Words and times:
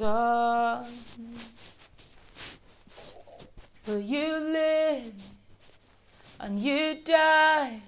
Son, 0.00 0.86
but 3.84 4.02
you 4.02 4.40
live 4.40 5.12
and 6.40 6.58
you 6.58 6.96
die 7.04 7.82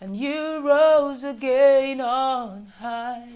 and 0.00 0.16
you 0.16 0.66
rose 0.66 1.22
again 1.22 2.00
on 2.00 2.72
high 2.80 3.28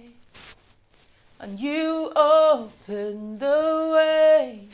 and 1.38 1.60
you 1.60 2.10
opened 2.16 3.38
the 3.38 3.92
way 3.94 4.66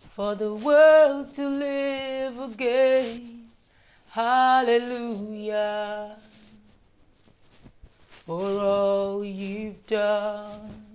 for 0.00 0.34
the 0.34 0.52
world 0.52 1.32
to 1.32 1.48
live 1.48 2.38
again. 2.40 3.46
Hallelujah 4.10 6.14
for 8.26 8.60
all 8.60 9.24
you've 9.24 9.86
done. 9.86 10.89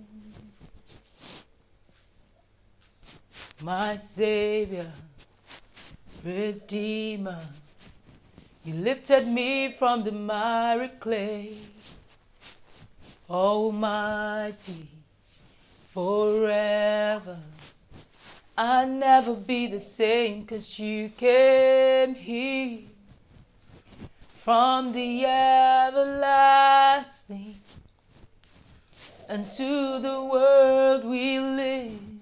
My 3.62 3.96
Savior, 3.96 4.92
Redeemer, 6.22 7.40
you 8.64 8.74
lifted 8.74 9.26
me 9.26 9.72
from 9.72 10.02
the 10.04 10.12
miry 10.12 10.88
clay. 11.00 11.54
Almighty, 13.30 14.86
forever. 15.88 17.38
I'll 18.58 18.88
never 18.88 19.34
be 19.34 19.68
the 19.68 19.80
same 19.80 20.44
cause 20.44 20.78
you 20.78 21.08
came 21.08 22.14
here 22.14 22.80
from 24.28 24.92
the 24.92 25.24
everlasting 25.94 26.36
and 29.28 29.50
to 29.50 29.98
the 29.98 30.28
world 30.30 31.04
we 31.04 31.38
live 31.40 32.15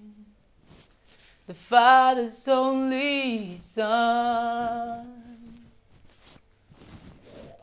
the 1.46 1.54
Father's 1.54 2.48
only 2.48 3.56
Son. 3.56 5.14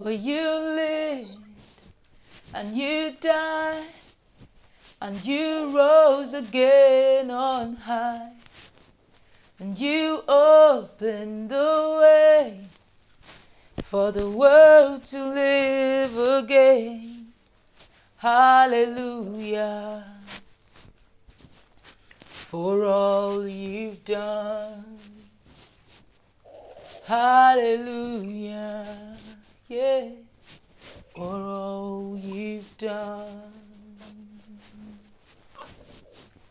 For 0.01 0.11
you 0.11 0.41
lived 0.41 1.37
and 2.53 2.75
you 2.75 3.13
died 3.19 3.85
and 5.01 5.25
you 5.25 5.75
rose 5.75 6.33
again 6.33 7.31
on 7.31 7.75
high 7.75 8.31
and 9.59 9.77
you 9.79 10.23
opened 10.27 11.49
the 11.49 11.97
way 12.01 12.65
for 13.83 14.11
the 14.11 14.29
world 14.29 15.03
to 15.05 15.23
live 15.23 16.43
again. 16.43 17.33
Hallelujah. 18.17 20.20
For 22.51 22.83
all 22.83 23.47
you've 23.47 24.03
done. 24.03 24.83
Hallelujah. 27.07 28.85
Yeah. 29.69 30.09
For 31.15 31.23
all 31.23 32.17
you've 32.17 32.77
done. 32.77 33.53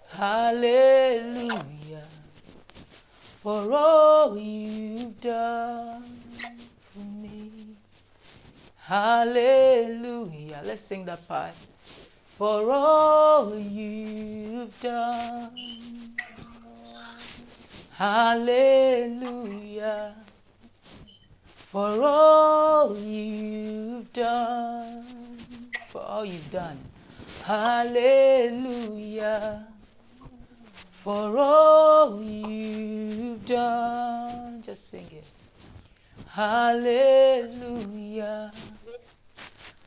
Hallelujah. 0.08 1.60
For 3.42 3.70
all 3.70 4.38
you've 4.38 5.20
done 5.20 6.02
for 6.88 7.00
me. 7.00 7.76
Hallelujah. 8.78 10.62
Let's 10.64 10.80
sing 10.80 11.04
that 11.04 11.28
part. 11.28 11.52
For 12.40 12.72
all 12.72 13.52
you've 13.54 14.80
done. 14.80 15.50
Hallelujah. 17.98 19.34
For 21.44 22.02
all 22.02 22.96
you've 22.96 24.10
done. 24.14 25.04
For 25.88 26.00
all 26.00 26.24
you've 26.24 26.50
done. 26.50 26.78
Hallelujah. 27.44 28.06
For 30.92 31.36
all 31.36 32.22
you've 32.22 33.44
done. 33.44 34.62
Just 34.62 34.88
sing 34.88 35.10
it. 35.12 35.26
Hallelujah. 36.30 37.60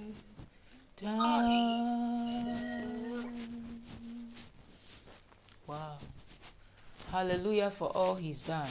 Wow. 5.66 5.98
Hallelujah 7.10 7.70
for 7.70 7.88
all 7.88 8.14
he's 8.14 8.42
done. 8.42 8.68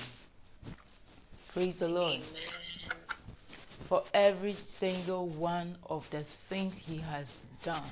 Praise 1.53 1.75
the 1.77 1.89
Lord. 1.89 2.21
For 2.21 4.03
every 4.13 4.53
single 4.53 5.27
one 5.27 5.75
of 5.89 6.09
the 6.11 6.21
things 6.21 6.77
he 6.79 6.97
has 6.97 7.41
done. 7.63 7.83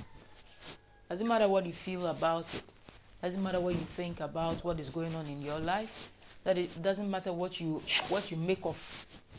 Doesn't 1.10 1.28
matter 1.28 1.48
what 1.48 1.66
you 1.66 1.72
feel 1.72 2.06
about 2.06 2.54
it. 2.54 2.62
Doesn't 3.20 3.42
matter 3.42 3.60
what 3.60 3.74
you 3.74 3.80
think 3.80 4.20
about 4.20 4.64
what 4.64 4.80
is 4.80 4.88
going 4.88 5.14
on 5.14 5.26
in 5.26 5.42
your 5.42 5.58
life. 5.58 6.10
That 6.44 6.56
it 6.56 6.82
doesn't 6.82 7.10
matter 7.10 7.32
what 7.32 7.60
you 7.60 7.82
what 8.08 8.30
you 8.30 8.38
make 8.38 8.64
of 8.64 8.76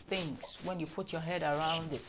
things 0.07 0.59
when 0.63 0.79
you 0.79 0.85
put 0.85 1.11
your 1.11 1.21
head 1.21 1.41
around 1.41 1.91
it. 1.91 2.01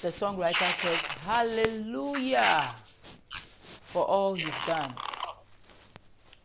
The 0.00 0.08
songwriter 0.08 0.72
says, 0.74 1.06
Hallelujah 1.26 2.70
for 3.88 4.04
all 4.04 4.34
he's 4.34 4.66
done. 4.66 4.94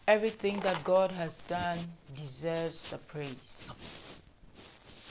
Everything 0.08 0.60
that 0.62 0.84
God 0.84 1.12
has 1.12 1.38
done 1.48 1.78
deserves 2.16 2.90
the 2.90 2.98
praise. 2.98 4.20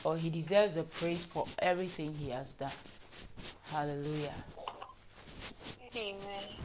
Or 0.05 0.17
he 0.17 0.31
deserves 0.31 0.75
the 0.75 0.83
praise 0.83 1.25
for 1.25 1.47
everything 1.61 2.15
he 2.15 2.31
has 2.31 2.53
done. 2.55 2.73
Hallelujah. 3.71 4.35
Amen. 5.97 6.57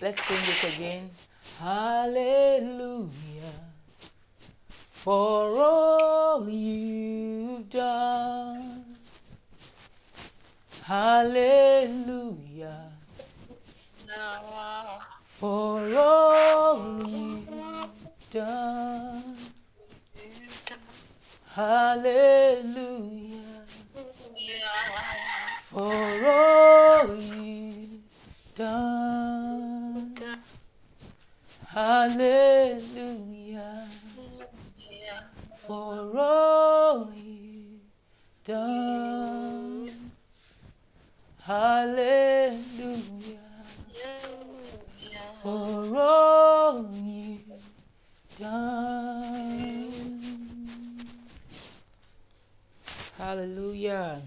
Let's 0.00 0.22
sing 0.22 0.38
it 0.38 0.76
again. 0.76 1.10
Hallelujah 1.60 2.98
for 4.98 5.56
all 5.56 6.48
you've 6.50 7.70
done. 7.70 8.87
Hallelujah 10.88 12.80
for 15.38 15.84
all 15.94 17.06
you've 17.06 17.46
done. 18.32 19.36
Hallelujah 21.52 22.86
for 25.68 26.24
all 26.26 27.14
you've 27.14 28.00
done. 28.56 30.14
Hallelujah 31.66 33.08
for 35.66 36.18
all 36.18 37.12
you've 37.14 37.82
done. 38.46 38.77
Hallelujah 41.48 43.38
for 45.42 45.96
all 45.96 46.90
you've 46.92 47.70
done. 48.38 49.90
Hallelujah. 53.16 54.20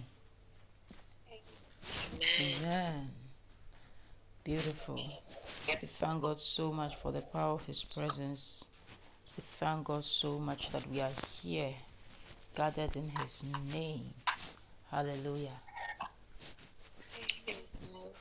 Amen. 2.40 3.12
Beautiful. 4.44 4.96
We 4.96 5.88
thank 5.88 6.24
God 6.24 6.40
so 6.40 6.72
much 6.72 6.96
for 6.96 7.12
the 7.12 7.22
power 7.22 7.54
of 7.54 7.66
His 7.68 7.84
presence. 7.84 8.66
We 9.38 9.44
thank 9.44 9.86
God 9.86 10.04
so 10.04 10.40
much 10.40 10.72
that 10.72 10.88
we 10.88 11.02
are 11.02 11.12
here, 11.44 11.76
gathered 12.56 12.96
in 12.96 13.10
His 13.10 13.46
name. 13.72 14.10
Hallelujah. 14.90 15.60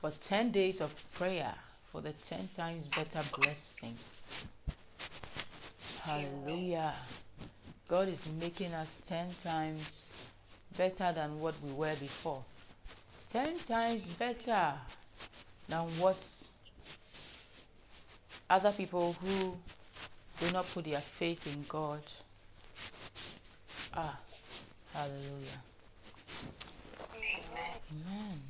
For 0.00 0.11
10 0.11 0.50
days 0.50 0.81
of 0.81 0.94
prayer, 1.12 1.55
for 1.93 2.00
the 2.00 2.12
10 2.12 2.49
times 2.49 2.88
better 2.88 3.20
blessing. 3.38 3.94
Hallelujah. 6.02 6.94
God 7.87 8.08
is 8.08 8.26
making 8.41 8.73
us 8.73 8.94
10 9.06 9.29
times 9.38 10.32
better 10.79 11.12
than 11.12 11.38
what 11.41 11.55
we 11.62 11.73
were 11.73 11.94
before. 12.00 12.43
10 13.29 13.58
times 13.58 14.08
better 14.08 14.73
than 15.69 15.82
what 15.99 16.50
other 18.49 18.73
people 18.73 19.14
who 19.20 19.56
do 20.41 20.52
not 20.52 20.67
put 20.73 20.85
their 20.87 21.00
faith 21.00 21.47
in 21.55 21.64
God. 21.69 22.00
Ah, 23.94 24.17
hallelujah. 24.94 25.61
Amen. 27.93 28.50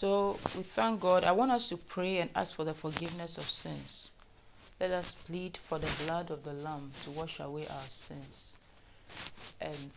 So 0.00 0.38
we 0.56 0.62
thank 0.62 0.98
God. 1.00 1.24
I 1.24 1.32
want 1.32 1.50
us 1.50 1.68
to 1.68 1.76
pray 1.76 2.20
and 2.20 2.30
ask 2.34 2.56
for 2.56 2.64
the 2.64 2.72
forgiveness 2.72 3.36
of 3.36 3.44
sins. 3.44 4.12
Let 4.80 4.92
us 4.92 5.14
plead 5.14 5.58
for 5.58 5.78
the 5.78 5.92
blood 6.06 6.30
of 6.30 6.42
the 6.42 6.54
Lamb 6.54 6.90
to 7.02 7.10
wash 7.10 7.38
away 7.38 7.66
our 7.68 7.86
sins. 7.86 8.56
And 9.60 9.90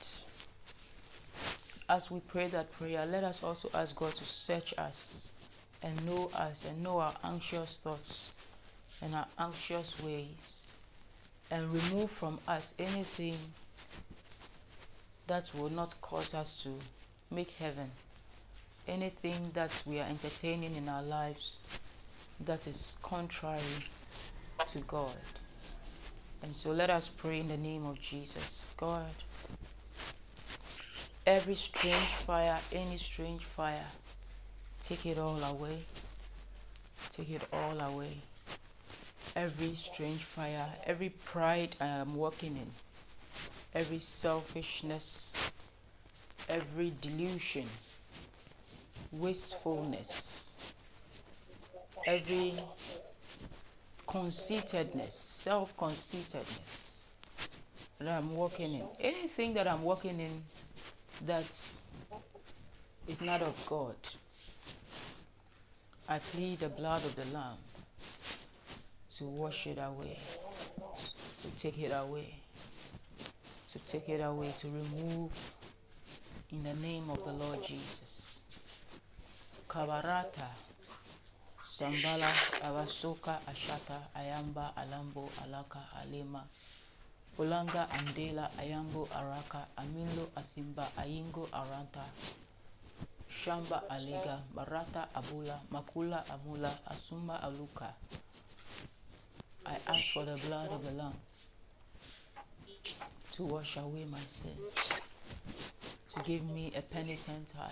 as 1.88 2.12
we 2.12 2.20
pray 2.20 2.48
that 2.48 2.74
prayer, 2.74 3.06
let 3.06 3.24
us 3.24 3.46
also 3.46 3.70
ask 3.74 3.96
God 3.96 4.14
to 4.16 4.26
search 4.26 4.74
us 4.78 5.38
and 5.82 6.06
know 6.06 6.30
us 6.36 6.66
and 6.70 6.84
know 6.84 7.00
our 7.00 7.14
anxious 7.24 7.78
thoughts 7.78 8.36
and 9.02 9.16
our 9.16 9.28
anxious 9.40 10.04
ways 10.04 10.76
and 11.50 11.70
remove 11.70 12.12
from 12.12 12.40
us 12.46 12.76
anything 12.78 13.38
that 15.28 15.50
will 15.58 15.70
not 15.70 15.96
cause 16.02 16.34
us 16.34 16.62
to 16.64 16.72
make 17.34 17.52
heaven. 17.52 17.90
Anything 18.88 19.52
that 19.54 19.82
we 19.86 20.00
are 20.00 20.08
entertaining 20.10 20.76
in 20.76 20.90
our 20.90 21.04
lives 21.04 21.62
that 22.46 22.68
is 22.68 22.98
contrary 23.02 23.60
to 24.68 24.80
God. 24.82 25.16
And 26.42 26.54
so 26.54 26.72
let 26.72 26.90
us 26.90 27.08
pray 27.08 27.40
in 27.40 27.48
the 27.48 27.58
name 27.58 27.86
of 27.86 28.02
Jesus. 28.02 28.74
God, 28.76 29.06
every 31.26 31.56
strange 31.56 31.96
fire, 31.96 32.60
any 32.74 32.98
strange 32.98 33.44
fire, 33.44 33.86
take 34.82 35.06
it 35.06 35.18
all 35.18 35.42
away. 35.44 35.80
Take 37.10 37.32
it 37.32 37.48
all 37.54 37.80
away. 37.80 38.18
Every 39.36 39.74
strange 39.76 40.24
fire, 40.24 40.68
every 40.86 41.10
pride 41.10 41.76
I 41.80 41.86
am 41.86 42.16
walking 42.16 42.58
in, 42.58 42.68
every 43.74 44.00
selfishness, 44.00 45.52
every 46.50 46.92
delusion, 47.02 47.66
wastefulness, 49.14 50.74
every 52.06 52.54
conceitedness, 54.08 55.14
self 55.14 55.76
conceitedness 55.78 57.08
that 58.00 58.18
I'm 58.18 58.36
walking 58.36 58.74
in. 58.74 58.84
Anything 59.00 59.54
that 59.56 59.68
I'm 59.68 59.84
walking 59.84 60.20
in 60.20 60.32
that 61.26 61.46
is 63.08 63.22
not 63.22 63.42
of 63.42 63.66
God, 63.70 63.96
I 66.10 66.20
plead 66.20 66.60
the 66.60 66.70
blood 66.70 67.04
of 67.06 67.16
the 67.16 67.34
Lamb 67.36 67.58
to 69.18 69.26
wash 69.26 69.68
it 69.68 69.78
away, 69.78 70.18
to 71.44 71.56
take 71.56 71.80
it 71.80 71.92
away, 71.92 72.34
to 73.68 73.80
take 73.86 74.10
it 74.10 74.22
away, 74.22 74.52
to 74.58 74.68
remove 74.68 75.54
in 76.52 76.64
the 76.64 76.74
name 76.86 77.10
of 77.10 77.24
the 77.24 77.32
Lord 77.32 77.64
Jesus. 77.64 78.23
Kabarata. 79.74 80.46
Sambala 81.66 82.30
Awasoka 82.62 83.40
Ashata 83.50 83.98
Ayamba 84.16 84.72
Alambo 84.78 85.28
Alaka 85.44 85.80
Alema. 85.98 86.44
Ulanga 87.40 87.90
Andela 87.90 88.52
Ayambo 88.60 89.08
Araka 89.10 89.66
Amilo 89.78 90.30
Asimba 90.38 90.86
Ayingo 91.02 91.50
Aranta. 91.50 92.06
Shamba 93.32 93.82
Alega 93.90 94.38
Barata 94.56 95.08
Abula 95.16 95.58
Makula 95.72 96.24
Amula 96.30 96.70
Asumba 96.92 97.42
Aluka. 97.42 97.90
I 99.66 99.76
ask 99.88 100.14
for 100.14 100.24
the 100.24 100.36
blood 100.48 100.70
of 100.72 100.86
the 100.86 100.92
Lamb 100.92 101.14
to 103.32 103.44
wash 103.46 103.78
away 103.78 104.06
my 104.12 104.20
sins, 104.20 105.16
to 106.10 106.22
give 106.22 106.44
me 106.44 106.72
a 106.78 106.82
penitent 106.82 107.52
heart, 107.58 107.72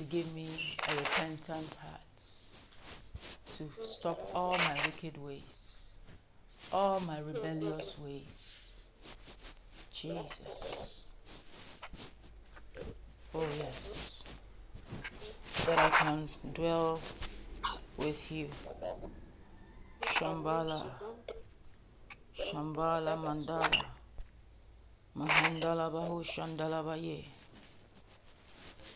to 0.00 0.06
give 0.06 0.34
me 0.34 0.48
a 0.88 0.96
repentant 0.96 1.76
heart 1.82 2.22
to 3.52 3.64
stop 3.84 4.18
all 4.34 4.56
my 4.56 4.80
wicked 4.86 5.22
ways, 5.22 5.98
all 6.72 7.00
my 7.00 7.18
rebellious 7.18 7.98
ways. 7.98 8.88
Jesus. 9.92 11.02
Oh, 13.34 13.46
yes. 13.58 14.24
That 15.66 15.78
I 15.78 15.90
can 15.90 16.28
dwell 16.54 16.98
with 17.98 18.32
you. 18.32 18.48
Shambhala. 20.00 20.86
Shambhala 22.34 23.18
Mandala. 23.20 23.84
Mahandala 25.14 25.92
Bahu 25.92 26.24
Shandala 26.24 26.82
Baye. 26.82 27.39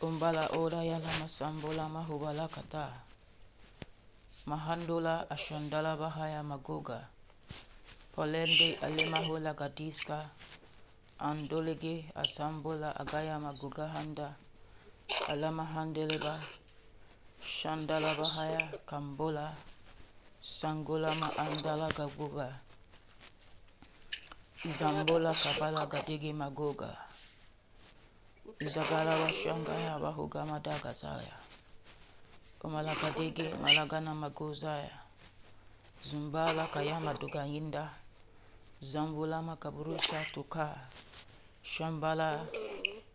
Umbala 0.03 0.49
Oda 0.59 0.83
Yala 0.83 1.11
Masambola 1.21 1.89
Mahubala 1.89 2.49
Kata. 2.51 2.91
Mahandula 4.47 5.27
Ashandala 5.31 5.97
Bahaya 5.97 6.45
Magoga, 6.45 7.01
Polende 8.15 8.77
Alemahula 8.83 9.55
Gadiska, 9.57 10.21
Andolege 11.19 12.05
Asambola 12.15 12.93
Agaya 12.95 13.41
Magoga 13.41 13.89
Handa, 13.89 14.37
Alamahandeleba, 15.29 16.39
Shandala 17.43 18.15
Bahaya 18.15 18.69
Kambola, 18.87 19.49
Sangola 20.43 21.13
Andala 21.39 21.89
Gabuga, 21.95 22.53
Zambola 24.69 25.33
Kabala 25.33 25.89
Gadigi 25.89 26.35
Magoga, 26.35 26.95
Izagala 28.61 29.19
Washangaya 29.19 29.99
Bahuga 29.99 30.47
Madagazaya. 30.47 31.35
Umalagadege 32.65 33.51
Malagana 33.61 34.15
Magozaya 34.15 34.89
Zumbala 36.03 36.65
Kayama 36.73 37.13
Dugayinda 37.19 37.91
Zambula 38.81 39.43
Makaburusa 39.43 40.25
Tuka 40.33 40.73
Shambala 41.63 42.47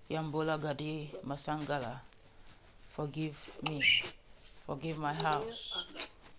Yambola 0.10 0.62
Gadi 0.62 1.10
Masangala 1.25 2.02
Forgive 2.94 3.40
me 3.63 3.82
Forgive 4.68 5.00
my 5.00 5.16
house 5.24 5.88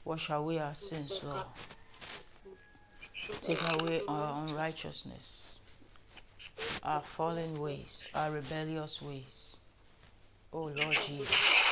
Wash 0.05 0.31
away 0.31 0.61
our 0.61 0.75
sins, 0.75 1.21
Lord 1.25 1.47
Take 3.43 3.59
away 3.81 4.03
our 4.07 4.47
unrighteousness 4.47 5.50
our 6.83 7.01
fallen 7.01 7.61
ways, 7.61 8.09
our 8.15 8.31
rebellious 8.31 9.03
ways. 9.03 9.61
Oh 10.53 10.65
Lord 10.65 10.99
Jesus 11.03 11.71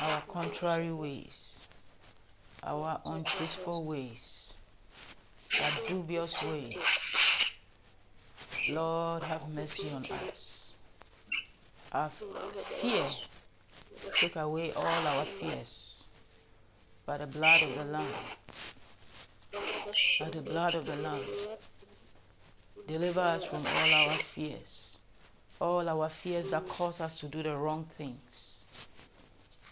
our 0.00 0.20
contrary 0.22 0.92
ways, 0.92 1.68
our 2.62 3.00
untruthful 3.06 3.84
ways, 3.84 4.54
our 5.62 5.70
dubious 5.86 6.42
ways. 6.42 7.52
Lord, 8.70 9.22
have 9.24 9.48
mercy 9.50 9.88
on 9.94 10.04
us. 10.28 10.74
Our 11.92 12.08
fear, 12.08 13.06
take 14.16 14.36
away 14.36 14.72
all 14.72 15.06
our 15.06 15.24
fears 15.24 16.06
by 17.06 17.18
the 17.18 17.26
blood 17.26 17.62
of 17.62 17.74
the 17.76 17.84
Lamb. 17.84 18.06
By 20.18 20.30
the 20.30 20.40
blood 20.40 20.74
of 20.74 20.86
the 20.86 20.96
Lamb. 20.96 21.20
Deliver 22.86 23.20
us 23.20 23.44
from 23.44 23.64
all 23.66 24.10
our 24.10 24.14
fears, 24.16 25.00
all 25.60 25.88
our 25.88 26.08
fears 26.08 26.50
that 26.50 26.66
cause 26.66 27.00
us 27.00 27.18
to 27.20 27.26
do 27.26 27.42
the 27.42 27.56
wrong 27.56 27.84
things 27.84 28.54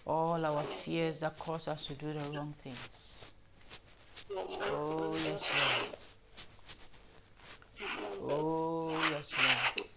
all 0.06 0.44
our 0.44 0.62
fears 0.62 1.20
that 1.20 1.38
cause 1.38 1.68
us 1.68 1.86
to 1.86 1.94
do 1.94 2.12
the 2.12 2.18
wrong 2.36 2.52
things. 2.58 3.32
Oh, 4.34 5.14
yes, 5.24 5.50
Lord. 8.20 8.30
Oh, 8.32 8.90
yes, 9.10 9.34
Lord. 9.38 9.88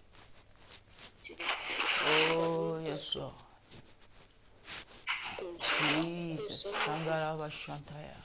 Oh, 2.07 2.79
yes, 2.85 3.15
Lord. 3.15 3.33
Jesus. 6.03 6.67
Sangarava 6.67 7.49
Shantaya. 7.49 8.19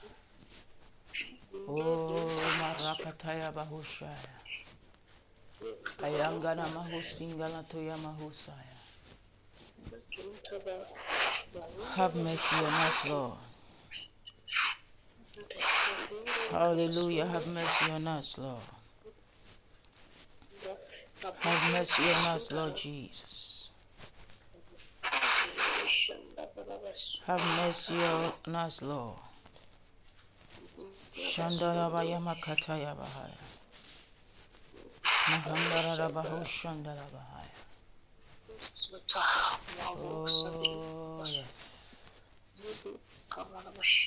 Oh, 1.69 2.29
Marakataya 2.59 3.53
Bahushaya. 3.53 4.29
Ayangana 6.02 6.64
Mahusingala 6.75 7.62
Toya 7.69 7.97
Mahusaya. 7.97 8.76
Have 11.97 12.17
mercy 12.17 12.57
on 12.57 12.73
us, 12.87 13.09
Lord. 13.09 13.38
Hallelujah. 16.50 17.26
Have 17.26 17.47
mercy 17.49 17.90
on 17.93 18.07
us, 18.07 18.38
Lord. 18.38 18.61
Have 21.40 21.73
mercy 21.73 22.02
on 22.02 22.25
us, 22.35 22.52
Lord 22.52 22.76
Jesus. 22.76 23.71
Have 27.26 27.45
mercy 27.59 27.95
on 28.47 28.55
us, 28.57 28.83
Lord. 28.83 29.17
Shandarabaya 31.14 32.19
makataya 32.21 32.97
bahaya. 32.97 33.60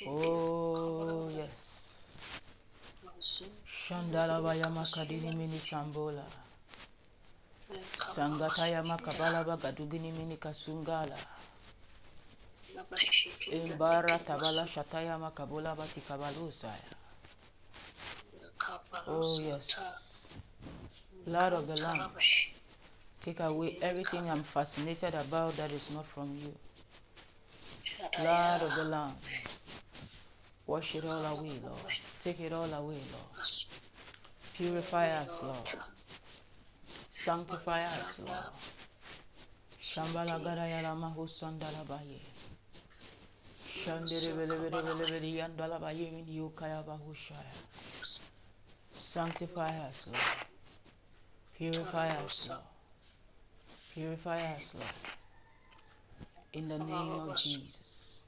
Oh, 0.05 1.29
yes. 1.31 1.59
Mini 5.35 5.59
sambola. 5.59 6.25
Sangataya 8.13 8.83
makabala 8.83 9.43
bagadugini 9.43 10.11
mini 10.11 10.37
kasungala. 10.37 11.17
Imbara 13.51 14.19
tabala 14.19 14.67
shataya 14.67 15.17
makabola 15.17 15.75
batikabalusaya. 15.75 16.93
Oh, 19.07 19.39
yes. 19.39 20.02
Lord 21.25 21.53
of 21.53 21.67
the 21.67 21.75
Lamb, 21.77 22.09
take 23.21 23.39
away 23.39 23.77
everything 23.81 24.29
I'm 24.29 24.43
fascinated 24.43 25.13
about 25.13 25.53
that 25.53 25.71
is 25.71 25.93
not 25.95 26.05
from 26.05 26.35
you. 26.41 26.53
Lord 28.23 28.61
of 28.61 28.75
the 28.75 28.83
Lamb, 28.83 29.13
wash 30.67 30.95
it 30.95 31.05
all 31.05 31.23
away, 31.23 31.51
Lord. 31.63 31.93
Take 32.19 32.41
it 32.41 32.51
all 32.51 32.65
away, 32.65 32.97
Lord. 33.13 33.47
Purify 34.55 35.07
us, 35.11 35.43
Lord. 35.43 35.69
Sanctify 37.09 37.83
us, 37.83 38.19
Lord. 38.19 38.53
Shambhala 39.79 40.39
Gadayala 40.43 40.93
Mahusandala 40.99 41.87
Baye. 41.87 42.19
Shandere 43.65 44.33
Vele 44.35 44.55
Vele 44.57 44.81
Vele 44.81 45.05
Vele 45.05 45.31
Yandala 45.37 45.79
Baye 45.79 46.11
Mini 46.11 46.37
Yukaya 46.39 46.83
Bahushaya. 46.83 47.53
Sanctify 48.91 49.69
us, 49.87 50.07
Lord. 50.11 50.52
Purify 51.71 52.09
us, 52.09 52.49
Lord. 52.49 52.61
Purify 53.93 54.37
us, 54.51 54.75
Lord. 54.75 54.95
In 56.51 56.67
the 56.67 56.77
name 56.77 56.91
of 56.91 57.37
Jesus. 57.37 58.23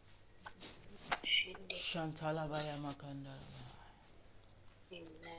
Shantala 1.74 2.50
Baya 2.50 2.76
Makandala 2.82 3.36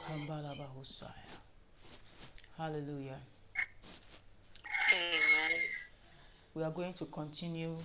Kambala 0.04 0.54
Bahusaya. 0.58 1.40
Hallelujah. 2.58 3.18
Amen. 4.92 5.60
We 6.54 6.62
are 6.64 6.70
going 6.70 6.92
to 6.92 7.06
continue. 7.06 7.76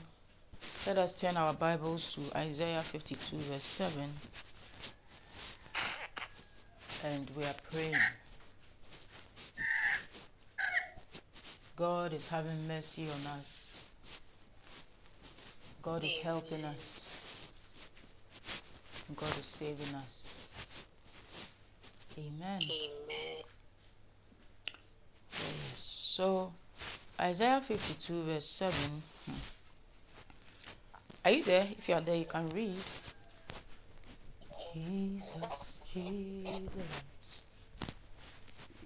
Let 0.87 0.97
us 0.97 1.13
turn 1.21 1.37
our 1.37 1.53
Bibles 1.53 2.13
to 2.15 2.37
Isaiah 2.37 2.81
52, 2.81 3.37
verse 3.37 3.63
7. 3.63 4.03
And 7.05 7.31
we 7.37 7.43
are 7.45 7.55
praying. 7.71 7.95
God 11.81 12.13
is 12.13 12.29
having 12.29 12.67
mercy 12.67 13.07
on 13.09 13.39
us. 13.39 13.95
God 15.81 16.03
is 16.03 16.15
helping 16.17 16.63
us. 16.63 17.89
God 19.15 19.29
is 19.29 19.45
saving 19.45 19.95
us. 19.95 20.85
Amen. 22.19 22.61
Amen. 22.61 23.43
Yes. 25.31 25.73
So, 25.73 26.53
Isaiah 27.19 27.61
52, 27.61 28.23
verse 28.25 28.45
7. 28.45 28.73
hmm. 29.25 29.31
Are 31.25 31.31
you 31.31 31.43
there? 31.43 31.65
If 31.79 31.89
you 31.89 31.95
are 31.95 32.01
there, 32.01 32.15
you 32.15 32.25
can 32.25 32.47
read. 32.49 32.75
Jesus, 34.75 35.79
Jesus. 35.91 37.41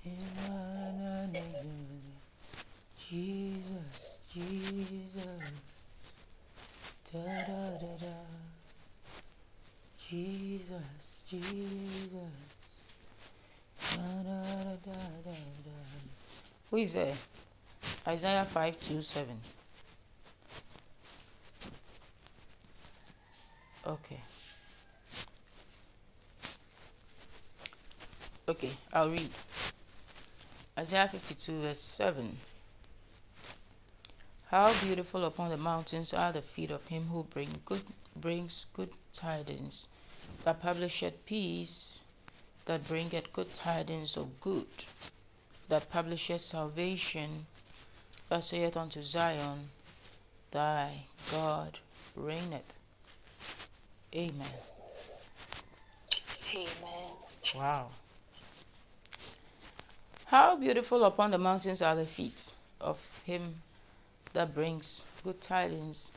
Emmanuel. 0.05 2.04
Jesus, 3.09 4.17
Jesus. 4.33 5.53
Da 7.11 7.19
da 7.19 7.77
da 7.79 7.97
da. 8.01 8.17
Jesus, 10.09 10.69
Jesus. 11.29 12.33
Da 13.91 14.23
da 14.23 14.41
da 14.41 14.75
da 14.85 14.91
da 15.23 15.31
da. 15.65 15.77
Who 16.71 16.77
is 16.77 16.93
there? 16.93 17.13
Isaiah 18.07 18.45
five 18.45 18.79
two 18.79 19.01
seven. 19.01 19.39
Okay. 23.87 24.19
Okay, 28.47 28.69
I'll 28.93 29.09
read. 29.09 29.29
Isaiah 30.77 31.07
52, 31.07 31.61
verse 31.61 31.79
7. 31.79 32.37
How 34.55 34.71
beautiful 34.75 35.25
upon 35.25 35.49
the 35.49 35.57
mountains 35.57 36.13
are 36.13 36.31
the 36.31 36.41
feet 36.41 36.71
of 36.71 36.87
him 36.87 37.07
who 37.11 37.23
bring 37.23 37.49
good, 37.65 37.83
brings 38.15 38.67
good 38.73 38.89
tidings, 39.11 39.89
that 40.45 40.61
publisheth 40.61 41.25
peace, 41.25 41.99
that 42.63 42.87
bringeth 42.87 43.33
good 43.33 43.53
tidings 43.53 44.15
of 44.15 44.39
good, 44.39 44.65
that 45.67 45.91
publisheth 45.91 46.39
salvation, 46.39 47.47
that 48.29 48.45
saith 48.45 48.77
unto 48.77 49.03
Zion, 49.03 49.71
Thy 50.51 51.03
God 51.33 51.79
reigneth. 52.15 52.79
Amen. 54.15 54.55
Amen. 56.53 57.11
Wow. 57.57 57.87
How 60.27 60.55
beautiful 60.55 61.03
upon 61.03 61.31
the 61.31 61.37
mountains 61.37 61.81
are 61.81 61.97
the 61.97 62.05
feet 62.05 62.53
of 62.79 63.21
him 63.25 63.55
that 64.35 64.53
brings 64.53 65.05
good 65.23 65.39
tidings, 65.39 66.11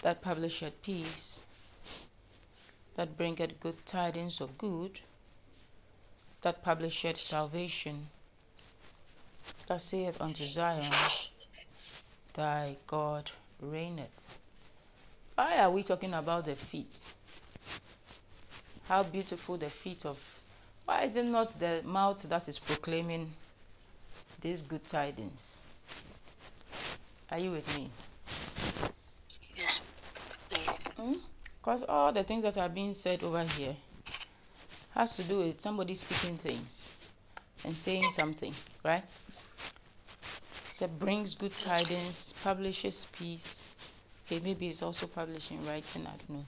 that 0.00 0.22
publisheth 0.22 0.80
peace, 0.82 1.46
that 2.94 3.18
bringeth 3.18 3.60
good 3.60 3.84
tidings 3.84 4.40
of 4.40 4.56
good, 4.56 4.98
that 6.40 6.64
publisheth 6.64 7.18
salvation, 7.18 8.06
that 9.66 9.82
saith 9.82 10.18
unto 10.22 10.46
Zion, 10.46 10.90
Thy 12.32 12.76
God 12.86 13.30
reigneth. 13.60 14.40
Why 15.34 15.58
are 15.58 15.70
we 15.70 15.82
talking 15.82 16.14
about 16.14 16.46
the 16.46 16.54
feet? 16.56 17.12
How 18.88 19.02
beautiful 19.02 19.58
the 19.58 19.66
feet 19.66 20.06
of. 20.06 20.18
Why 20.86 21.02
is 21.02 21.16
it 21.16 21.26
not 21.26 21.60
the 21.60 21.82
mouth 21.84 22.22
that 22.22 22.48
is 22.48 22.58
proclaiming 22.58 23.30
these 24.40 24.62
good 24.62 24.84
tidings? 24.84 25.59
Are 27.30 27.38
you 27.38 27.52
with 27.52 27.76
me? 27.76 27.90
Yes, 29.56 29.80
please. 30.50 30.86
Hmm? 30.96 31.14
Because 31.60 31.84
all 31.88 32.12
the 32.12 32.24
things 32.24 32.42
that 32.42 32.58
are 32.58 32.68
being 32.68 32.92
said 32.92 33.22
over 33.22 33.44
here 33.44 33.76
has 34.94 35.16
to 35.16 35.22
do 35.22 35.38
with 35.38 35.60
somebody 35.60 35.94
speaking 35.94 36.36
things 36.36 36.96
and 37.64 37.76
saying 37.76 38.10
something, 38.10 38.52
right? 38.84 39.04
So 39.28 40.88
brings 40.88 41.34
good 41.34 41.56
tidings, 41.56 42.34
publishes 42.42 43.06
peace. 43.12 43.66
Okay, 44.26 44.40
maybe 44.42 44.68
it's 44.68 44.82
also 44.82 45.06
publishing, 45.06 45.64
writing, 45.66 46.06
I 46.06 46.16
don't 46.16 46.30
know. 46.30 46.44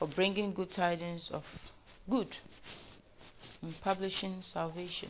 Or 0.00 0.08
bringing 0.08 0.52
good 0.52 0.70
tidings 0.70 1.30
of 1.30 1.70
good 2.10 2.36
and 3.62 3.80
publishing 3.82 4.42
salvation 4.42 5.08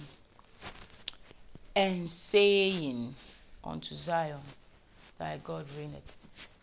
and 1.74 2.08
saying 2.08 3.14
unto 3.64 3.94
Zion, 3.94 4.40
Thy 5.18 5.38
God 5.42 5.66
reigneth. 5.76 6.16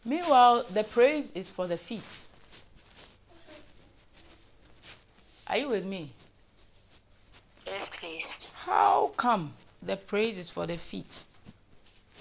Meanwhile, 0.05 0.65
the 0.73 0.83
praise 0.83 1.31
is 1.31 1.51
for 1.51 1.67
the 1.67 1.77
feet. 1.77 2.23
Are 5.47 5.57
you 5.57 5.69
with 5.69 5.85
me? 5.85 6.11
Yes, 7.65 7.89
please. 7.89 8.53
How 8.65 9.11
come 9.17 9.53
the 9.81 9.97
praise 9.97 10.37
is 10.37 10.49
for 10.49 10.67
the 10.67 10.75
feet 10.75 11.23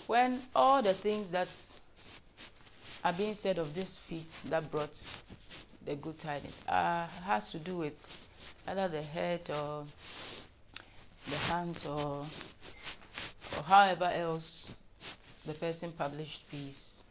when 0.06 0.38
all 0.54 0.80
the 0.82 0.94
things 0.94 1.30
that 1.32 1.48
are 3.04 3.12
being 3.12 3.34
said 3.34 3.58
of 3.58 3.74
this 3.74 3.98
feet 3.98 4.28
that 4.48 4.70
brought 4.70 4.98
the 5.84 5.96
good 5.96 6.18
tidings 6.18 6.62
uh, 6.68 7.06
has 7.24 7.50
to 7.50 7.58
do 7.58 7.76
with 7.76 8.28
either 8.66 8.88
the 8.88 9.02
head 9.02 9.40
or 9.50 9.84
the 11.30 11.36
hands 11.52 11.86
or 11.86 12.24
or 13.58 13.62
however 13.64 14.10
else 14.14 14.74
the 15.46 15.54
person 15.54 15.90
published 15.92 16.48
peace 16.50 17.02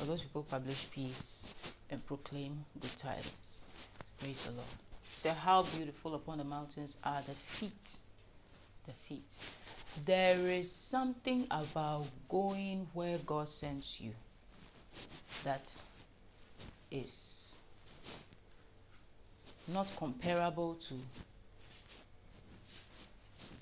or 0.00 0.06
those 0.06 0.22
people 0.22 0.42
published 0.42 0.92
peace 0.92 1.54
and 1.90 2.04
proclaim 2.06 2.64
good 2.80 2.96
tidings. 2.96 3.60
Praise 4.18 4.46
the 4.46 4.52
Lord. 4.52 4.66
Say, 5.02 5.30
How 5.30 5.62
beautiful 5.62 6.14
upon 6.14 6.38
the 6.38 6.44
mountains 6.44 6.98
are 7.04 7.22
the 7.22 7.32
feet. 7.32 7.98
The 8.86 8.92
feet. 8.92 9.38
There 10.04 10.38
is 10.50 10.70
something 10.70 11.46
about 11.50 12.06
going 12.28 12.88
where 12.92 13.18
God 13.18 13.48
sends 13.48 14.00
you 14.00 14.10
that 15.44 15.80
is 16.90 17.58
not 19.72 19.90
comparable 19.96 20.74
to 20.74 20.94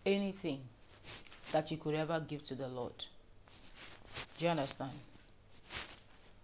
anything 0.05 0.61
that 1.53 1.71
you 1.71 1.77
could 1.77 1.95
ever 1.95 2.21
give 2.21 2.43
to 2.45 2.55
the 2.55 2.69
Lord. 2.69 3.05
Do 4.39 4.45
you 4.45 4.51
understand? 4.51 4.91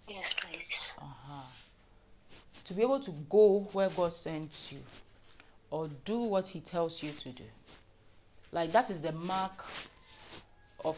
Yes, 0.06 0.34
please. 0.34 0.92
Uh-huh. 0.98 1.42
To 2.64 2.74
be 2.74 2.82
able 2.82 3.00
to 3.00 3.10
go 3.28 3.66
where 3.72 3.88
God 3.88 4.12
sends 4.12 4.72
you 4.72 4.80
or 5.70 5.88
do 6.04 6.20
what 6.20 6.48
He 6.48 6.60
tells 6.60 7.02
you 7.02 7.10
to 7.12 7.28
do. 7.30 7.44
Like 8.52 8.72
that 8.72 8.90
is 8.90 9.02
the 9.02 9.12
mark 9.12 9.64
of 10.84 10.96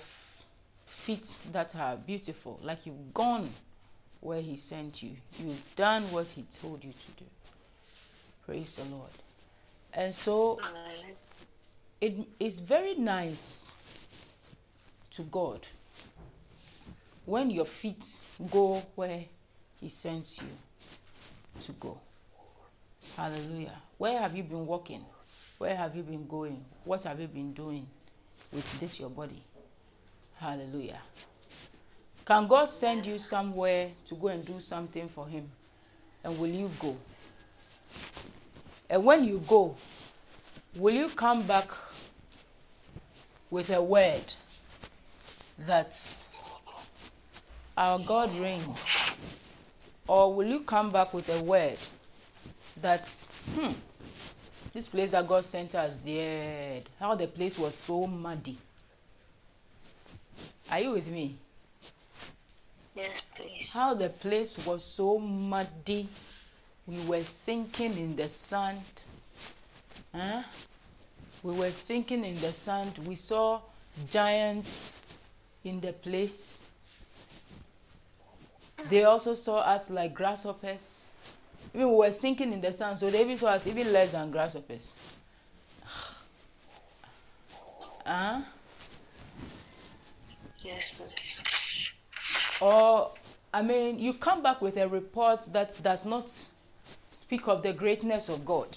feet 0.86 1.38
that 1.52 1.74
are 1.76 1.96
beautiful. 1.96 2.60
Like 2.62 2.86
you've 2.86 3.14
gone 3.14 3.48
where 4.20 4.40
He 4.40 4.54
sent 4.56 5.02
you, 5.02 5.10
you've 5.38 5.74
done 5.76 6.02
what 6.04 6.30
He 6.30 6.42
told 6.42 6.84
you 6.84 6.92
to 6.92 7.10
do. 7.12 7.24
Praise 8.46 8.76
the 8.76 8.94
Lord. 8.94 9.10
And 9.92 10.12
so 10.14 10.60
it 12.00 12.14
is 12.38 12.60
very 12.60 12.94
nice 12.94 13.76
to 15.12 15.22
God 15.22 15.66
when 17.26 17.50
your 17.50 17.64
feet 17.64 18.04
go 18.50 18.82
where 18.94 19.24
He 19.80 19.88
sends 19.88 20.40
you 20.40 20.48
to 21.62 21.72
go. 21.72 21.98
Hallelujah. 23.16 23.76
Where 23.98 24.18
have 24.18 24.36
you 24.36 24.42
been 24.42 24.66
walking? 24.66 25.04
Where 25.58 25.76
have 25.76 25.94
you 25.94 26.02
been 26.02 26.26
going? 26.26 26.64
What 26.84 27.04
have 27.04 27.20
you 27.20 27.28
been 27.28 27.52
doing 27.52 27.86
with 28.52 28.80
this 28.80 28.98
your 28.98 29.10
body? 29.10 29.42
Hallelujah. 30.38 30.98
Can 32.24 32.46
God 32.46 32.66
send 32.68 33.06
you 33.06 33.18
somewhere 33.18 33.88
to 34.06 34.14
go 34.14 34.28
and 34.28 34.44
do 34.44 34.58
something 34.60 35.08
for 35.08 35.26
Him? 35.26 35.48
And 36.24 36.38
will 36.38 36.48
you 36.48 36.70
go? 36.78 36.96
And 38.88 39.04
when 39.04 39.24
you 39.24 39.42
go, 39.46 39.74
will 40.76 40.94
you 40.94 41.08
come 41.08 41.42
back 41.42 41.70
with 43.50 43.70
a 43.70 43.82
word 43.82 44.34
that 45.66 45.98
our 47.76 47.98
God 47.98 48.36
reigns? 48.38 49.18
Or 50.06 50.34
will 50.34 50.46
you 50.46 50.60
come 50.60 50.90
back 50.90 51.14
with 51.14 51.28
a 51.28 51.42
word 51.42 51.78
that, 52.80 53.08
hmm, 53.54 53.72
this 54.72 54.88
place 54.88 55.12
that 55.12 55.26
God 55.26 55.44
sent 55.44 55.74
us, 55.74 55.96
dead, 55.96 56.88
how 56.98 57.14
the 57.14 57.26
place 57.26 57.58
was 57.58 57.74
so 57.74 58.06
muddy? 58.06 58.56
Are 60.70 60.80
you 60.80 60.92
with 60.92 61.10
me? 61.10 61.36
Yes, 62.94 63.20
please. 63.20 63.72
How 63.72 63.94
the 63.94 64.08
place 64.08 64.64
was 64.66 64.84
so 64.84 65.18
muddy. 65.18 66.08
We 66.86 67.00
were 67.06 67.22
sinking 67.22 67.96
in 67.96 68.16
the 68.16 68.28
sand. 68.28 68.80
Huh? 70.14 70.42
We 71.42 71.54
were 71.54 71.70
sinking 71.70 72.24
in 72.24 72.34
the 72.34 72.52
sand. 72.52 72.98
We 73.06 73.14
saw 73.14 73.60
giants 74.10 75.09
in 75.64 75.80
the 75.80 75.92
place. 75.92 76.66
They 78.88 79.04
also 79.04 79.34
saw 79.34 79.60
us 79.60 79.90
like 79.90 80.14
grasshoppers. 80.14 81.10
Even 81.74 81.90
we 81.90 81.94
were 81.96 82.10
sinking 82.10 82.52
in 82.52 82.60
the 82.60 82.72
sand, 82.72 82.98
so 82.98 83.10
they 83.10 83.20
even 83.20 83.36
saw 83.36 83.48
us 83.48 83.66
even 83.66 83.92
less 83.92 84.12
than 84.12 84.30
grasshoppers. 84.30 84.94
Huh? 88.06 88.40
Yes, 90.62 90.92
please. 90.92 91.92
Or, 92.60 93.10
I 93.52 93.62
mean, 93.62 93.98
you 93.98 94.14
come 94.14 94.42
back 94.42 94.60
with 94.60 94.76
a 94.76 94.88
report 94.88 95.44
that 95.52 95.78
does 95.82 96.04
not 96.04 96.30
speak 97.10 97.48
of 97.48 97.62
the 97.62 97.72
greatness 97.72 98.28
of 98.28 98.44
God. 98.44 98.76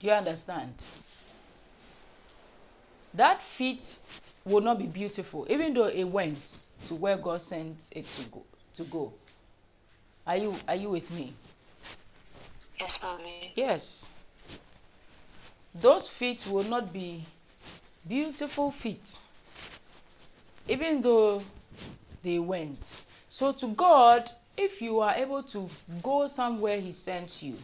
Do 0.00 0.06
you 0.06 0.12
understand? 0.12 0.74
That 3.14 3.42
feet 3.42 3.98
will 4.44 4.60
not 4.60 4.78
be 4.78 4.86
beautiful, 4.86 5.46
even 5.50 5.74
though 5.74 5.88
it 5.88 6.04
went 6.04 6.60
to 6.86 6.94
where 6.94 7.16
God 7.16 7.40
sent 7.40 7.92
it 7.94 8.04
to 8.04 8.30
go. 8.30 8.42
To 8.74 8.84
go. 8.84 9.12
Are 10.26 10.36
you 10.36 10.54
are 10.68 10.76
you 10.76 10.90
with 10.90 11.10
me? 11.16 11.32
Yes, 12.78 13.02
mommy. 13.02 13.52
Yes. 13.54 14.08
Those 15.74 16.08
feet 16.08 16.46
will 16.50 16.64
not 16.64 16.92
be 16.92 17.24
beautiful 18.08 18.70
feet, 18.70 19.20
even 20.68 21.00
though 21.00 21.42
they 22.22 22.38
went. 22.38 23.04
So, 23.28 23.52
to 23.52 23.68
God, 23.68 24.28
if 24.56 24.82
you 24.82 25.00
are 25.00 25.14
able 25.14 25.42
to 25.44 25.68
go 26.02 26.26
somewhere 26.26 26.80
He 26.80 26.92
sent 26.92 27.42
you, 27.42 27.54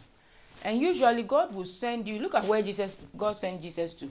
and 0.63 0.79
usually 0.79 1.23
God 1.23 1.53
will 1.53 1.65
send 1.65 2.07
you, 2.07 2.19
look 2.19 2.35
at 2.35 2.45
where 2.45 2.61
Jesus, 2.61 3.03
God 3.15 3.35
sent 3.35 3.61
Jesus 3.61 3.93
to. 3.95 4.09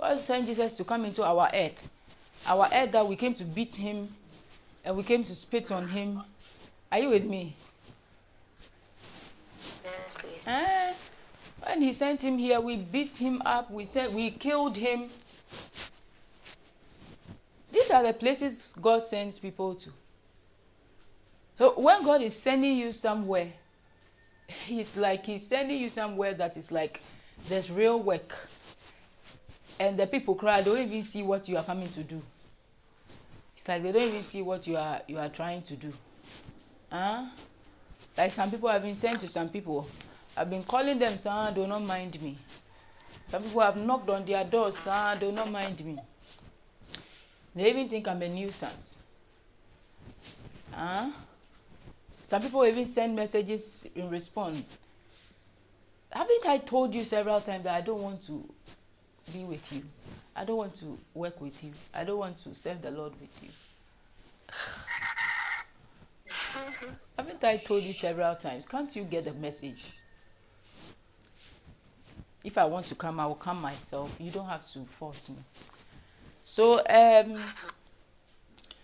God 0.00 0.18
sent 0.18 0.46
Jesus 0.46 0.72
to 0.74 0.84
come 0.84 1.04
into 1.04 1.22
our 1.22 1.50
earth. 1.52 1.90
Our 2.48 2.68
earth 2.72 2.92
that 2.92 3.06
we 3.06 3.16
came 3.16 3.34
to 3.34 3.44
beat 3.44 3.74
Him 3.74 4.08
and 4.82 4.96
we 4.96 5.02
came 5.02 5.22
to 5.24 5.34
spit 5.34 5.70
on 5.70 5.88
Him. 5.88 6.22
Are 6.90 6.98
you 6.98 7.10
with 7.10 7.26
me? 7.26 7.54
Yes, 9.84 10.14
please. 10.14 10.48
Eh, 10.48 10.94
when 11.62 11.82
he 11.82 11.92
sent 11.92 12.22
him 12.22 12.38
here, 12.38 12.60
we 12.60 12.76
beat 12.76 13.14
him 13.16 13.42
up. 13.44 13.70
We 13.70 13.84
said 13.84 14.14
we 14.14 14.30
killed 14.30 14.76
him. 14.76 15.04
These 17.70 17.90
are 17.90 18.02
the 18.02 18.14
places 18.14 18.74
God 18.80 19.02
sends 19.02 19.38
people 19.38 19.74
to. 19.74 19.90
So 21.58 21.72
when 21.78 22.02
God 22.04 22.22
is 22.22 22.34
sending 22.34 22.78
you 22.78 22.92
somewhere, 22.92 23.48
He's 24.66 24.96
like 24.96 25.26
He's 25.26 25.46
sending 25.46 25.78
you 25.78 25.88
somewhere 25.88 26.34
that 26.34 26.56
is 26.56 26.72
like 26.72 27.02
there's 27.48 27.70
real 27.70 28.00
work. 28.00 28.34
And 29.80 29.98
the 29.98 30.06
people 30.06 30.34
cry, 30.34 30.60
they 30.60 30.70
don't 30.70 30.78
even 30.78 31.00
see 31.00 31.22
what 31.22 31.48
you 31.48 31.56
are 31.56 31.64
coming 31.64 31.88
to 31.88 32.04
do. 32.04 32.20
It's 33.56 33.66
like 33.66 33.82
they 33.82 33.92
don't 33.92 34.02
even 34.02 34.20
see 34.20 34.42
what 34.42 34.66
you 34.66 34.76
are 34.76 35.00
you 35.08 35.16
are 35.16 35.30
trying 35.30 35.62
to 35.62 35.74
do. 35.74 35.90
Huh? 36.92 37.24
Like 38.14 38.30
some 38.30 38.50
people 38.50 38.68
have 38.68 38.82
been 38.82 38.94
sent 38.94 39.20
to 39.20 39.28
some 39.28 39.48
people. 39.48 39.88
I've 40.36 40.50
been 40.50 40.64
calling 40.64 40.98
them, 40.98 41.16
sir, 41.16 41.50
do 41.54 41.66
not 41.66 41.82
mind 41.82 42.20
me. 42.20 42.36
Some 43.28 43.42
people 43.42 43.62
have 43.62 43.78
knocked 43.78 44.10
on 44.10 44.26
their 44.26 44.44
doors, 44.44 44.76
sir, 44.76 45.16
do 45.18 45.32
not 45.32 45.50
mind 45.50 45.82
me. 45.82 45.98
They 47.54 47.70
even 47.70 47.88
think 47.88 48.06
I'm 48.06 48.20
a 48.20 48.28
nuisance. 48.28 49.02
Huh? 50.72 51.08
Some 52.22 52.42
people 52.42 52.66
even 52.66 52.84
send 52.84 53.16
messages 53.16 53.88
in 53.94 54.10
response. 54.10 54.78
Haven't 56.12 56.46
I 56.46 56.58
told 56.58 56.94
you 56.94 57.02
several 57.02 57.40
times 57.40 57.64
that 57.64 57.76
I 57.76 57.80
don't 57.80 58.02
want 58.02 58.20
to 58.26 58.44
be 59.32 59.44
with 59.44 59.72
you? 59.72 59.82
I 60.34 60.44
don't 60.44 60.56
want 60.56 60.74
to 60.76 60.98
work 61.14 61.40
with 61.40 61.62
you. 61.64 61.72
I 61.94 62.04
don't 62.04 62.18
want 62.18 62.38
to 62.38 62.54
serve 62.54 62.82
the 62.82 62.90
Lord 62.90 63.12
with 63.20 63.42
you. 63.42 63.48
Haven't 67.16 67.44
I 67.44 67.56
told 67.58 67.82
you 67.82 67.92
several 67.92 68.34
times? 68.36 68.66
Can't 68.66 68.94
you 68.94 69.04
get 69.04 69.24
the 69.24 69.32
message? 69.34 69.92
If 72.42 72.56
I 72.56 72.64
want 72.64 72.86
to 72.86 72.94
come, 72.94 73.20
I 73.20 73.26
will 73.26 73.34
come 73.34 73.60
myself. 73.60 74.16
You 74.18 74.30
don't 74.30 74.46
have 74.46 74.66
to 74.72 74.80
force 74.80 75.28
me. 75.28 75.36
So, 76.42 76.80
um, 76.88 77.38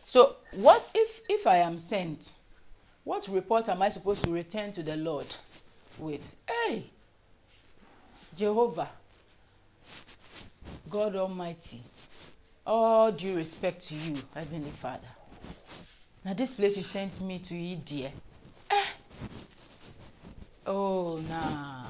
so 0.04 0.37
what 0.52 0.90
if 0.94 1.22
if 1.28 1.46
I 1.46 1.56
am 1.56 1.78
sent? 1.78 2.35
What 3.04 3.26
report 3.28 3.68
am 3.68 3.82
I 3.82 3.88
supposed 3.88 4.24
to 4.24 4.30
return 4.30 4.72
to 4.72 4.82
the 4.82 4.96
Lord 4.96 5.26
with? 5.98 6.35
Hey, 6.48 6.85
Jehovah, 8.37 8.88
God 10.88 11.16
Almighty, 11.16 11.83
all 12.64 13.11
due 13.11 13.37
respect 13.37 13.81
to 13.88 13.94
you, 13.94 14.16
Heavenly 14.35 14.70
Father. 14.70 15.09
Now 16.25 16.33
this 16.33 16.55
place 16.55 16.77
you 16.77 16.83
sent 16.85 17.20
me 17.20 17.38
to 17.40 17.57
eat, 17.57 17.85
dear. 17.85 18.12
Eh. 18.70 18.85
Oh, 20.66 21.20
nah. 21.29 21.85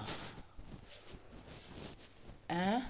Eh? 2.49 2.81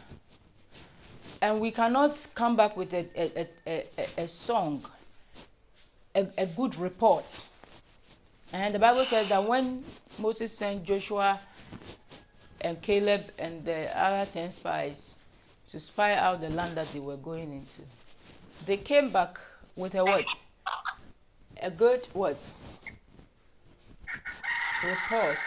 And 1.43 1.61
we 1.61 1.71
cannot 1.73 2.27
come 2.35 2.57
back 2.57 2.77
with 2.77 2.95
a, 2.95 3.07
a, 3.17 3.49
a, 3.67 3.85
a, 3.99 4.23
a 4.23 4.29
song, 4.29 4.85
a, 6.15 6.27
a 6.39 6.47
good 6.47 6.77
report. 6.77 7.25
And 8.53 8.75
the 8.75 8.79
Bible 8.79 9.05
says 9.05 9.29
that 9.31 9.43
when 9.43 9.83
Moses 10.21 10.57
sent 10.57 10.85
Joshua 10.85 11.41
and 12.61 12.81
Caleb 12.81 13.23
and 13.39 13.65
the 13.65 13.91
other 13.99 14.31
10 14.31 14.51
spies 14.53 15.16
to 15.69 15.81
spy 15.81 16.15
out 16.15 16.41
the 16.41 16.51
land 16.51 16.77
that 16.77 16.87
they 16.89 17.01
were 17.01 17.17
going 17.17 17.53
into, 17.53 17.83
they 18.67 18.77
came 18.77 19.11
back 19.11 19.39
with 19.75 19.95
a 19.95 20.05
what? 20.05 20.29
A 21.63 21.71
good 21.71 22.07
what? 22.13 22.53
report. 24.85 25.39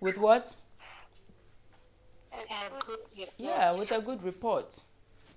With 0.00 0.18
what? 0.18 0.56
A 2.32 2.70
good 2.86 2.98
report. 3.16 3.34
Yeah, 3.36 3.72
with 3.72 3.92
a 3.92 4.00
good 4.00 4.22
report. 4.22 4.80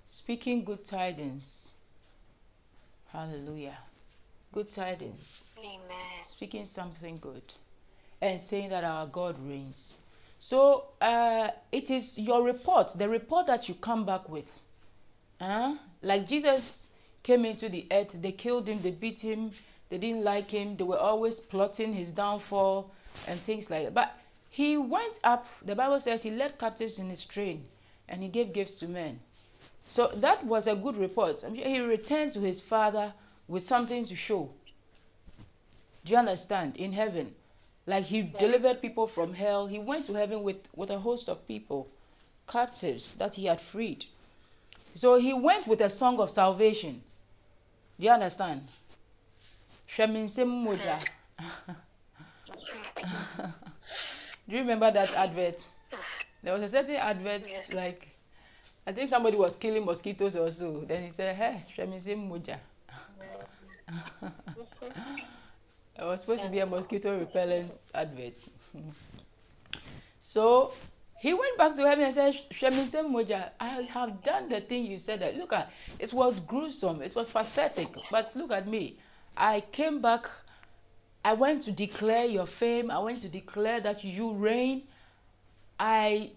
Speaking 0.07 0.63
good 0.63 0.85
tidings. 0.85 1.73
Hallelujah. 3.07 3.77
Good 4.51 4.69
tidings. 4.69 5.51
Amen. 5.57 6.23
Speaking 6.23 6.65
something 6.65 7.17
good. 7.19 7.53
And 8.21 8.39
saying 8.39 8.69
that 8.69 8.83
our 8.83 9.07
God 9.07 9.35
reigns. 9.39 10.00
So 10.43 10.85
uh, 10.99 11.49
it 11.71 11.91
is 11.91 12.17
your 12.17 12.41
report, 12.41 12.93
the 12.97 13.07
report 13.07 13.45
that 13.45 13.69
you 13.69 13.75
come 13.75 14.05
back 14.05 14.27
with. 14.27 14.63
Huh? 15.39 15.75
Like 16.01 16.27
Jesus 16.27 16.89
came 17.21 17.45
into 17.45 17.69
the 17.69 17.85
earth, 17.91 18.19
they 18.19 18.31
killed 18.31 18.67
him, 18.67 18.81
they 18.81 18.89
beat 18.89 19.19
him, 19.19 19.51
they 19.89 19.99
didn't 19.99 20.23
like 20.23 20.49
him, 20.49 20.75
they 20.77 20.83
were 20.83 20.97
always 20.97 21.39
plotting 21.39 21.93
his 21.93 22.11
downfall 22.11 22.91
and 23.27 23.39
things 23.39 23.69
like 23.69 23.83
that. 23.83 23.93
But 23.93 24.17
he 24.49 24.77
went 24.77 25.19
up, 25.23 25.45
the 25.63 25.75
Bible 25.75 25.99
says 25.99 26.23
he 26.23 26.31
led 26.31 26.57
captives 26.57 26.97
in 26.97 27.07
his 27.07 27.23
train 27.23 27.63
and 28.09 28.23
he 28.23 28.27
gave 28.27 28.51
gifts 28.51 28.79
to 28.79 28.87
men. 28.87 29.19
So 29.87 30.07
that 30.07 30.43
was 30.43 30.65
a 30.65 30.75
good 30.75 30.97
report. 30.97 31.43
I'm 31.45 31.55
sure 31.55 31.67
he 31.67 31.81
returned 31.81 32.31
to 32.31 32.39
his 32.39 32.59
father 32.59 33.13
with 33.47 33.61
something 33.61 34.05
to 34.05 34.15
show. 34.15 34.49
Do 36.03 36.13
you 36.13 36.17
understand? 36.17 36.77
In 36.77 36.93
heaven. 36.93 37.35
Like 37.91 38.05
he 38.05 38.21
delivered 38.21 38.81
people 38.81 39.05
from 39.05 39.33
hell. 39.33 39.67
He 39.67 39.77
went 39.77 40.05
to 40.05 40.13
heaven 40.13 40.43
with, 40.43 40.69
with 40.73 40.89
a 40.91 40.99
host 40.99 41.27
of 41.27 41.45
people, 41.45 41.89
captives 42.47 43.15
that 43.15 43.35
he 43.35 43.47
had 43.47 43.59
freed. 43.59 44.05
So 44.93 45.19
he 45.19 45.33
went 45.33 45.67
with 45.67 45.81
a 45.81 45.89
song 45.89 46.17
of 46.21 46.29
salvation. 46.29 47.01
Do 47.99 48.07
you 48.07 48.13
understand? 48.13 48.61
Sheminsem 49.89 50.65
Moja. 50.65 51.05
Do 54.47 54.55
you 54.55 54.59
remember 54.59 54.89
that 54.89 55.13
advert? 55.13 55.61
There 56.41 56.53
was 56.53 56.63
a 56.63 56.69
certain 56.69 56.95
advert 56.95 57.41
Yes. 57.45 57.73
like 57.73 58.07
I 58.87 58.93
think 58.93 59.09
somebody 59.09 59.35
was 59.35 59.57
killing 59.57 59.83
mosquitoes 59.83 60.37
or 60.37 60.49
so. 60.49 60.85
Then 60.87 61.03
he 61.03 61.09
said, 61.09 61.35
Hey, 61.35 61.65
Sheminsem 61.75 62.29
It 66.01 66.05
was 66.05 66.21
supposed 66.21 66.43
to 66.45 66.49
be 66.49 66.57
a 66.57 66.65
mosquito 66.65 67.19
repellent 67.19 67.73
advert. 67.93 68.33
so 70.19 70.73
he 71.19 71.31
went 71.35 71.55
back 71.59 71.75
to 71.75 71.83
heaven 71.83 72.05
and 72.05 72.13
said, 72.13 72.33
Shemise 72.33 73.05
Moja, 73.05 73.51
I 73.59 73.67
have 73.67 74.23
done 74.23 74.49
the 74.49 74.61
thing 74.61 74.87
you 74.87 74.97
said. 74.97 75.19
That. 75.21 75.37
Look 75.37 75.53
at 75.53 75.71
it 75.99 76.11
was 76.11 76.39
gruesome, 76.39 77.03
it 77.03 77.15
was 77.15 77.29
pathetic. 77.29 77.87
But 78.09 78.35
look 78.35 78.51
at 78.51 78.67
me. 78.67 78.97
I 79.37 79.61
came 79.71 80.01
back, 80.01 80.27
I 81.23 81.33
went 81.33 81.61
to 81.63 81.71
declare 81.71 82.25
your 82.25 82.47
fame, 82.47 82.89
I 82.89 82.97
went 82.97 83.21
to 83.21 83.29
declare 83.29 83.79
that 83.81 84.03
you 84.03 84.33
reign. 84.33 84.81
I 85.79 86.31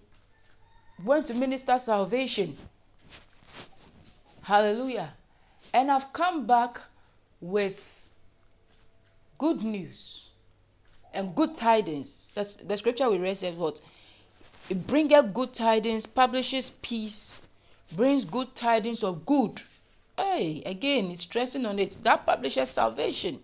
went 1.03 1.25
to 1.27 1.35
minister 1.35 1.79
salvation. 1.79 2.55
Hallelujah. 4.43 5.15
And 5.73 5.91
I've 5.91 6.13
come 6.13 6.47
back 6.47 6.81
with 7.41 7.94
good 9.39 9.63
news 9.63 10.29
and 11.13 11.35
good 11.35 11.55
tidings. 11.55 12.31
That's 12.35 12.55
the 12.55 12.77
scripture 12.77 13.11
we 13.11 13.19
read 13.19 13.37
says 13.37 13.55
what? 13.55 13.81
It 14.71 14.87
bringeth 14.87 15.35
good 15.35 15.53
tidings, 15.53 16.07
publishes 16.07 16.71
peace, 16.71 17.47
brings 17.95 18.25
good 18.25 18.55
tidings 18.55 19.05
of 19.05 19.27
good. 19.27 19.61
Hey, 20.17 20.63
again, 20.65 21.11
it's 21.11 21.23
stressing 21.23 21.67
on 21.67 21.79
it. 21.79 21.99
That 22.03 22.25
publishes 22.25 22.71
salvation. 22.71 23.41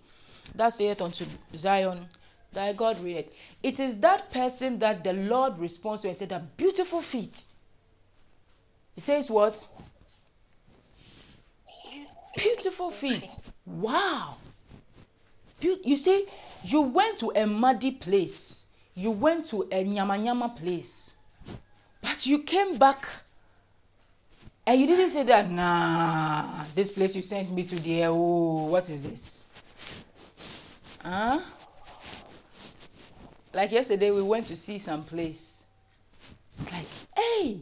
That 0.55 0.73
saith 0.73 1.03
unto 1.03 1.27
Zion, 1.55 2.07
thy 2.53 2.73
God 2.73 2.99
reigneth. 3.01 3.33
It 3.63 3.79
is 3.79 4.01
that 4.01 4.31
person 4.31 4.79
that 4.79 5.05
the 5.05 5.13
Lord 5.13 5.59
responds 5.59 6.03
to 6.03 6.09
and 6.09 6.17
said, 6.17 6.31
that 6.31 6.57
beautiful 6.57 7.03
feet. 7.03 7.45
He 8.95 9.01
says 9.01 9.31
what? 9.31 9.69
Beautiful 12.37 12.91
feet. 12.91 13.31
Wow. 13.67 14.37
You 15.63 15.97
see, 15.97 16.27
you 16.65 16.83
went 16.83 17.19
to 17.19 17.33
a 17.35 17.47
muddy 17.47 17.93
place. 17.93 18.67
You 18.95 19.11
went 19.13 19.47
to 19.47 19.69
a 19.71 19.85
nyama 19.85 20.19
nyama 20.19 20.51
place. 20.51 21.17
But 22.03 22.27
you 22.27 22.43
came 22.43 22.77
back 22.79 23.07
and 24.67 24.81
you 24.81 24.87
didn't 24.87 25.09
say 25.09 25.25
that, 25.25 25.51
nah, 25.51 26.65
this 26.75 26.91
place 26.91 27.17
you 27.17 27.23
sent 27.23 27.51
me 27.51 27.65
to 27.65 27.77
there, 27.77 28.09
oh, 28.09 28.67
what 28.67 28.89
is 28.89 29.03
this? 29.03 29.45
Huh? 31.03 31.41
Like 33.53 33.73
yesterday, 33.73 34.11
we 34.11 34.23
went 34.23 34.47
to 34.47 34.57
see 34.57 34.79
some 34.79 35.03
place. 35.03 35.65
It's 36.53 36.71
like, 36.71 36.87
hey, 37.17 37.59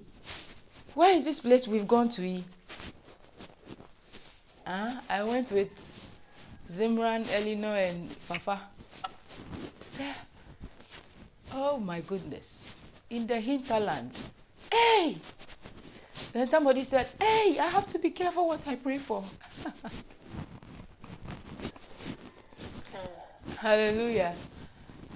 where 0.95 1.15
is 1.15 1.25
this 1.25 1.41
place 1.41 1.67
we've 1.67 1.89
gone 1.89 2.09
to 2.11 2.23
eat? 2.29 2.45
Huh? 4.67 5.01
I 5.09 5.23
went 5.23 5.51
with 5.51 5.71
Zimran, 6.69 7.27
Elinor, 7.33 7.77
and 7.77 8.11
Fafa. 8.11 8.61
Say, 9.81 10.13
oh 11.55 11.79
my 11.79 12.01
goodness, 12.03 12.83
in 13.09 13.27
the 13.27 13.41
hinterland. 13.41 14.11
Hey! 14.71 15.17
Then 16.33 16.47
somebody 16.47 16.85
said, 16.85 17.09
hey, 17.19 17.59
I 17.59 17.69
have 17.69 17.87
to 17.89 17.99
be 17.99 18.11
careful 18.11 18.47
what 18.47 18.69
I 18.69 18.77
pray 18.77 18.99
for. 18.99 19.25
Hallelujah. 23.57 24.35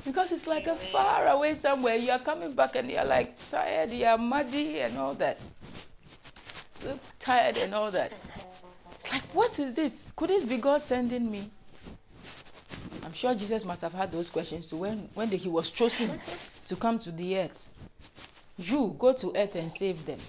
Because 0.04 0.32
it's 0.32 0.46
like 0.46 0.66
a 0.66 0.74
far 0.74 1.28
away 1.28 1.54
somewhere. 1.54 1.96
You 1.96 2.12
are 2.12 2.18
coming 2.18 2.54
back 2.54 2.76
and 2.76 2.90
you're 2.90 3.04
like 3.04 3.36
tired, 3.38 3.90
you 3.90 4.06
are 4.06 4.18
muddy 4.18 4.80
and 4.80 4.96
all 4.96 5.14
that. 5.14 5.38
Look 6.84 6.98
tired 7.18 7.58
and 7.58 7.74
all 7.74 7.90
that. 7.90 8.24
It's 9.02 9.12
like, 9.12 9.34
what 9.34 9.58
is 9.58 9.72
this? 9.72 10.12
Could 10.12 10.30
this 10.30 10.46
be 10.46 10.58
God 10.58 10.80
sending 10.80 11.28
me? 11.28 11.50
I'm 13.04 13.12
sure 13.12 13.34
Jesus 13.34 13.64
must 13.64 13.82
have 13.82 13.92
had 13.92 14.12
those 14.12 14.30
questions 14.30 14.68
too 14.68 14.76
when, 14.76 15.08
when 15.14 15.28
he 15.28 15.48
was 15.48 15.70
chosen 15.70 16.20
to 16.66 16.76
come 16.76 17.00
to 17.00 17.10
the 17.10 17.38
earth. 17.38 17.68
You 18.56 18.94
go 18.96 19.12
to 19.12 19.32
earth 19.34 19.56
and 19.56 19.68
save 19.72 20.06
them. 20.06 20.20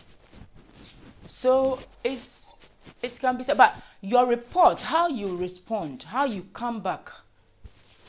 So 1.27 1.77
it's 2.03 2.67
it 3.03 3.19
can 3.19 3.37
be 3.37 3.43
said, 3.43 3.57
but 3.57 3.79
your 4.01 4.25
report, 4.25 4.81
how 4.81 5.07
you 5.07 5.37
respond, 5.37 6.03
how 6.03 6.25
you 6.25 6.47
come 6.51 6.79
back. 6.79 7.11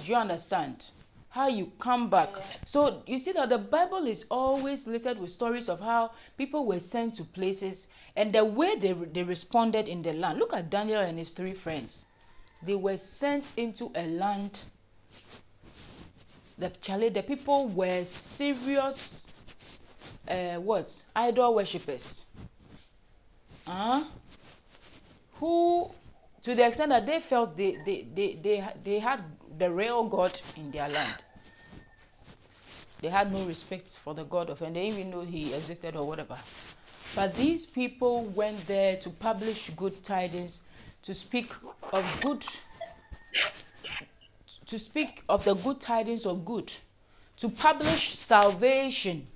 Do 0.03 0.13
you 0.13 0.17
understand? 0.17 0.87
How 1.35 1.49
you 1.49 1.73
come 1.81 2.09
back. 2.09 2.29
So 2.65 3.03
you 3.09 3.19
see 3.19 3.33
that 3.33 3.49
the 3.49 3.59
Bible 3.59 4.07
is 4.07 4.25
always 4.31 4.87
littered 4.87 5.19
with 5.19 5.31
stories 5.31 5.69
of 5.69 5.81
how 5.81 6.13
people 6.39 6.65
were 6.65 6.79
sent 6.79 7.15
to 7.17 7.25
places 7.25 7.89
and 8.15 8.33
the 8.33 8.45
way 8.45 8.77
they, 8.77 8.93
they 8.93 9.25
responded 9.25 9.89
in 9.89 10.01
the 10.03 10.13
land. 10.13 10.39
Look 10.39 10.53
at 10.55 10.71
Daniel 10.71 11.01
and 11.01 11.19
his 11.19 11.33
three 11.33 11.55
friends. 11.55 12.07
They 12.63 12.77
were 12.77 12.97
sent 12.97 13.51
into 13.57 13.91
a 13.97 14.07
land. 14.07 14.63
The 16.57 16.71
Charlie, 16.81 17.09
the 17.09 17.25
people 17.25 17.67
were 17.67 18.05
serious 18.05 19.35
uh, 20.29 20.55
what? 20.61 21.03
Idol 21.17 21.57
worshippers. 21.57 22.27
Huh? 23.67 24.05
Who, 25.35 25.91
to 26.43 26.55
the 26.55 26.65
extent 26.65 26.91
that 26.91 27.07
they 27.07 27.19
felt 27.19 27.57
they, 27.57 27.77
they, 27.85 28.07
they, 28.15 28.35
they, 28.35 28.69
they 28.85 28.99
had 29.01 29.21
the 29.59 29.71
real 29.71 30.05
God 30.05 30.41
in 30.57 30.71
their 30.71 30.89
land. 30.89 31.24
They 33.05 33.11
had 33.11 33.31
no 33.31 33.45
respect 33.45 33.99
for 33.99 34.15
the 34.15 34.25
God 34.25 34.49
of, 34.49 34.63
and 34.63 34.75
they 34.75 34.87
even 34.87 35.11
know 35.11 35.21
he 35.21 35.53
existed 35.53 35.95
or 35.95 36.07
whatever. 36.09 36.39
But 37.15 37.35
these 37.35 37.67
people 37.67 38.25
went 38.25 38.67
there 38.67 38.97
to 38.97 39.11
publish 39.11 39.69
good 39.77 40.03
tidings, 40.03 40.67
to 41.03 41.13
speak 41.13 41.53
of 41.93 42.21
good, 42.23 42.43
to 44.65 44.79
speak 44.79 45.23
of 45.29 45.45
the 45.45 45.53
good 45.53 45.83
tidings 45.83 46.25
of 46.25 46.47
good, 46.47 46.73
to 47.37 47.51
publish 47.51 48.15
salvation, 48.15 49.27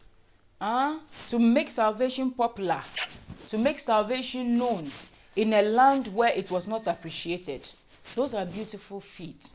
uh, 0.63 0.97
to 1.29 1.39
make 1.39 1.69
salvation 1.69 2.31
popular, 2.31 2.81
to 3.49 3.59
make 3.59 3.79
salvation 3.79 4.57
known 4.57 4.91
in 5.37 5.53
a 5.53 5.61
land 5.61 6.09
where 6.15 6.33
it 6.35 6.51
was 6.51 6.67
not 6.67 6.87
appreciated. 6.87 7.69
Those 8.15 8.33
are 8.33 8.47
beautiful 8.47 9.03
feet. 9.03 9.53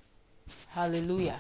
Hallelujah. 0.70 1.40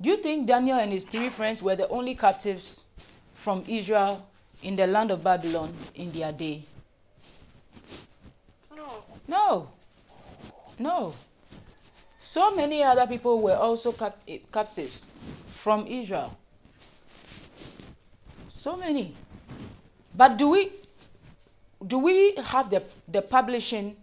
Do 0.00 0.08
you 0.08 0.16
think 0.16 0.46
Daniel 0.46 0.78
and 0.78 0.92
his 0.92 1.04
three 1.04 1.28
friends 1.28 1.62
were 1.62 1.76
the 1.76 1.86
only 1.88 2.14
captives 2.14 2.86
from 3.34 3.64
Israel 3.68 4.26
in 4.62 4.74
the 4.76 4.86
land 4.86 5.10
of 5.10 5.22
Babylon 5.22 5.74
in 5.94 6.10
their 6.12 6.32
day? 6.32 6.62
No. 8.74 8.88
No. 9.28 9.68
No. 10.78 11.14
So 12.18 12.54
many 12.54 12.82
other 12.82 13.06
people 13.06 13.40
were 13.40 13.56
also 13.56 13.92
cap- 13.92 14.16
eh, 14.26 14.38
captives 14.50 15.10
from 15.48 15.86
Israel. 15.86 16.34
So 18.48 18.76
many. 18.76 19.14
But 20.16 20.38
do 20.38 20.48
we 20.50 20.70
do 21.86 21.98
we 21.98 22.34
have 22.36 22.70
the, 22.70 22.82
the 23.08 23.20
publishing 23.22 23.96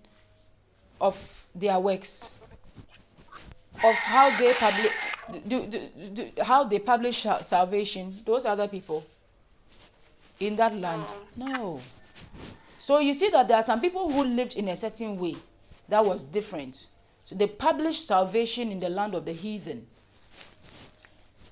of 1.02 1.46
their 1.56 1.80
works? 1.80 2.37
Of 3.84 3.94
how 3.96 4.30
they 4.38 4.54
publish 4.54 4.92
do, 5.48 5.68
do, 5.68 5.82
do, 6.14 6.32
how 6.42 6.64
they 6.64 6.80
publish 6.80 7.26
salvation, 7.42 8.14
those 8.26 8.46
other 8.46 8.68
people 8.68 9.06
in 10.40 10.56
that 10.56 10.76
land. 10.76 11.04
Oh. 11.08 11.24
No. 11.36 11.82
So 12.78 13.00
you 13.00 13.14
see 13.14 13.30
that 13.30 13.48
there 13.48 13.58
are 13.58 13.64
some 13.64 13.82
people 13.82 14.10
who 14.10 14.24
lived 14.24 14.56
in 14.56 14.68
a 14.70 14.76
certain 14.76 15.18
way 15.18 15.36
that 15.90 16.06
was 16.06 16.24
different. 16.24 16.88
So 17.26 17.36
they 17.36 17.48
published 17.48 18.08
salvation 18.08 18.72
in 18.72 18.80
the 18.80 18.90
land 18.90 19.14
of 19.14 19.26
the 19.26 19.34
heathen. 19.34 19.86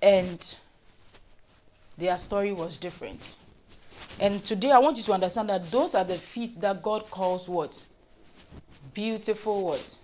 And 0.01 0.55
their 1.97 2.17
story 2.17 2.53
was 2.53 2.77
different. 2.77 3.39
And 4.19 4.43
today 4.43 4.71
I 4.71 4.79
want 4.79 4.97
you 4.97 5.03
to 5.03 5.13
understand 5.13 5.49
that 5.49 5.63
those 5.71 5.95
are 5.95 6.03
the 6.03 6.15
feet 6.15 6.51
that 6.61 6.81
God 6.81 7.09
calls 7.09 7.49
what? 7.49 7.83
Beautiful 8.93 9.65
what? 9.65 9.99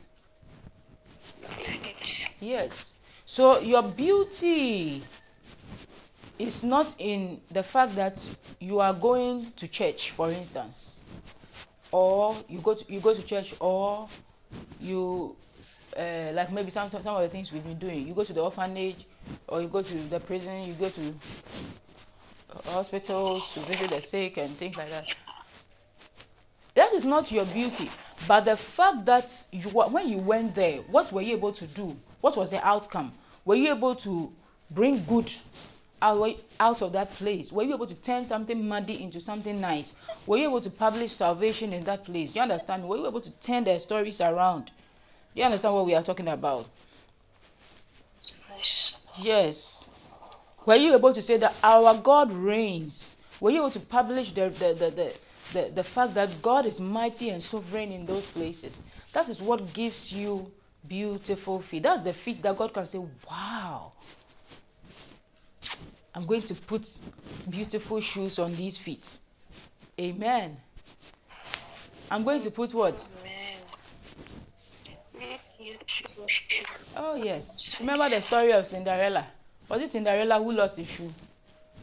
Yes. 2.41 2.97
So 3.23 3.59
your 3.59 3.83
beauty 3.83 5.01
is 6.39 6.63
not 6.63 6.95
in 6.99 7.39
the 7.51 7.61
fact 7.63 7.95
that 7.95 8.29
you 8.59 8.79
are 8.79 8.93
going 8.93 9.51
to 9.55 9.67
church, 9.67 10.11
for 10.11 10.31
instance, 10.31 11.05
or 11.91 12.35
you 12.49 12.59
go 12.59 12.73
to 12.73 12.91
you 12.91 12.99
go 12.99 13.13
to 13.13 13.23
church, 13.23 13.53
or 13.59 14.07
you 14.79 15.35
uh, 15.97 16.31
like 16.33 16.51
maybe 16.51 16.71
some 16.71 16.89
some 16.89 17.15
of 17.15 17.21
the 17.21 17.29
things 17.29 17.53
we've 17.53 17.63
been 17.63 17.77
doing. 17.77 18.07
You 18.07 18.15
go 18.15 18.23
to 18.23 18.33
the 18.33 18.41
orphanage, 18.41 19.05
or 19.47 19.61
you 19.61 19.67
go 19.67 19.83
to 19.83 19.97
the 20.09 20.19
prison. 20.19 20.63
You 20.63 20.73
go 20.73 20.89
to 20.89 21.13
hospitals 22.65 23.53
to 23.53 23.59
visit 23.61 23.91
the 23.91 24.01
sick 24.01 24.37
and 24.37 24.49
things 24.49 24.77
like 24.77 24.89
that. 24.89 25.05
That 26.73 26.91
is 26.93 27.05
not 27.05 27.31
your 27.31 27.45
beauty, 27.45 27.89
but 28.27 28.45
the 28.45 28.57
fact 28.57 29.05
that 29.05 29.45
you 29.51 29.69
when 29.69 30.09
you 30.09 30.17
went 30.17 30.55
there, 30.55 30.77
what 30.83 31.11
were 31.11 31.21
you 31.21 31.35
able 31.35 31.51
to 31.51 31.67
do? 31.67 31.95
What 32.21 32.37
was 32.37 32.49
the 32.49 32.65
outcome? 32.65 33.11
Were 33.43 33.55
you 33.55 33.71
able 33.71 33.95
to 33.95 34.31
bring 34.69 35.03
good 35.03 35.31
out, 36.01 36.81
of 36.81 36.93
that 36.93 37.11
place? 37.11 37.51
Were 37.51 37.63
you 37.63 37.73
able 37.73 37.85
to 37.85 37.95
turn 37.95 38.25
something 38.25 38.67
muddy 38.67 39.03
into 39.03 39.19
something 39.19 39.59
nice? 39.59 39.95
Were 40.25 40.37
you 40.37 40.47
able 40.49 40.61
to 40.61 40.69
publish 40.69 41.11
salvation 41.11 41.73
in 41.73 41.83
that 41.83 42.03
place? 42.03 42.31
Do 42.31 42.39
you 42.39 42.43
understand? 42.43 42.87
Were 42.87 42.97
you 42.97 43.07
able 43.07 43.21
to 43.21 43.31
turn 43.39 43.63
their 43.63 43.79
stories 43.79 44.21
around? 44.21 44.65
Do 44.65 45.39
you 45.39 45.45
understand 45.45 45.75
what 45.75 45.85
we 45.85 45.95
are 45.95 46.03
talking 46.03 46.27
about? 46.27 46.67
Yes. 48.57 48.97
Yes. 49.19 49.87
Were 50.65 50.75
you 50.75 50.95
able 50.95 51.13
to 51.13 51.21
say 51.21 51.37
that 51.37 51.55
our 51.63 51.97
God 51.97 52.31
reigns? 52.31 53.15
Were 53.39 53.51
you 53.51 53.59
able 53.59 53.71
to 53.71 53.79
publish 53.79 54.31
the, 54.31 54.49
the, 54.49 54.73
the, 54.73 54.89
the, 54.91 55.19
the, 55.53 55.71
the 55.75 55.83
fact 55.83 56.13
that 56.15 56.41
God 56.41 56.65
is 56.65 56.79
mighty 56.79 57.29
and 57.29 57.41
sovereign 57.41 57.91
in 57.91 58.05
those 58.05 58.29
places? 58.29 58.83
That 59.13 59.29
is 59.29 59.41
what 59.41 59.73
gives 59.73 60.13
you 60.13 60.51
beautiful 60.91 61.61
feet. 61.61 61.83
That's 61.83 62.01
the 62.01 62.11
feet 62.11 62.43
that 62.43 62.57
God 62.57 62.73
can 62.73 62.83
say, 62.83 62.99
wow, 63.29 63.93
I'm 66.13 66.25
going 66.25 66.41
to 66.41 66.53
put 66.53 66.85
beautiful 67.49 68.01
shoes 68.01 68.37
on 68.39 68.53
these 68.53 68.77
feet. 68.77 69.19
Amen. 69.97 70.57
I'm 72.11 72.25
going 72.25 72.41
to 72.41 72.51
put 72.51 72.73
what? 72.73 73.07
Oh, 76.97 77.15
yes. 77.15 77.77
Remember 77.79 78.09
the 78.09 78.19
story 78.19 78.51
of 78.51 78.65
Cinderella? 78.65 79.25
Was 79.69 79.81
it 79.83 79.87
Cinderella 79.87 80.39
who 80.39 80.51
lost 80.51 80.75
the 80.75 80.83
shoe 80.83 81.09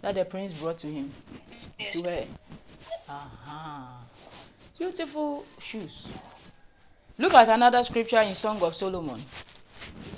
that 0.03 0.17
the 0.17 0.27
prince 0.27 0.53
brought 0.53 0.77
to 0.79 0.87
him? 0.87 1.11
To 1.93 2.03
her? 2.03 2.25
Uh-huh. 3.09 3.87
Beautiful 4.79 5.47
shoes. 5.59 6.09
Look 7.21 7.35
at 7.35 7.49
another 7.49 7.83
scripture 7.83 8.21
in 8.21 8.33
Song 8.33 8.63
of 8.63 8.77
Solomon 8.77 9.21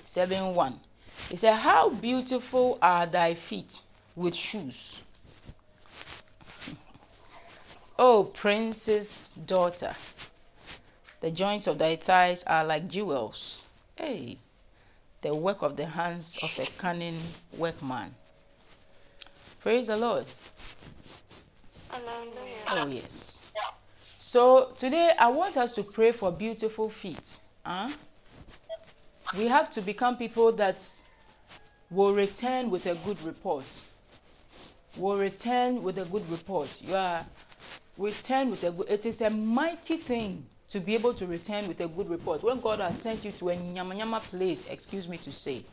7 0.04 0.54
1. 0.54 0.80
It 1.30 1.38
said, 1.38 1.54
How 1.54 1.88
beautiful 1.88 2.78
are 2.82 3.06
thy 3.06 3.32
feet 3.34 3.82
with 4.14 4.34
shoes. 4.34 5.02
Oh, 8.02 8.20
o 8.20 8.24
princess 8.24 9.30
daughter, 9.30 9.94
the 11.20 11.30
joints 11.30 11.66
of 11.66 11.76
thy 11.76 11.96
thighs 11.96 12.42
are 12.44 12.64
like 12.64 12.88
jewels. 12.88 13.68
Hey, 13.94 14.38
the 15.20 15.34
work 15.34 15.60
of 15.60 15.76
the 15.76 15.84
hands 15.84 16.38
of 16.42 16.58
a 16.58 16.64
cunning 16.78 17.18
workman. 17.58 18.14
Praise 19.60 19.88
the 19.88 19.98
Lord. 19.98 20.24
Hallelujah. 21.90 22.32
Oh, 22.68 22.86
yes. 22.86 23.52
So 24.30 24.68
today 24.76 25.10
I 25.18 25.26
want 25.26 25.56
us 25.56 25.74
to 25.74 25.82
pray 25.82 26.12
for 26.12 26.30
beautiful 26.30 26.88
feet. 26.88 27.38
Huh? 27.66 27.88
We 29.36 29.48
have 29.48 29.68
to 29.70 29.80
become 29.80 30.16
people 30.16 30.52
that 30.52 30.86
will 31.90 32.14
return 32.14 32.70
with 32.70 32.86
a 32.86 32.94
good 33.04 33.20
report. 33.24 33.64
Will 34.96 35.18
return 35.18 35.82
with 35.82 35.98
a 35.98 36.04
good 36.04 36.30
report. 36.30 36.80
You 36.80 36.94
are 36.94 37.26
return 37.98 38.50
with 38.50 38.62
a 38.62 38.70
good. 38.70 38.88
It 38.88 39.04
is 39.04 39.20
a 39.20 39.30
mighty 39.30 39.96
thing 39.96 40.46
to 40.68 40.78
be 40.78 40.94
able 40.94 41.12
to 41.14 41.26
return 41.26 41.66
with 41.66 41.80
a 41.80 41.88
good 41.88 42.08
report 42.08 42.44
when 42.44 42.60
God 42.60 42.78
has 42.78 43.02
sent 43.02 43.24
you 43.24 43.32
to 43.32 43.48
a 43.48 43.56
nyama 43.56 43.96
nyama 43.96 44.20
place. 44.20 44.68
Excuse 44.68 45.08
me 45.08 45.16
to 45.16 45.32
say, 45.32 45.64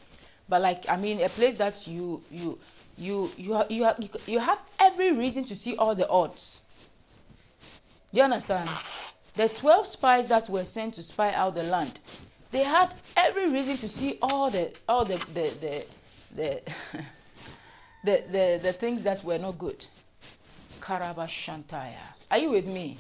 but 0.50 0.64
like 0.64 0.90
I 0.90 0.98
mean 0.98 1.22
a 1.24 1.30
place 1.30 1.58
that 1.58 1.88
you 1.88 2.24
you 2.32 2.58
you 2.98 3.30
you 3.38 3.62
you, 3.70 3.84
ha- 3.84 3.96
you, 4.00 4.10
you 4.26 4.40
have 4.40 4.58
every 4.80 5.12
reason 5.12 5.44
to 5.44 5.56
see 5.56 5.76
all 5.76 5.94
the 5.94 6.10
odds. 6.10 6.62
Do 8.14 8.18
you 8.20 8.24
understand? 8.24 8.70
The 9.36 9.50
12 9.50 9.86
spies 9.86 10.28
that 10.28 10.50
were 10.50 10.66
sent 10.66 10.96
to 10.96 11.04
spy 11.04 11.32
out 11.34 11.56
the 11.56 11.64
land, 11.64 12.00
they 12.52 12.64
had 12.64 12.94
every 13.16 13.52
reason 13.52 13.78
to 13.78 13.90
see 13.90 14.18
all 14.22 14.50
the 14.50 14.72
all 14.88 15.06
the 15.06 15.18
the 15.34 15.54
the 15.62 15.86
the, 16.36 16.62
the, 18.04 18.24
the, 18.32 18.60
the 18.62 18.74
things 18.74 19.04
that 19.04 19.24
were 19.24 19.38
not 19.38 19.58
good. 19.58 19.86
Karabashantaya. 20.80 22.16
Are 22.32 22.38
you 22.38 22.52
with 22.52 22.68
me? 22.68 22.98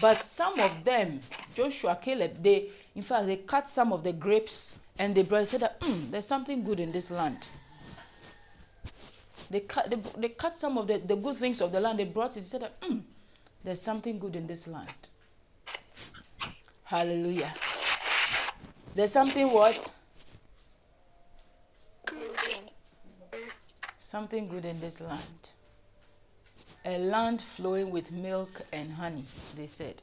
But 0.00 0.16
some 0.16 0.58
of 0.60 0.84
them, 0.84 1.20
Joshua, 1.54 1.98
Caleb, 2.00 2.42
they 2.42 2.68
in 2.94 3.02
fact 3.02 3.26
they 3.26 3.36
cut 3.36 3.68
some 3.68 3.92
of 3.92 4.02
the 4.02 4.12
grapes 4.12 4.78
and 4.98 5.14
they 5.14 5.44
said 5.44 5.60
that 5.60 5.80
mm, 5.80 6.10
there's 6.10 6.26
something 6.26 6.64
good 6.64 6.80
in 6.80 6.92
this 6.92 7.10
land. 7.10 7.46
They 9.50 9.60
cut 9.60 9.90
they, 9.90 9.96
they 10.20 10.28
cut 10.30 10.56
some 10.56 10.78
of 10.78 10.88
the, 10.88 10.98
the 10.98 11.16
good 11.16 11.36
things 11.36 11.60
of 11.60 11.72
the 11.72 11.80
land, 11.80 11.98
they 11.98 12.04
brought 12.04 12.36
it, 12.36 12.42
said 12.42 12.62
that 12.62 12.80
mm, 12.80 13.02
there's 13.62 13.80
something 13.80 14.18
good 14.18 14.36
in 14.36 14.46
this 14.46 14.66
land. 14.68 14.88
Hallelujah. 16.84 17.52
There's 18.94 19.12
something 19.12 19.52
what? 19.52 19.92
Something 24.00 24.48
good 24.48 24.64
in 24.64 24.80
this 24.80 25.00
land. 25.00 25.50
A 26.84 26.98
land 26.98 27.42
flowing 27.42 27.90
with 27.90 28.12
milk 28.12 28.62
and 28.72 28.92
honey, 28.92 29.24
they 29.56 29.66
said. 29.66 30.00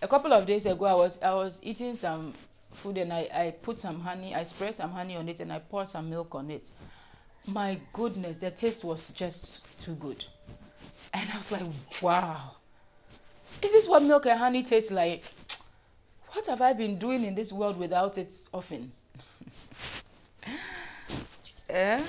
A 0.00 0.08
couple 0.08 0.32
of 0.32 0.46
days 0.46 0.66
ago, 0.66 0.86
I 0.86 0.94
was 0.94 1.22
I 1.22 1.34
was 1.34 1.60
eating 1.62 1.94
some 1.94 2.32
food 2.72 2.98
and 2.98 3.12
I, 3.12 3.28
I 3.34 3.54
put 3.62 3.80
some 3.80 4.00
honey, 4.00 4.34
I 4.34 4.42
spread 4.44 4.74
some 4.74 4.90
honey 4.92 5.16
on 5.16 5.28
it 5.28 5.40
and 5.40 5.52
I 5.52 5.58
poured 5.58 5.88
some 5.88 6.08
milk 6.10 6.34
on 6.34 6.50
it. 6.50 6.70
My 7.48 7.78
goodness, 7.92 8.38
the 8.38 8.50
taste 8.50 8.84
was 8.84 9.10
just 9.10 9.80
too 9.80 9.94
good. 9.94 10.24
And 11.14 11.28
I 11.32 11.36
was 11.36 11.52
like, 11.52 11.62
wow. 12.02 12.56
Is 13.62 13.72
this 13.72 13.88
what 13.88 14.02
milk 14.02 14.26
and 14.26 14.38
honey 14.38 14.62
tastes 14.62 14.90
like? 14.90 15.24
What 16.30 16.46
have 16.48 16.60
I 16.60 16.72
been 16.72 16.98
doing 16.98 17.24
in 17.24 17.34
this 17.34 17.52
world 17.52 17.78
without 17.78 18.18
it 18.18 18.32
often? 18.52 18.92
eh? 21.70 22.02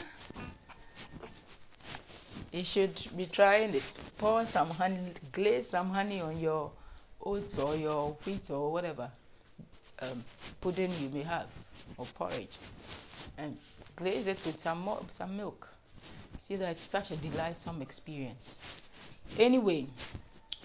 You 2.52 2.64
should 2.64 3.00
be 3.16 3.26
trying 3.26 3.76
it. 3.76 4.02
Pour 4.18 4.46
some 4.46 4.70
honey, 4.72 5.00
glaze 5.32 5.70
some 5.70 5.90
honey 5.90 6.22
on 6.22 6.40
your 6.40 6.72
oats 7.24 7.60
or 7.60 7.76
your 7.76 8.12
wheat 8.26 8.50
or 8.50 8.72
whatever 8.72 9.10
um, 10.02 10.24
pudding 10.62 10.92
you 11.00 11.10
may 11.10 11.24
have 11.24 11.48
or 11.98 12.06
porridge, 12.06 12.58
and 13.38 13.58
glaze 13.98 14.28
it 14.28 14.40
with 14.46 14.58
some 14.58 14.80
more, 14.82 15.02
some 15.10 15.36
milk. 15.36 15.68
See 16.38 16.56
that 16.56 16.72
it's 16.72 16.82
such 16.84 17.12
a 17.12 17.18
delightsome 17.18 17.82
experience. 17.82 18.62
Anyway, 19.38 19.88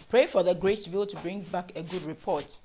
pray 0.08 0.26
for 0.26 0.42
the 0.44 0.54
grace 0.54 0.84
to 0.84 0.90
be 0.90 0.96
able 0.96 1.06
to 1.06 1.16
bring 1.16 1.40
back 1.42 1.72
a 1.74 1.82
good 1.82 2.02
report. 2.04 2.58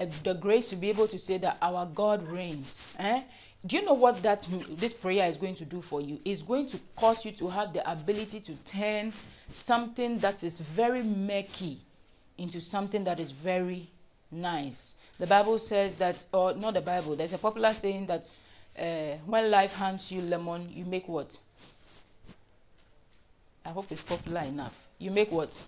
uh, 0.00 0.06
The 0.22 0.34
grace 0.34 0.70
to 0.70 0.76
be 0.76 0.88
able 0.88 1.08
to 1.08 1.18
say 1.18 1.38
that 1.38 1.58
our 1.60 1.86
God 1.86 2.26
reigns. 2.28 2.94
Eh? 2.98 3.22
Do 3.66 3.76
you 3.76 3.84
know 3.84 3.94
what 3.94 4.22
that 4.22 4.46
this 4.70 4.94
prayer 4.94 5.28
is 5.28 5.36
going 5.36 5.56
to 5.56 5.64
do 5.64 5.82
for 5.82 6.00
you? 6.00 6.20
It's 6.24 6.42
going 6.42 6.68
to 6.68 6.78
cause 6.94 7.24
you 7.24 7.32
to 7.32 7.48
have 7.48 7.72
the 7.72 7.90
ability 7.90 8.40
to 8.40 8.52
turn 8.64 9.12
something 9.50 10.18
that 10.18 10.44
is 10.44 10.60
very 10.60 11.02
murky 11.02 11.78
into 12.38 12.60
something 12.60 13.02
that 13.04 13.18
is 13.18 13.32
very 13.32 13.88
nice. 14.30 14.98
The 15.18 15.26
Bible 15.26 15.58
says 15.58 15.96
that, 15.96 16.24
or 16.32 16.54
not 16.54 16.74
the 16.74 16.80
Bible, 16.80 17.16
there's 17.16 17.32
a 17.32 17.38
popular 17.38 17.72
saying 17.72 18.06
that 18.06 18.30
uh, 18.78 19.16
when 19.26 19.50
life 19.50 19.76
hands 19.76 20.12
you 20.12 20.22
lemon, 20.22 20.68
you 20.72 20.84
make 20.84 21.08
what? 21.08 21.38
I 23.64 23.70
hope 23.70 23.86
it's 23.90 24.00
popular 24.02 24.42
enough. 24.42 24.86
You 24.98 25.10
make 25.10 25.30
what? 25.32 25.60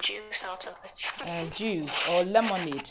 Juice 0.00 0.44
out 0.48 0.66
of 0.66 0.74
it. 0.84 1.12
Uh, 1.26 1.44
juice 1.54 2.08
or 2.08 2.24
lemonade. 2.24 2.90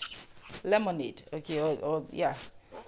Lemonade, 0.63 1.21
okay, 1.33 1.59
or, 1.59 1.77
or 1.79 2.03
yeah. 2.11 2.33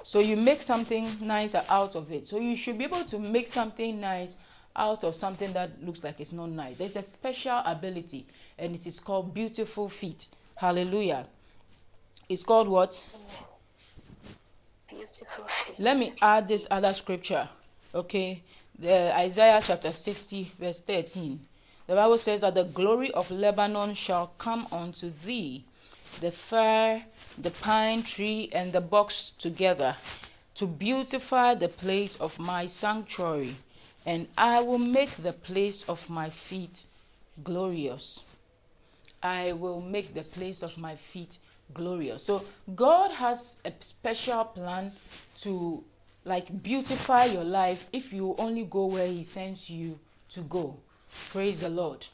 So 0.04 0.20
you 0.20 0.38
make 0.38 0.62
something 0.62 1.08
nice 1.22 1.56
out 1.56 1.96
of 1.96 2.12
it. 2.12 2.28
So 2.28 2.40
you 2.40 2.56
should 2.56 2.78
be 2.78 2.86
able 2.86 3.04
to 3.06 3.20
make 3.20 3.48
something 3.48 4.00
nice 4.00 4.38
out 4.76 5.04
of 5.04 5.14
something 5.16 5.52
that 5.54 5.84
looks 5.84 6.04
like 6.04 6.20
it's 6.20 6.32
not 6.32 6.50
nice. 6.50 6.78
There's 6.78 6.96
a 6.96 7.02
special 7.02 7.62
ability 7.66 8.26
and 8.58 8.74
it 8.74 8.88
is 8.88 9.00
called 9.00 9.34
beautiful 9.34 9.90
feet. 9.90 10.30
Hallelujah. 10.56 11.26
It's 12.28 12.44
called 12.44 12.68
what? 12.68 13.04
Let 15.80 15.98
me 15.98 16.12
add 16.22 16.48
this 16.48 16.68
other 16.70 16.94
scripture. 16.94 17.48
Okay. 17.94 18.42
The 18.78 19.14
Isaiah 19.18 19.60
chapter 19.62 19.92
60, 19.92 20.52
verse 20.58 20.80
13. 20.80 21.40
The 21.88 21.96
Bible 21.96 22.18
says 22.18 22.42
that 22.42 22.56
the 22.56 22.64
glory 22.64 23.12
of 23.12 23.30
Lebanon 23.30 23.94
shall 23.94 24.28
come 24.38 24.68
unto 24.72 25.10
thee, 25.10 25.66
the 26.22 26.32
fir, 26.32 27.04
the 27.38 27.52
pine 27.52 28.04
tree, 28.04 28.50
and 28.54 28.72
the 28.72 28.80
box 28.80 29.32
together, 29.32 29.98
to 30.56 30.66
beautify 30.66 31.56
the 31.56 31.68
place 31.68 32.16
of 32.16 32.40
my 32.40 32.68
sanctuary, 32.68 33.56
and 34.06 34.28
I 34.38 34.62
will 34.62 34.78
make 34.78 35.12
the 35.12 35.34
place 35.34 35.84
of 35.90 36.10
my 36.10 36.30
feet 36.30 36.86
glorious. 37.44 38.24
I 39.22 39.52
will 39.54 39.82
make 39.82 40.14
the 40.14 40.24
place 40.24 40.64
of 40.64 40.78
my 40.78 40.96
feet 40.96 41.40
glorious. 41.74 42.24
So 42.24 42.44
God 42.76 43.12
has 43.12 43.62
a 43.66 43.72
special 43.80 44.46
plan 44.46 44.92
to 45.38 45.84
like 46.26 46.62
beautify 46.64 47.26
your 47.26 47.44
life 47.44 47.90
if 47.94 48.14
you 48.14 48.36
only 48.38 48.66
go 48.66 48.86
where 48.86 49.08
he 49.08 49.24
sends 49.24 49.70
you 49.70 50.00
to 50.30 50.42
go. 50.42 50.78
Praise 51.30 51.62
the 51.62 51.70
Lord. 51.70 52.06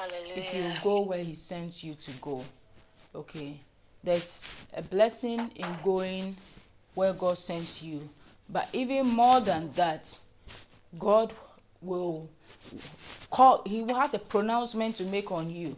If 0.00 0.54
you 0.54 0.64
go 0.82 1.02
where 1.02 1.22
he 1.22 1.34
sends 1.34 1.84
you 1.84 1.94
to 1.94 2.10
go. 2.20 2.44
Okay. 3.14 3.56
There's 4.02 4.66
a 4.74 4.82
blessing 4.82 5.50
in 5.54 5.66
going 5.84 6.36
where 6.94 7.12
God 7.12 7.38
sends 7.38 7.82
you. 7.82 8.08
But 8.48 8.68
even 8.72 9.06
more 9.06 9.40
than 9.40 9.70
that, 9.72 10.18
God 10.98 11.32
will 11.80 12.28
call 13.30 13.62
he 13.64 13.86
has 13.92 14.14
a 14.14 14.18
pronouncement 14.18 14.96
to 14.96 15.04
make 15.04 15.30
on 15.32 15.50
you. 15.50 15.76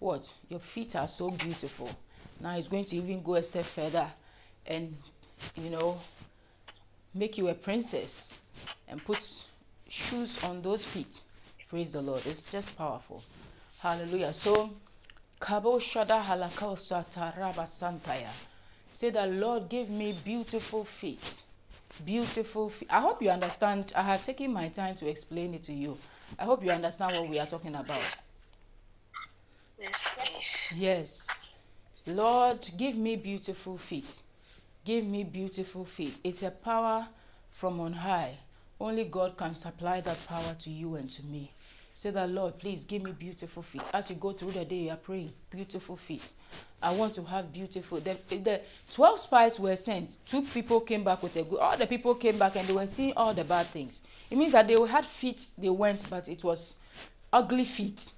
What? 0.00 0.38
Your 0.48 0.60
feet 0.60 0.96
are 0.96 1.06
so 1.06 1.30
beautiful. 1.30 1.90
Now 2.40 2.56
he's 2.56 2.68
going 2.68 2.86
to 2.86 2.96
even 2.96 3.22
go 3.22 3.34
a 3.34 3.42
step 3.42 3.64
further 3.64 4.06
and 4.66 4.96
you 5.56 5.70
know 5.70 5.98
make 7.14 7.36
you 7.38 7.48
a 7.48 7.54
princess 7.54 8.40
and 8.88 9.04
put 9.04 9.22
shoes 9.88 10.42
on 10.44 10.62
those 10.62 10.84
feet. 10.86 11.20
Praise 11.68 11.92
the 11.92 12.00
Lord. 12.00 12.22
It's 12.26 12.50
just 12.50 12.76
powerful. 12.76 13.22
Hallelujah. 13.80 14.32
So 14.32 14.70
Kabo 15.38 15.76
Shada 15.78 16.22
Halakausa 16.22 17.04
Taraba 17.12 17.64
Santaya. 17.64 18.30
Say 18.88 19.10
that 19.10 19.30
Lord 19.30 19.68
give 19.68 19.90
me 19.90 20.16
beautiful 20.24 20.84
feet. 20.84 21.42
Beautiful 22.06 22.70
feet. 22.70 22.88
I 22.90 23.00
hope 23.00 23.20
you 23.22 23.28
understand. 23.30 23.92
I 23.94 24.02
have 24.02 24.22
taken 24.22 24.52
my 24.52 24.68
time 24.68 24.94
to 24.96 25.08
explain 25.08 25.52
it 25.54 25.62
to 25.64 25.72
you. 25.74 25.96
I 26.38 26.44
hope 26.44 26.64
you 26.64 26.70
understand 26.70 27.16
what 27.16 27.28
we 27.28 27.38
are 27.38 27.46
talking 27.46 27.74
about. 27.74 28.16
Yes. 30.74 31.52
Lord, 32.06 32.68
give 32.76 32.96
me 32.96 33.16
beautiful 33.16 33.78
feet. 33.78 34.22
Give 34.84 35.04
me 35.04 35.24
beautiful 35.24 35.84
feet. 35.84 36.18
It's 36.24 36.42
a 36.42 36.50
power 36.50 37.06
from 37.50 37.80
on 37.80 37.92
high. 37.92 38.34
Only 38.80 39.04
God 39.04 39.36
can 39.36 39.52
supply 39.52 40.00
that 40.00 40.26
power 40.26 40.54
to 40.60 40.70
you 40.70 40.94
and 40.94 41.08
to 41.10 41.24
me. 41.26 41.50
Say 41.92 42.10
that, 42.10 42.30
Lord, 42.30 42.58
please 42.58 42.84
give 42.84 43.02
me 43.02 43.12
beautiful 43.12 43.62
feet. 43.62 43.82
As 43.92 44.08
you 44.08 44.16
go 44.16 44.32
through 44.32 44.52
the 44.52 44.64
day, 44.64 44.76
you 44.84 44.90
are 44.90 44.96
praying, 44.96 45.32
beautiful 45.50 45.96
feet. 45.96 46.32
I 46.82 46.94
want 46.94 47.12
to 47.14 47.24
have 47.24 47.52
beautiful. 47.52 47.98
The, 48.00 48.16
the 48.30 48.62
12 48.90 49.20
spies 49.20 49.60
were 49.60 49.76
sent. 49.76 50.18
Two 50.26 50.42
people 50.42 50.80
came 50.80 51.04
back 51.04 51.22
with 51.22 51.36
a 51.36 51.42
good. 51.42 51.58
All 51.58 51.76
the 51.76 51.86
people 51.86 52.14
came 52.14 52.38
back 52.38 52.56
and 52.56 52.66
they 52.66 52.72
were 52.72 52.86
seeing 52.86 53.12
all 53.16 53.34
the 53.34 53.44
bad 53.44 53.66
things. 53.66 54.02
It 54.30 54.38
means 54.38 54.52
that 54.52 54.66
they 54.66 54.80
had 54.86 55.04
feet, 55.04 55.44
they 55.58 55.68
went, 55.68 56.08
but 56.08 56.28
it 56.30 56.42
was 56.42 56.80
ugly 57.32 57.64
feet 57.64 58.12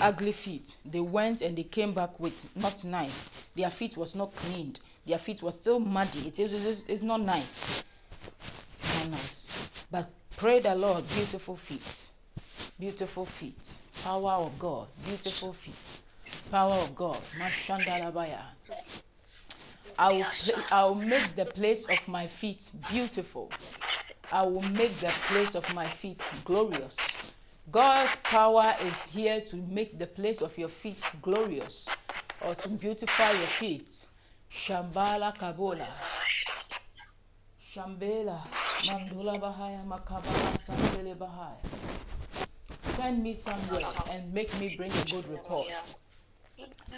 ugly 0.00 0.32
feet. 0.32 0.78
They 0.84 1.00
went 1.00 1.42
and 1.42 1.56
they 1.56 1.62
came 1.64 1.92
back 1.92 2.18
with 2.20 2.50
not 2.56 2.84
nice. 2.84 3.28
Their 3.54 3.70
feet 3.70 3.96
was 3.96 4.14
not 4.14 4.34
cleaned. 4.34 4.80
Their 5.06 5.18
feet 5.18 5.42
was 5.42 5.56
still 5.56 5.80
muddy. 5.80 6.28
It 6.28 6.38
is 6.38 6.66
it's, 6.66 6.88
it's 6.88 7.02
not 7.02 7.20
nice. 7.20 7.84
Not 8.98 9.10
nice. 9.10 9.86
But 9.90 10.08
pray 10.36 10.60
the 10.60 10.74
Lord, 10.74 11.04
beautiful 11.14 11.56
feet. 11.56 12.10
Beautiful 12.78 13.24
feet. 13.24 13.76
Power 14.02 14.44
of 14.44 14.58
God. 14.58 14.88
Beautiful 15.06 15.52
feet. 15.52 16.00
Power 16.50 16.74
of 16.74 16.94
God. 16.94 17.18
Mashandalabaya. 17.38 18.40
I 19.98 20.12
will, 20.12 20.26
I 20.70 20.84
will 20.84 20.94
make 20.96 21.36
the 21.36 21.44
place 21.44 21.88
of 21.88 22.08
my 22.08 22.26
feet 22.26 22.70
beautiful. 22.90 23.50
I 24.32 24.42
will 24.42 24.62
make 24.62 24.92
the 24.94 25.12
place 25.28 25.54
of 25.54 25.72
my 25.74 25.86
feet 25.86 26.28
glorious. 26.44 27.33
God's 27.74 28.14
power 28.22 28.72
is 28.84 29.06
here 29.06 29.40
to 29.40 29.56
make 29.56 29.98
the 29.98 30.06
place 30.06 30.42
of 30.42 30.56
your 30.56 30.68
feet 30.68 31.10
glorious 31.20 31.88
or 32.40 32.54
to 32.54 32.68
beautify 32.68 33.32
your 33.32 33.50
feet. 33.58 33.90
Shambhala 34.48 35.36
Kabola. 35.36 35.90
Shambela. 37.60 38.38
Mandula 38.84 39.40
Bahaya 39.40 39.84
Makabala 39.84 40.54
Sambele 40.54 41.16
Bahaya. 41.16 41.58
Send 42.80 43.24
me 43.24 43.34
somewhere 43.34 43.82
and 44.12 44.32
make 44.32 44.56
me 44.60 44.76
bring 44.76 44.92
a 44.92 45.10
good 45.10 45.28
report. 45.28 45.66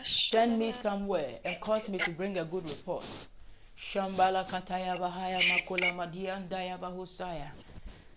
Send 0.02 0.58
me 0.58 0.72
somewhere 0.72 1.38
and 1.42 1.58
cause 1.58 1.88
me 1.88 1.96
to 1.96 2.10
bring 2.10 2.36
a 2.36 2.44
good 2.44 2.68
report. 2.68 3.06
Shambhala 3.78 4.46
Kataya 4.46 4.98
Bahaya 4.98 5.40
Makola 5.40 5.90
Madiandaya 5.96 6.78
Bahusaya. 6.78 7.48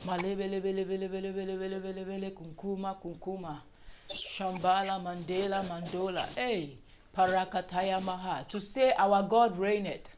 Malebelebelebelebelebelebelebele 0.06 2.32
kunkuma 2.32 2.94
kunkuma. 2.94 3.62
Shambhala 4.10 5.00
Mandela 5.00 5.64
Mandola. 5.64 6.26
Hey, 6.36 6.78
Parakataya 7.16 8.02
Maha. 8.04 8.46
To 8.50 8.60
say 8.60 8.94
our 8.98 9.22
God 9.24 9.58
reigneth. 9.60 10.10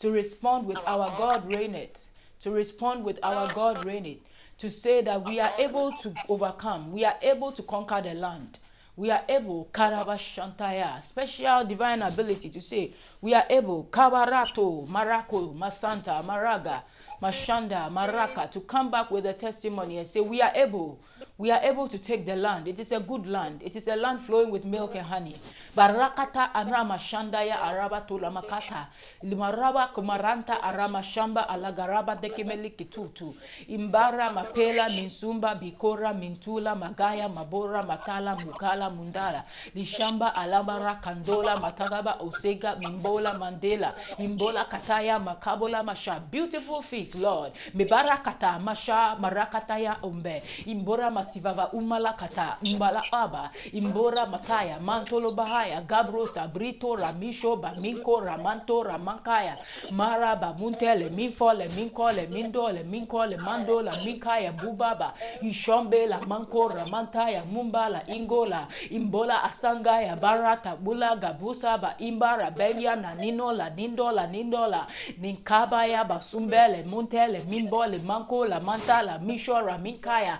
To 0.00 0.10
respond 0.10 0.66
with 0.66 0.78
our 0.86 1.08
God 1.16 1.46
reigneth. 1.46 1.98
To 2.40 2.50
respond 2.50 3.04
with 3.04 3.18
our 3.22 3.50
God 3.52 3.84
reigneth. 3.84 4.18
To 4.58 4.68
say 4.68 5.00
that 5.02 5.24
we 5.24 5.40
are 5.40 5.52
able 5.58 5.92
to 6.02 6.12
overcome. 6.28 6.92
We 6.92 7.04
are 7.04 7.16
able 7.22 7.52
to 7.52 7.62
conquer 7.62 8.02
the 8.02 8.14
land. 8.14 8.58
We 8.96 9.12
are 9.12 9.22
able, 9.28 9.68
Karabashantaya, 9.72 11.04
special 11.04 11.64
divine 11.64 12.02
ability 12.02 12.50
to 12.50 12.60
say, 12.60 12.90
we 13.20 13.32
are 13.32 13.44
able, 13.48 13.84
Kabarato, 13.92 14.88
Marako, 14.88 15.54
Masanta, 15.56 16.20
Maraga, 16.24 16.82
Mashanda, 17.20 17.90
Maraka, 17.90 18.48
to 18.50 18.60
come 18.60 18.90
back 18.90 19.10
with 19.10 19.26
a 19.26 19.32
testimony 19.32 19.98
and 19.98 20.06
say, 20.06 20.20
we 20.20 20.40
are 20.40 20.52
able, 20.54 21.00
we 21.38 21.52
are 21.52 21.60
able 21.62 21.86
to 21.86 21.98
take 21.98 22.26
the 22.26 22.34
land. 22.34 22.66
It 22.66 22.80
is 22.80 22.90
a 22.90 22.98
good 22.98 23.24
land. 23.24 23.62
It 23.62 23.76
is 23.76 23.86
a 23.86 23.94
land 23.94 24.22
flowing 24.22 24.50
with 24.50 24.64
milk 24.64 24.96
and 24.96 25.06
honey. 25.06 25.36
Barakata 25.76 26.52
arama 26.52 26.98
shandaya 26.98 27.62
araba 27.62 28.00
tulamakata. 28.08 28.88
Limaraba 29.22 29.94
kumaranta 29.94 30.60
arama 30.60 31.00
shamba 31.00 31.48
alagaraba 31.48 32.16
dekimeli 32.20 32.70
kitutu. 32.70 33.36
Imbara 33.68 34.32
mapela 34.32 34.88
minsumba 34.88 35.54
bikora 35.54 36.12
mintula 36.12 36.74
magaya 36.74 37.28
mabora 37.28 37.84
matala 37.84 38.34
mukala 38.36 38.90
mundala. 38.90 39.44
Lishamba 39.76 40.34
alabara 40.34 41.00
kandola 41.00 41.56
matagaba 41.60 42.18
osega 42.20 42.74
mimbola 42.80 43.38
mandela. 43.38 43.94
Imbola 44.18 44.64
kataya 44.64 45.20
makabola 45.20 45.84
masha. 45.84 46.20
Beautiful 46.32 46.82
feet, 46.82 47.14
Lord. 47.14 47.52
Mibarakata 47.76 48.58
masha 48.60 49.16
marakataya 49.20 49.98
umbe. 50.02 50.42
Imbora 50.66 51.12
masivava 51.28 51.68
umala 51.72 52.12
kata. 52.12 52.56
Umbala 52.62 53.02
aba. 53.12 53.50
Imbora 53.72 54.26
mataya. 54.26 54.80
Mantolo 54.80 55.32
bahaya. 55.32 55.80
Gabro 55.82 56.26
sabrito 56.26 56.96
ramisho 56.96 57.56
baminko 57.56 58.20
ramanto 58.20 58.82
ramankaya. 58.82 59.56
Mara 59.90 60.36
bamuntele 60.36 61.10
minfole 61.10 61.68
minkole 61.68 62.26
mindole 62.26 62.82
minkole 62.84 63.36
mandola 63.36 63.92
minkaya 64.04 64.52
bubaba. 64.52 65.12
Ishombe 65.42 66.06
la 66.06 66.20
manko 66.20 66.68
ramantaya 66.68 67.44
mumbala 67.44 68.02
ingola. 68.08 68.66
Imbola 68.90 69.42
asangaya 69.42 70.16
barata 70.16 70.76
bula 70.76 71.16
gabusa 71.16 71.78
ba 71.78 71.94
imbara 71.98 72.50
benya 72.50 72.96
na 72.96 73.14
ninola 73.14 73.70
nindola 73.70 74.26
nindola. 74.26 74.86
Ninkabaya 75.20 76.04
basumbele 76.04 76.82
muntele 76.84 77.44
mimbole 77.50 77.98
mankola 77.98 78.60
mantala 78.60 79.18
mishora 79.18 79.78
minkaya 79.78 80.38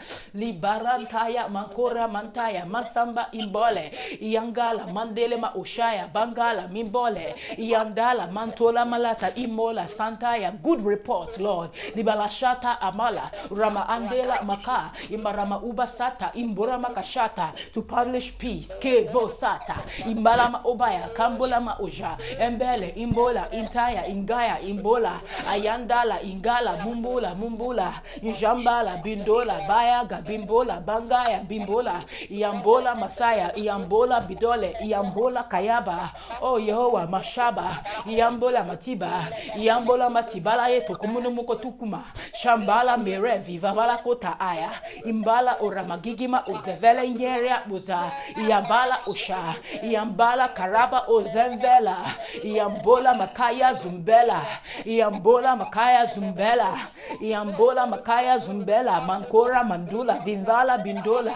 libarantaya 0.79 1.49
mankora 1.49 2.09
mantaya 2.09 2.67
masamba 2.67 3.29
imbole 3.33 3.93
iyangala 4.21 4.87
mandele 4.87 5.37
ma 5.37 5.55
ushaya 5.55 6.09
bangala 6.13 6.69
mimbole 6.69 7.35
iyandala 7.57 8.27
mantola 8.27 8.85
malata 8.85 9.35
imola 9.35 9.87
santaya. 9.87 10.53
Good 10.63 10.83
report 10.83 11.39
lord. 11.41 11.71
Libalashata 11.95 12.81
amala 12.81 13.31
rama 13.51 13.89
andela 13.89 14.43
maka 14.43 14.91
imarama 15.11 15.59
ubasata 15.61 16.33
imborama 16.35 16.89
kashata 16.95 17.53
to 17.73 17.83
publish 17.83 18.33
peace 18.39 18.71
ke 18.81 19.09
bosata 19.13 19.75
imbalama 20.07 20.61
obaya 20.65 21.09
kambolama 21.15 21.77
oja 21.81 22.17
embele 22.41 22.95
imbola 22.97 23.51
intaya 23.53 24.07
ingaya 24.07 24.61
imbola. 24.61 25.21
Ayandala 25.51 26.23
ingala 26.23 26.77
mumbula 26.85 27.35
mumbula. 27.35 27.93
Injambala 28.23 28.97
bindola 29.03 29.61
bayaga 29.69 30.21
bimbola 30.21 30.68
bangaya 30.81 31.41
bimbola 31.49 32.01
iyambola 32.31 32.95
masaya 32.95 33.57
iyambola 33.57 34.21
bidole 34.21 34.77
iyambola 34.85 35.43
kayaba. 35.43 36.11
Oh 36.43 36.59
yehowa 36.59 37.07
mashaba 37.07 37.77
iyambola 38.07 38.65
matiba 38.65 39.11
iyambola 39.57 40.11
matibala 40.11 40.69
yeto 40.69 40.97
kumunumuko 40.97 41.55
tukuma 41.55 42.05
shambala 42.33 42.97
mere 42.97 43.39
viva 43.39 43.73
kota 44.03 44.41
aya 44.41 44.71
imbala 45.05 45.57
oramagigima 45.61 46.45
ozevele 46.47 47.09
nyeria 47.11 47.63
buza 47.67 48.11
iyambala 48.37 48.99
usha 49.07 49.55
iyambala 49.83 50.49
karaba 50.49 51.05
ozemvela 51.09 51.97
iyambola 52.45 53.15
makaya 53.15 53.73
zumbela 53.73 54.43
iyambola 54.85 55.57
makaya 55.57 56.05
zumbela 56.05 56.79
iyambola 57.21 57.87
makaya 57.87 58.39
zumbela 58.39 59.01
mankora 59.01 59.65
mandula 59.65 60.19
vinvala 60.59 60.79
bindola 60.79 61.35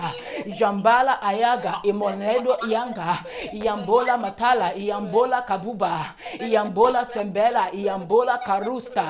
jambala 0.58 1.22
ayaga 1.22 1.74
imonedo 1.82 2.56
yanga 2.68 3.18
iyambola 3.52 4.18
matala 4.18 4.74
iyambola 4.74 5.42
kabuba 5.42 6.14
iyambola 6.40 7.04
sembela 7.04 7.72
iyambola 7.72 8.38
karusta 8.38 9.04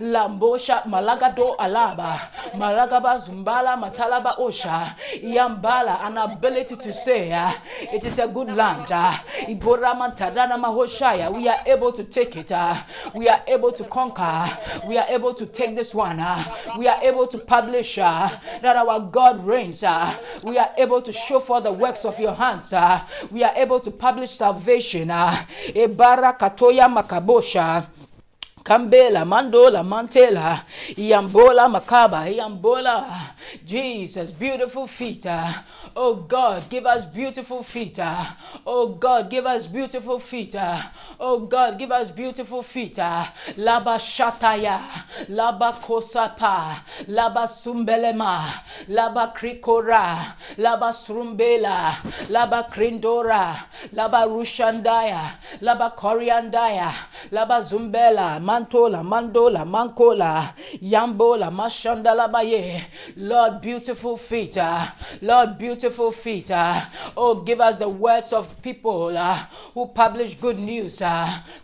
lambosha 0.00 0.82
malagado 0.86 1.54
alaba 1.58 2.20
malagaba 2.58 3.18
zumbala 3.18 3.76
matalaba 3.76 4.34
osha 4.38 4.94
iyambala 5.22 6.00
an 6.00 6.18
ability 6.18 6.76
to 6.76 6.92
say 6.92 7.32
uh, 7.32 7.52
it 7.92 8.04
is 8.04 8.18
a 8.18 8.28
good 8.28 8.50
land 8.50 8.90
uh, 8.92 9.14
ibora 9.48 9.94
mantadana 9.94 10.56
mahoshaya 10.58 11.30
we 11.30 11.48
are 11.48 11.60
able 11.66 11.92
to 11.92 12.04
take 12.04 12.36
it 12.36 12.52
uh, 12.52 12.74
we 13.14 13.28
are 13.28 13.42
able 13.46 13.72
to 13.72 13.84
conquer 13.84 14.48
we 14.88 14.96
are 14.96 15.06
able 15.10 15.34
to 15.34 15.46
take 15.46 15.74
this 15.76 15.94
one 15.94 16.18
uh, 16.20 16.42
we 16.78 16.88
are 16.88 16.98
able 17.02 17.26
to 17.26 17.38
publish 17.38 17.98
uh, 17.98 18.28
that 18.62 18.76
our 18.76 19.00
God 19.00 19.44
reigns 19.48 19.82
uh, 19.82 20.14
we 20.44 20.58
are 20.58 20.70
able 20.76 21.00
to 21.00 21.12
show 21.12 21.40
for 21.40 21.60
the 21.60 21.72
works 21.72 22.04
of 22.04 22.18
your 22.20 22.34
hands 22.34 22.72
uh, 22.72 23.00
we 23.30 23.42
are 23.42 23.54
able 23.56 23.80
to 23.80 23.90
publish 23.90 24.30
salvation 24.30 25.10
uh, 25.10 25.34
ebara 25.74 26.32
katoya 26.32 26.88
makabosha 26.88 27.86
Kambela, 28.68 29.24
Mandola, 29.24 29.82
Mantela, 29.82 30.62
Iambola, 30.94 31.68
Makaba, 31.70 32.28
Iambola. 32.28 33.06
Jesus, 33.64 34.30
beautiful 34.32 34.86
feet. 34.86 35.26
Oh 35.96 36.14
God, 36.14 36.68
give 36.68 36.84
us 36.84 37.06
beautiful 37.06 37.62
feet. 37.62 37.98
Oh 38.66 38.88
God, 38.88 39.30
give 39.30 39.46
us 39.46 39.66
beautiful 39.66 40.18
feet. 40.18 40.54
Oh 41.18 41.40
God, 41.40 41.78
give 41.78 41.90
us 41.90 42.10
beautiful 42.10 42.62
feet. 42.62 42.96
Laba 42.96 43.96
Shataya, 43.98 44.80
Laba 45.30 45.72
Kosapa, 45.72 46.80
Laba 47.08 47.46
Sumbelema, 47.48 48.38
Laba 48.88 49.34
Krikora, 49.34 50.34
Laba 50.58 50.92
Srumbela, 50.92 51.90
Laba 52.28 52.68
Krindora, 52.70 53.56
Laba 53.94 54.26
Rushandaya, 54.28 55.32
Laba 55.62 55.96
Coriandaya, 55.96 56.92
Laba 57.32 57.60
Zumbela, 57.60 58.40
Mantola, 58.58 59.02
Mandola, 59.04 59.64
Mankola, 59.64 60.52
Yambola, 60.82 61.50
Mashandala 61.52 62.30
Baye. 62.30 62.82
Lord, 63.16 63.60
beautiful 63.60 64.16
feet. 64.16 64.58
uh, 64.58 64.84
Lord, 65.22 65.56
beautiful 65.58 66.10
feet. 66.12 66.50
uh, 66.50 66.80
Oh, 67.16 67.36
give 67.42 67.60
us 67.60 67.76
the 67.76 67.88
words 67.88 68.32
of 68.32 68.60
people 68.62 69.16
uh, 69.16 69.36
who 69.74 69.86
publish 69.86 70.34
good 70.34 70.58
news. 70.58 70.98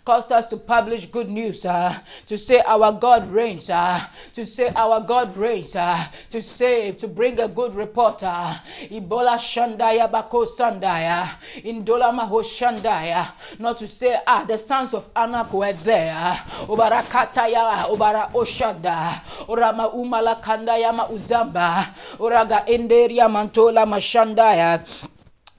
Cause 0.04 0.30
us 0.30 0.48
to 0.50 0.56
publish 0.56 1.06
good 1.06 1.28
news. 1.28 1.62
To 1.62 2.38
say 2.38 2.60
our 2.66 2.92
God 2.92 3.30
reigns. 3.30 3.66
To 3.66 4.46
say 4.46 4.68
our 4.76 5.00
God 5.00 5.36
reigns. 5.36 5.72
To 5.72 6.42
say, 6.42 6.92
to 6.92 7.08
bring 7.08 7.40
a 7.40 7.48
good 7.48 7.74
report. 7.74 8.18
Ebola 8.20 9.36
Shandaya 9.38 10.10
Bako 10.10 10.46
Sandaya. 10.46 11.26
Indola 11.64 12.12
Maho 12.16 12.42
Shandaya. 12.42 13.28
Not 13.58 13.78
to 13.78 13.88
say, 13.88 14.16
ah, 14.26 14.44
the 14.46 14.58
sons 14.58 14.94
of 14.94 15.08
Anak 15.14 15.52
were 15.52 15.72
there. 15.72 16.38
obarakataya 16.74 17.86
obara 17.94 18.30
oshada 18.34 19.22
orama 19.48 19.88
umalakandaya 19.94 20.92
mauzamba 20.92 21.86
oraga 22.18 22.66
enderia 22.66 23.28
mantola 23.28 23.86
mashandaya. 23.86 24.82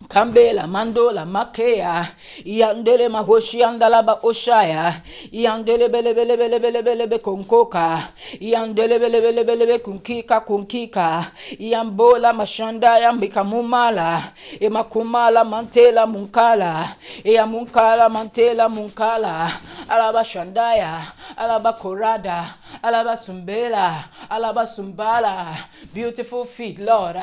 Kambela 0.07 0.67
mandola 0.67 1.25
makea 1.25 2.07
iandele 2.45 3.09
mahoshi 3.09 3.63
andalaba 3.63 4.19
oshaya 4.23 4.93
iandele 5.31 5.89
bele 5.89 6.13
bele 6.13 6.37
bele 6.37 6.59
bele 6.59 6.81
bele 6.81 7.07
be 7.07 7.17
konkoka 7.17 8.03
iandele 8.39 8.99
bele 8.99 9.21
bele 9.21 9.43
bele 9.43 9.65
be 9.65 9.79
kunkika 9.79 10.39
kunkika 10.39 11.25
iambola 11.59 12.33
mashanda 12.33 12.99
yambika 12.99 13.43
mumala 13.43 14.21
emakumala 14.59 15.43
mantela 15.43 16.07
munkala 16.07 16.89
ea 17.23 17.45
munkala 17.45 18.09
mantela 18.09 18.69
munkala 18.69 19.51
alaba 19.89 20.23
shandaya 20.23 21.01
alaba 21.37 21.73
korada 21.73 22.45
alaba 22.83 23.17
sumbela 23.17 24.09
alaba 24.29 24.65
sumbala 24.65 25.55
beautiful 25.93 26.45
feet 26.45 26.79
lord. 26.79 27.15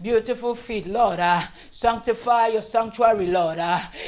Beautiful 0.00 0.54
feet 0.54 0.86
lord. 0.86 1.20
Sanctify 1.70 2.48
your 2.48 2.62
sanctuary 2.62 3.26
lord. 3.26 3.58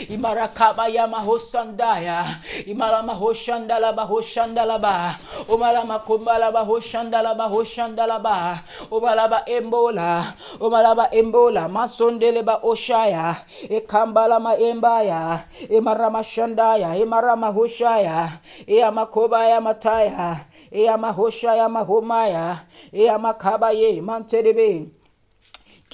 Imarakaba 0.08 0.88
ya 0.88 1.06
mahosandaya 1.06 2.38
imala 2.66 3.02
mahoshandala 3.02 3.92
bahoshandalaba 3.92 5.18
umala 5.48 5.84
makumbala 5.84 6.52
bahoshandala 6.52 7.34
bahoshandalaba 7.34 8.60
umalaba 8.90 9.42
embola 9.46 10.34
umalaba 10.60 11.10
embola 11.10 11.68
masondele 11.68 12.42
ba 12.42 12.60
oshaya 12.62 13.36
ekambala 13.68 14.40
maembaya 14.40 15.44
emaramashandaya 15.70 16.96
emaramahoshaya 16.96 18.38
eamakobaya 18.66 19.60
mataya 19.60 20.40
eamahoshaya 20.72 21.68
mahomaya 21.68 22.58
eamakabaye 22.92 24.00
manterebe 24.02 24.88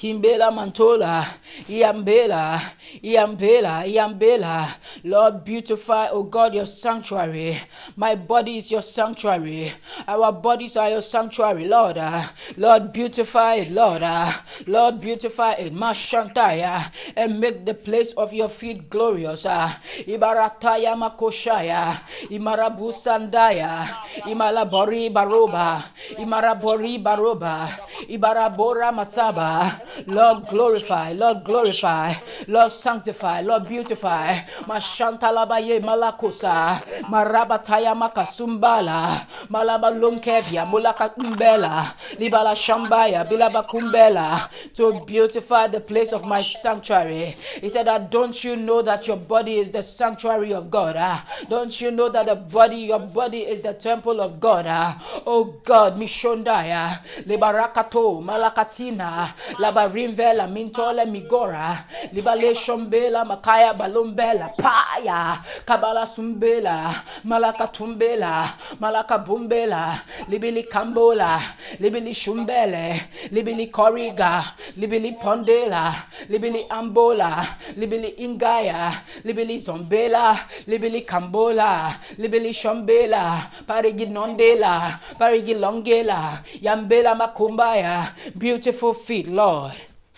Kimbela 0.01 0.49
Mantola, 0.49 1.21
Iambela, 1.69 2.59
Iambela, 3.03 3.85
Iambela. 3.85 4.65
Lord, 5.03 5.45
beautify, 5.45 6.07
oh 6.09 6.23
God, 6.23 6.55
your 6.55 6.65
sanctuary. 6.65 7.55
My 7.95 8.15
body 8.15 8.57
is 8.57 8.71
your 8.71 8.81
sanctuary. 8.81 9.71
Our 10.07 10.31
bodies 10.31 10.75
are 10.75 10.89
your 10.89 11.03
sanctuary, 11.03 11.67
Lord. 11.67 11.97
ah. 11.99 12.33
Lord, 12.57 12.91
beautify 12.91 13.61
it, 13.61 13.69
Lord. 13.69 14.01
ah. 14.03 14.43
Lord, 14.65 14.99
beautify 14.99 15.51
it. 15.61 15.71
Mashantaya, 15.71 16.81
and 17.15 17.39
make 17.39 17.63
the 17.63 17.75
place 17.75 18.13
of 18.13 18.33
your 18.33 18.49
feet 18.49 18.89
glorious. 18.89 19.45
ah. 19.47 19.69
Ibarataya 20.07 20.97
Makoshaya, 20.97 21.93
Imarabusandaya, 22.31 23.85
Imalabori 24.25 25.13
Baroba, 25.13 25.77
Imarabori 26.17 26.97
Baroba, 27.03 27.69
Ibarabora 28.09 28.89
Masaba. 28.91 29.90
Lord, 30.07 30.47
glorify, 30.47 31.13
Lord, 31.13 31.43
glorify, 31.43 32.13
Lord, 32.47 32.71
sanctify, 32.71 33.41
Lord, 33.41 33.67
beautify. 33.67 34.35
Mashantalabaye 34.67 35.79
malakosa, 35.79 36.81
marabataya 37.09 37.95
makasumbala, 37.95 39.25
malaba 39.49 39.89
lonkevia, 39.91 40.65
mulaka 40.65 41.11
umbela, 41.17 41.93
libala 42.19 42.55
shambaya, 42.55 43.23
bilaba 43.25 43.63
kumbela, 43.63 44.49
to 44.73 44.93
beautify 45.05 45.67
the 45.67 45.79
place 45.79 46.13
of 46.13 46.25
my 46.25 46.41
sanctuary. 46.41 47.35
He 47.61 47.69
said 47.69 47.87
that 47.87 48.11
don't 48.11 48.43
you 48.43 48.55
know 48.55 48.81
that 48.81 49.07
your 49.07 49.17
body 49.17 49.55
is 49.57 49.71
the 49.71 49.83
sanctuary 49.83 50.53
of 50.53 50.69
God? 50.71 50.95
ah? 50.97 51.25
Don't 51.49 51.79
you 51.81 51.91
know 51.91 52.09
that 52.09 52.25
the 52.25 52.35
body, 52.35 52.77
your 52.77 52.99
body 52.99 53.39
is 53.39 53.61
the 53.61 53.73
temple 53.73 54.21
of 54.21 54.39
God? 54.39 54.65
ah? 54.67 55.21
Oh 55.25 55.43
God, 55.63 55.97
mishondaya, 55.97 56.99
libarakato, 57.25 58.21
malakatina, 58.23 59.33
la 59.59 59.70
Kalaba 59.71 59.87
rimvela 59.93 60.47
mintole 60.47 61.05
migora. 61.05 61.85
Libale 62.11 62.53
shombela 62.53 63.23
makaya 63.25 63.73
balumbela 63.73 64.51
paya. 64.57 65.39
Kabala 65.65 66.05
sumbela. 66.05 66.93
Malaka 67.23 67.67
tumbela. 67.71 68.49
Malaka 68.81 69.17
bumbela. 69.17 69.97
Libili 70.27 70.63
kambola. 70.63 71.39
Libili 71.79 72.13
shumbele. 72.13 73.01
Libili 73.31 73.67
koriga. 73.71 74.43
Libili 74.75 75.13
pondela. 75.13 75.93
Libili 76.29 76.65
ambola. 76.69 77.47
Libili 77.77 78.15
ingaya. 78.19 78.91
Libili 79.23 79.57
zombela. 79.59 80.37
Libili 80.67 81.01
kambola. 81.01 81.95
Libili 82.17 82.51
shombela. 82.53 83.49
Parigi 83.65 84.05
nondela. 84.05 84.99
Parigi 85.17 85.53
longela. 85.53 86.43
Yambela 86.61 87.15
makumbaya. 87.15 88.11
Beautiful 88.35 88.93
feet, 88.93 89.27
Lord. 89.27 89.60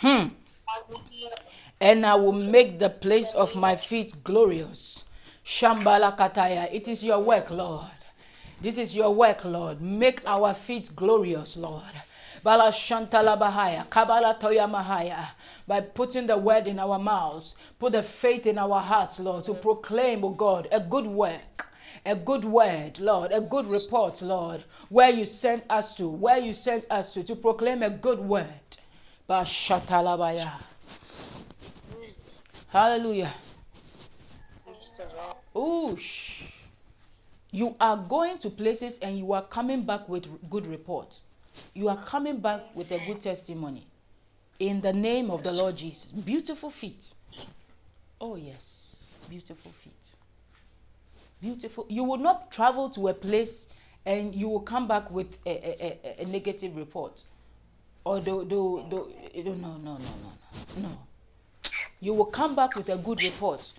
Hmm. 0.03 0.27
And 1.79 2.05
I 2.05 2.15
will 2.15 2.33
make 2.33 2.77
the 2.77 2.89
place 2.89 3.31
of 3.33 3.55
my 3.55 3.77
feet 3.77 4.13
glorious. 4.21 5.05
Shambhala 5.45 6.17
kataya. 6.17 6.67
It 6.73 6.89
is 6.89 7.05
your 7.05 7.19
work, 7.19 7.49
Lord. 7.49 7.87
This 8.59 8.77
is 8.77 8.93
your 8.93 9.15
work, 9.15 9.45
Lord. 9.45 9.81
Make 9.81 10.21
our 10.27 10.53
feet 10.53 10.91
glorious, 10.93 11.55
Lord. 11.55 11.93
Bala 12.43 12.65
Shantala 12.71 13.39
Bahaya, 13.39 13.87
Kabala 13.87 14.37
Toya 14.37 14.69
Mahaya, 14.69 15.25
by 15.65 15.79
putting 15.79 16.27
the 16.27 16.35
word 16.37 16.67
in 16.67 16.79
our 16.79 16.99
mouths, 16.99 17.55
put 17.79 17.93
the 17.93 18.03
faith 18.03 18.45
in 18.45 18.57
our 18.57 18.81
hearts, 18.81 19.21
Lord, 19.21 19.45
to 19.45 19.53
proclaim, 19.53 20.25
oh 20.25 20.31
God, 20.31 20.67
a 20.73 20.81
good 20.81 21.07
work, 21.07 21.69
a 22.05 22.13
good 22.13 22.43
word, 22.43 22.99
Lord, 22.99 23.31
a 23.31 23.39
good 23.39 23.67
report, 23.67 24.21
Lord, 24.21 24.65
where 24.89 25.09
you 25.09 25.23
sent 25.23 25.65
us 25.69 25.95
to, 25.95 26.09
where 26.09 26.39
you 26.39 26.53
sent 26.53 26.85
us 26.89 27.13
to, 27.13 27.23
to 27.23 27.35
proclaim 27.37 27.81
a 27.81 27.89
good 27.89 28.19
word. 28.19 28.49
Bashatalabaya. 29.29 30.51
Hallelujah. 32.69 33.31
Oosh. 35.55 36.51
You 37.51 37.75
are 37.79 37.97
going 37.97 38.39
to 38.39 38.49
places 38.49 38.99
and 38.99 39.17
you 39.17 39.31
are 39.33 39.43
coming 39.43 39.83
back 39.83 40.09
with 40.09 40.27
good 40.49 40.65
reports. 40.65 41.25
You 41.75 41.87
are 41.89 42.03
coming 42.03 42.37
back 42.37 42.75
with 42.75 42.91
a 42.91 42.99
good 43.05 43.21
testimony. 43.21 43.85
In 44.59 44.81
the 44.81 44.91
name 44.91 45.29
of 45.29 45.43
the 45.43 45.51
Lord 45.51 45.75
Jesus. 45.75 46.11
Beautiful 46.11 46.71
feet. 46.71 47.13
Oh, 48.19 48.35
yes. 48.35 49.13
Beautiful 49.29 49.71
feet. 49.71 50.15
Beautiful. 51.41 51.85
You 51.89 52.03
will 52.03 52.17
not 52.17 52.51
travel 52.51 52.89
to 52.91 53.09
a 53.09 53.13
place 53.13 53.69
and 54.05 54.33
you 54.33 54.49
will 54.49 54.61
come 54.61 54.87
back 54.87 55.11
with 55.11 55.37
a, 55.45 55.49
a, 55.49 55.99
a, 56.03 56.23
a 56.23 56.25
negative 56.25 56.75
report. 56.75 57.23
Or 58.05 58.19
do, 58.19 58.45
do, 58.45 58.85
do, 58.89 59.09
no, 59.43 59.53
no, 59.53 59.77
no, 59.77 59.77
no, 59.77 59.97
no. 59.97 60.81
No. 60.81 60.97
You 61.99 62.13
will 62.13 62.25
come 62.25 62.55
back 62.55 62.75
with 62.75 62.89
a 62.89 62.97
good 62.97 63.23
report. 63.23 63.73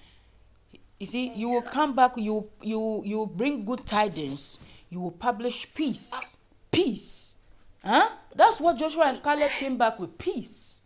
You 0.99 1.07
see, 1.07 1.33
you 1.35 1.49
will 1.51 1.63
come 1.63 1.95
back, 1.95 2.13
you 2.17 2.49
you 2.63 3.03
you 3.05 3.27
bring 3.27 3.65
good 3.65 3.85
tidings, 3.85 4.65
you 4.89 5.01
will 5.01 5.11
publish 5.11 5.73
peace. 5.75 6.37
Peace. 6.71 7.37
Huh? 7.85 8.09
That's 8.35 8.61
what 8.61 8.79
Joshua 8.79 9.05
and 9.09 9.23
Caleb 9.23 9.51
came 9.51 9.77
back 9.77 9.99
with 9.99 10.17
peace. 10.17 10.83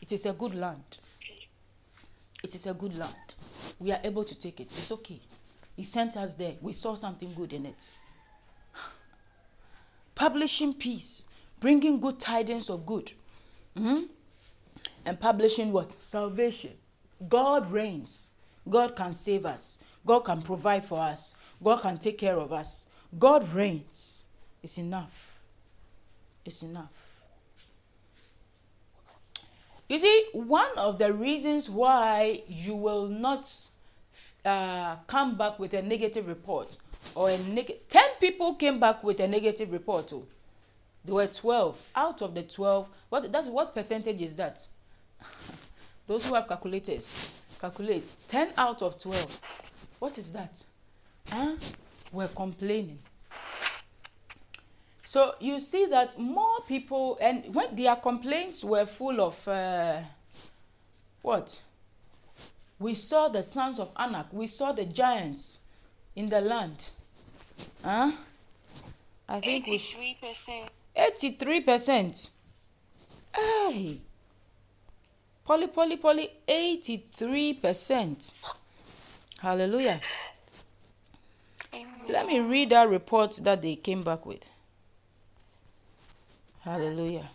It 0.00 0.12
is 0.12 0.24
a 0.24 0.32
good 0.32 0.54
land. 0.54 0.98
It 2.42 2.54
is 2.54 2.66
a 2.66 2.72
good 2.72 2.96
land. 2.96 3.34
We 3.78 3.92
are 3.92 4.00
able 4.02 4.24
to 4.24 4.34
take 4.34 4.60
it. 4.60 4.66
It's 4.66 4.90
okay. 4.92 5.20
He 5.76 5.82
sent 5.82 6.16
us 6.16 6.34
there. 6.34 6.54
We 6.62 6.72
saw 6.72 6.94
something 6.94 7.32
good 7.34 7.52
in 7.52 7.66
it. 7.66 7.90
Publishing 10.14 10.72
peace, 10.72 11.26
bringing 11.60 12.00
good 12.00 12.18
tidings 12.20 12.70
of 12.70 12.86
good. 12.86 13.12
Mhm. 13.76 14.08
and 15.04 15.18
publishing 15.20 15.72
what? 15.72 15.92
Salvation. 15.92 16.76
God 17.28 17.70
reigns. 17.70 18.34
God 18.68 18.94
can 18.96 19.12
save 19.12 19.46
us. 19.46 19.82
God 20.04 20.20
can 20.20 20.42
provide 20.42 20.84
for 20.84 21.00
us. 21.00 21.34
God 21.62 21.80
can 21.82 21.98
take 21.98 22.18
care 22.18 22.38
of 22.38 22.52
us. 22.52 22.88
God 23.18 23.48
reigns. 23.54 24.24
It's 24.62 24.76
enough. 24.78 25.40
It's 26.44 26.62
enough. 26.62 26.92
You 29.88 29.98
see, 29.98 30.26
one 30.32 30.76
of 30.76 30.98
the 30.98 31.12
reasons 31.12 31.70
why 31.70 32.42
you 32.46 32.74
will 32.76 33.06
not 33.06 33.50
uh, 34.44 34.96
come 35.06 35.36
back 35.36 35.58
with 35.58 35.72
a 35.74 35.80
negative 35.82 36.28
report 36.28 36.76
or 37.14 37.30
a 37.30 37.38
neg- 37.38 37.88
10 37.88 38.02
people 38.20 38.54
came 38.54 38.78
back 38.78 39.02
with 39.02 39.20
a 39.20 39.28
negative 39.28 39.72
report. 39.72 40.12
Oh. 40.12 40.24
There 41.08 41.14
were 41.14 41.26
12. 41.26 41.90
Out 41.96 42.20
of 42.20 42.34
the 42.34 42.42
12, 42.42 42.86
what, 43.08 43.32
that's, 43.32 43.48
what 43.48 43.74
percentage 43.74 44.20
is 44.20 44.36
that? 44.36 44.62
Those 46.06 46.26
who 46.26 46.34
have 46.34 46.46
calculators, 46.46 47.42
calculate. 47.58 48.04
10 48.28 48.50
out 48.58 48.82
of 48.82 49.00
12. 49.00 49.40
What 50.00 50.18
is 50.18 50.34
that? 50.34 50.62
Huh? 51.30 51.52
We're 52.12 52.28
complaining. 52.28 52.98
So 55.02 55.34
you 55.40 55.58
see 55.60 55.86
that 55.86 56.18
more 56.18 56.60
people, 56.68 57.16
and 57.22 57.54
when 57.54 57.74
their 57.74 57.96
complaints 57.96 58.62
were 58.62 58.84
full 58.84 59.22
of 59.22 59.48
uh, 59.48 60.00
what? 61.22 61.58
We 62.78 62.92
saw 62.92 63.28
the 63.28 63.42
sons 63.42 63.78
of 63.78 63.90
Anak, 63.96 64.26
we 64.30 64.46
saw 64.46 64.72
the 64.72 64.84
giants 64.84 65.60
in 66.14 66.28
the 66.28 66.42
land. 66.42 66.90
Huh? 67.82 68.10
I 69.26 69.40
think 69.40 69.64
83% 69.68 70.68
eighty 70.98 71.30
three 71.32 71.60
percent. 71.60 72.30
Hey. 73.34 74.00
Poly 75.44 75.68
poly 75.68 75.96
poly 75.96 76.28
eighty 76.46 77.06
three 77.10 77.54
percent. 77.54 78.34
Hallelujah. 79.40 80.00
Let 82.08 82.26
me 82.26 82.40
read 82.40 82.70
that 82.70 82.88
report 82.88 83.38
that 83.44 83.62
they 83.62 83.76
came 83.76 84.02
back 84.02 84.26
with. 84.26 84.48
Hallelujah. 86.60 87.28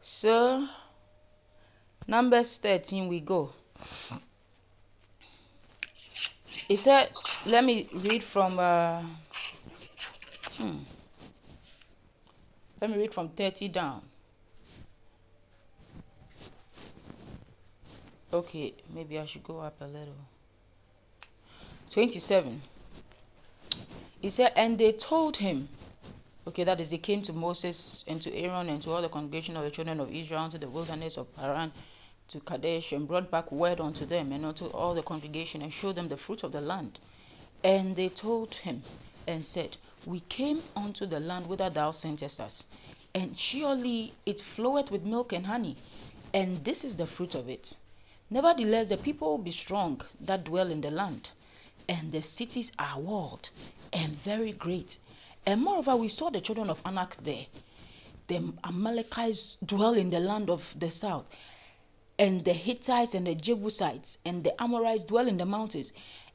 So 0.00 0.68
numbers 2.06 2.58
13 2.58 3.08
we 3.08 3.20
go. 3.20 3.52
He 6.68 6.76
said 6.76 7.10
let 7.46 7.64
me 7.64 7.88
read 7.92 8.22
from 8.22 8.58
uh, 8.58 9.02
hmm. 10.56 10.76
let 12.80 12.90
me 12.90 12.96
read 12.98 13.14
from 13.14 13.28
30 13.28 13.68
down. 13.68 14.02
Okay, 18.32 18.74
maybe 18.94 19.18
I 19.18 19.24
should 19.24 19.44
go 19.44 19.60
up 19.60 19.80
a 19.80 19.86
little. 19.86 20.14
27. 21.90 22.60
He 24.20 24.28
said, 24.28 24.52
And 24.56 24.76
they 24.76 24.92
told 24.92 25.38
him, 25.38 25.68
okay, 26.46 26.64
that 26.64 26.80
is, 26.80 26.90
they 26.90 26.98
came 26.98 27.22
to 27.22 27.32
Moses 27.32 28.04
and 28.08 28.20
to 28.22 28.34
Aaron 28.34 28.68
and 28.68 28.82
to 28.82 28.90
all 28.90 29.00
the 29.00 29.08
congregation 29.08 29.56
of 29.56 29.64
the 29.64 29.70
children 29.70 30.00
of 30.00 30.12
Israel 30.14 30.40
unto 30.40 30.58
the 30.58 30.68
wilderness 30.68 31.16
of 31.16 31.34
Paran 31.36 31.72
to 32.28 32.40
Kadesh 32.40 32.92
and 32.92 33.06
brought 33.06 33.30
back 33.30 33.52
word 33.52 33.80
unto 33.80 34.04
them 34.04 34.32
and 34.32 34.44
unto 34.44 34.66
all 34.66 34.94
the 34.94 35.02
congregation 35.02 35.62
and 35.62 35.72
showed 35.72 35.94
them 35.94 36.08
the 36.08 36.16
fruit 36.16 36.42
of 36.42 36.52
the 36.52 36.60
land. 36.60 36.98
And 37.62 37.96
they 37.96 38.08
told 38.08 38.54
him 38.54 38.82
and 39.26 39.44
said, 39.44 39.76
We 40.06 40.20
came 40.20 40.60
unto 40.76 41.04
the 41.04 41.18
land 41.18 41.48
whither 41.48 41.68
thou 41.68 41.90
sentest 41.90 42.38
us, 42.38 42.66
and 43.12 43.36
surely 43.36 44.12
it 44.24 44.40
floweth 44.40 44.92
with 44.92 45.04
milk 45.04 45.32
and 45.32 45.46
honey, 45.46 45.74
and 46.32 46.58
this 46.58 46.84
is 46.84 46.94
the 46.94 47.06
fruit 47.06 47.34
of 47.34 47.48
it. 47.48 47.74
Nevertheless, 48.30 48.88
the 48.88 48.98
people 48.98 49.30
will 49.30 49.38
be 49.38 49.50
strong 49.50 50.00
that 50.20 50.44
dwell 50.44 50.70
in 50.70 50.80
the 50.80 50.92
land, 50.92 51.30
and 51.88 52.12
the 52.12 52.22
cities 52.22 52.70
are 52.78 53.00
walled 53.00 53.50
and 53.92 54.12
very 54.12 54.52
great. 54.52 54.98
And 55.44 55.62
moreover, 55.62 55.96
we 55.96 56.06
saw 56.06 56.30
the 56.30 56.40
children 56.40 56.70
of 56.70 56.80
Anak 56.86 57.16
there. 57.16 57.46
The 58.28 58.52
Amalekites 58.62 59.58
dwell 59.64 59.94
in 59.94 60.10
the 60.10 60.20
land 60.20 60.50
of 60.50 60.72
the 60.78 60.90
south, 60.92 61.24
and 62.16 62.44
the 62.44 62.52
Hittites 62.52 63.14
and 63.14 63.26
the 63.26 63.34
Jebusites 63.34 64.18
and 64.24 64.44
the 64.44 64.60
Amorites 64.62 65.02
dwell 65.02 65.26
in 65.26 65.36
the 65.36 65.46
mountains, 65.46 65.92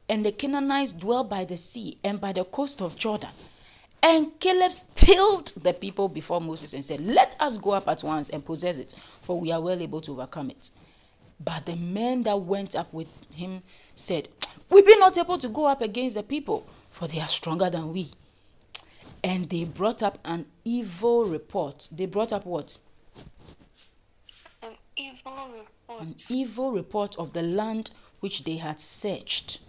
and 0.10 0.26
the 0.26 0.34
Canaanites 0.34 0.92
dwell 0.92 1.24
by 1.24 1.46
the 1.46 1.56
sea 1.56 1.98
and 2.04 2.20
by 2.20 2.34
the 2.34 2.44
coast 2.44 2.82
of 2.82 2.98
Jordan. 2.98 3.30
And 4.04 4.40
Caleb 4.40 4.72
stilled 4.72 5.54
the 5.62 5.74
people 5.74 6.10
before 6.10 6.42
Moses 6.42 6.74
and 6.74 6.84
said, 6.84 7.02
Let 7.02 7.36
us 7.40 7.58
go 7.58 7.72
up 7.72 7.88
at 7.88 8.04
once 8.04 8.30
and 8.30 8.44
possess 8.44 8.78
it, 8.78 8.94
for 9.22 9.40
we 9.40 9.52
are 9.52 9.62
well 9.62 9.80
able 9.80 10.02
to 10.02 10.12
overcome 10.12 10.50
it. 10.50 10.72
But 11.44 11.66
the 11.66 11.76
men 11.76 12.24
that 12.24 12.40
went 12.40 12.76
up 12.76 12.92
with 12.94 13.10
him 13.34 13.62
said, 13.96 14.30
We 14.70 14.82
be 14.82 14.98
not 14.98 15.18
able 15.18 15.38
to 15.38 15.48
go 15.50 15.66
up 15.66 15.82
against 15.82 16.16
the 16.16 16.24
people, 16.24 16.66
for 16.90 17.08
they 17.08 17.20
are 17.20 17.28
stronger 17.28 17.70
than 17.70 17.94
we. 17.94 18.10
And 19.24 19.50
they 19.50 19.66
brought 19.66 20.02
up 20.02 20.18
an 20.26 20.46
evil 20.66 21.26
report. 21.26 21.88
They 21.92 22.08
brought 22.08 22.34
up 22.34 22.46
what? 22.46 22.80
An 24.64 24.74
evil 24.96 25.48
report. 25.54 26.02
An 26.02 26.16
evil 26.30 26.72
report 26.72 27.20
of 27.20 27.34
the 27.34 27.44
land 27.44 27.92
which 28.20 28.46
they 28.46 28.58
had 28.58 28.80
searched 28.80 29.60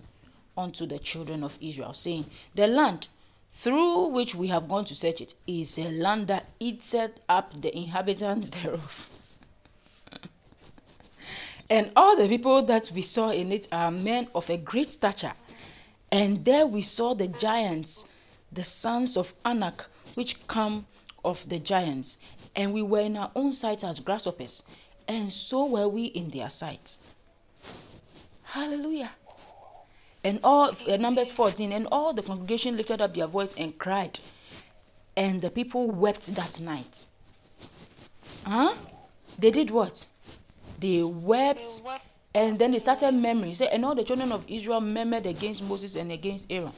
unto 0.57 0.87
the 0.87 0.99
children 0.99 1.43
of 1.43 1.59
Israel, 1.61 1.93
saying, 1.93 2.27
The 2.55 2.67
land 2.67 3.09
through 3.53 4.09
which 4.09 4.35
we 4.35 4.49
have 4.49 4.67
gone 4.67 4.85
to 4.87 4.95
search 4.95 5.21
it, 5.21 5.35
is 5.47 5.79
a 5.79 5.91
land 5.91 6.29
that 6.29 6.49
eateth 6.59 7.21
up 7.29 7.61
the 7.61 7.77
inhabitants 7.77 8.49
thereof. 8.51 9.11
and 11.71 11.93
all 11.95 12.17
the 12.17 12.27
people 12.29 12.63
that 12.63 12.91
we 12.95 13.03
saw 13.03 13.31
in 13.31 13.53
it 13.53 13.69
are 13.71 13.91
men 13.91 14.27
of 14.35 14.49
a 14.49 14.57
great 14.57 14.91
stature. 14.91 15.33
And 16.11 16.45
there 16.45 16.67
we 16.67 16.81
saw 16.81 17.15
the 17.15 17.29
giants, 17.29 18.09
the 18.51 18.65
sons 18.65 19.17
of 19.17 19.35
Anak, 19.45 19.87
which 20.15 20.47
come 20.47 20.87
of 21.25 21.47
the 21.49 21.59
giants. 21.59 22.19
And 22.57 22.73
we 22.73 22.83
were 22.83 23.01
in 23.01 23.17
our 23.17 23.31
own 23.37 23.53
sight 23.53 23.85
as 23.85 24.01
grasshoppers, 24.01 24.63
and 25.07 25.31
so 25.31 25.67
were 25.67 25.89
we 25.89 26.07
in 26.07 26.31
their 26.31 26.51
sight. 26.51 26.99
Hallelujah. 28.45 29.11
And 30.25 30.39
all 30.45 30.71
uh, 30.89 30.97
Numbers 30.97 31.33
14, 31.33 31.73
and 31.73 31.89
all 31.91 32.13
the 32.13 32.23
congregation 32.23 32.77
lifted 32.77 33.01
up 33.01 33.15
their 33.15 33.27
voice 33.27 33.55
and 33.55 33.77
cried, 33.77 34.21
and 35.17 35.43
the 35.43 35.51
people 35.51 35.91
wept 35.91 36.35
that 36.37 36.61
night. 36.61 37.07
Huh? 38.47 38.75
They 39.39 39.51
did 39.51 39.71
what? 39.71 40.07
They 40.79 41.03
wept, 41.03 41.83
they 41.83 41.89
wept. 41.89 42.05
and 42.35 42.59
then 42.59 42.73
they 42.73 42.79
started 42.79 43.13
murmuring. 43.13 43.55
Say, 43.55 43.69
and 43.73 43.85
all 43.85 43.95
the 43.95 44.05
children 44.05 44.33
of 44.33 44.45
Israel 44.49 44.81
murmured 44.81 45.27
against 45.27 45.69
Moses 45.69 45.97
and 45.97 46.13
against 46.13 46.51
Aaron. 46.53 46.73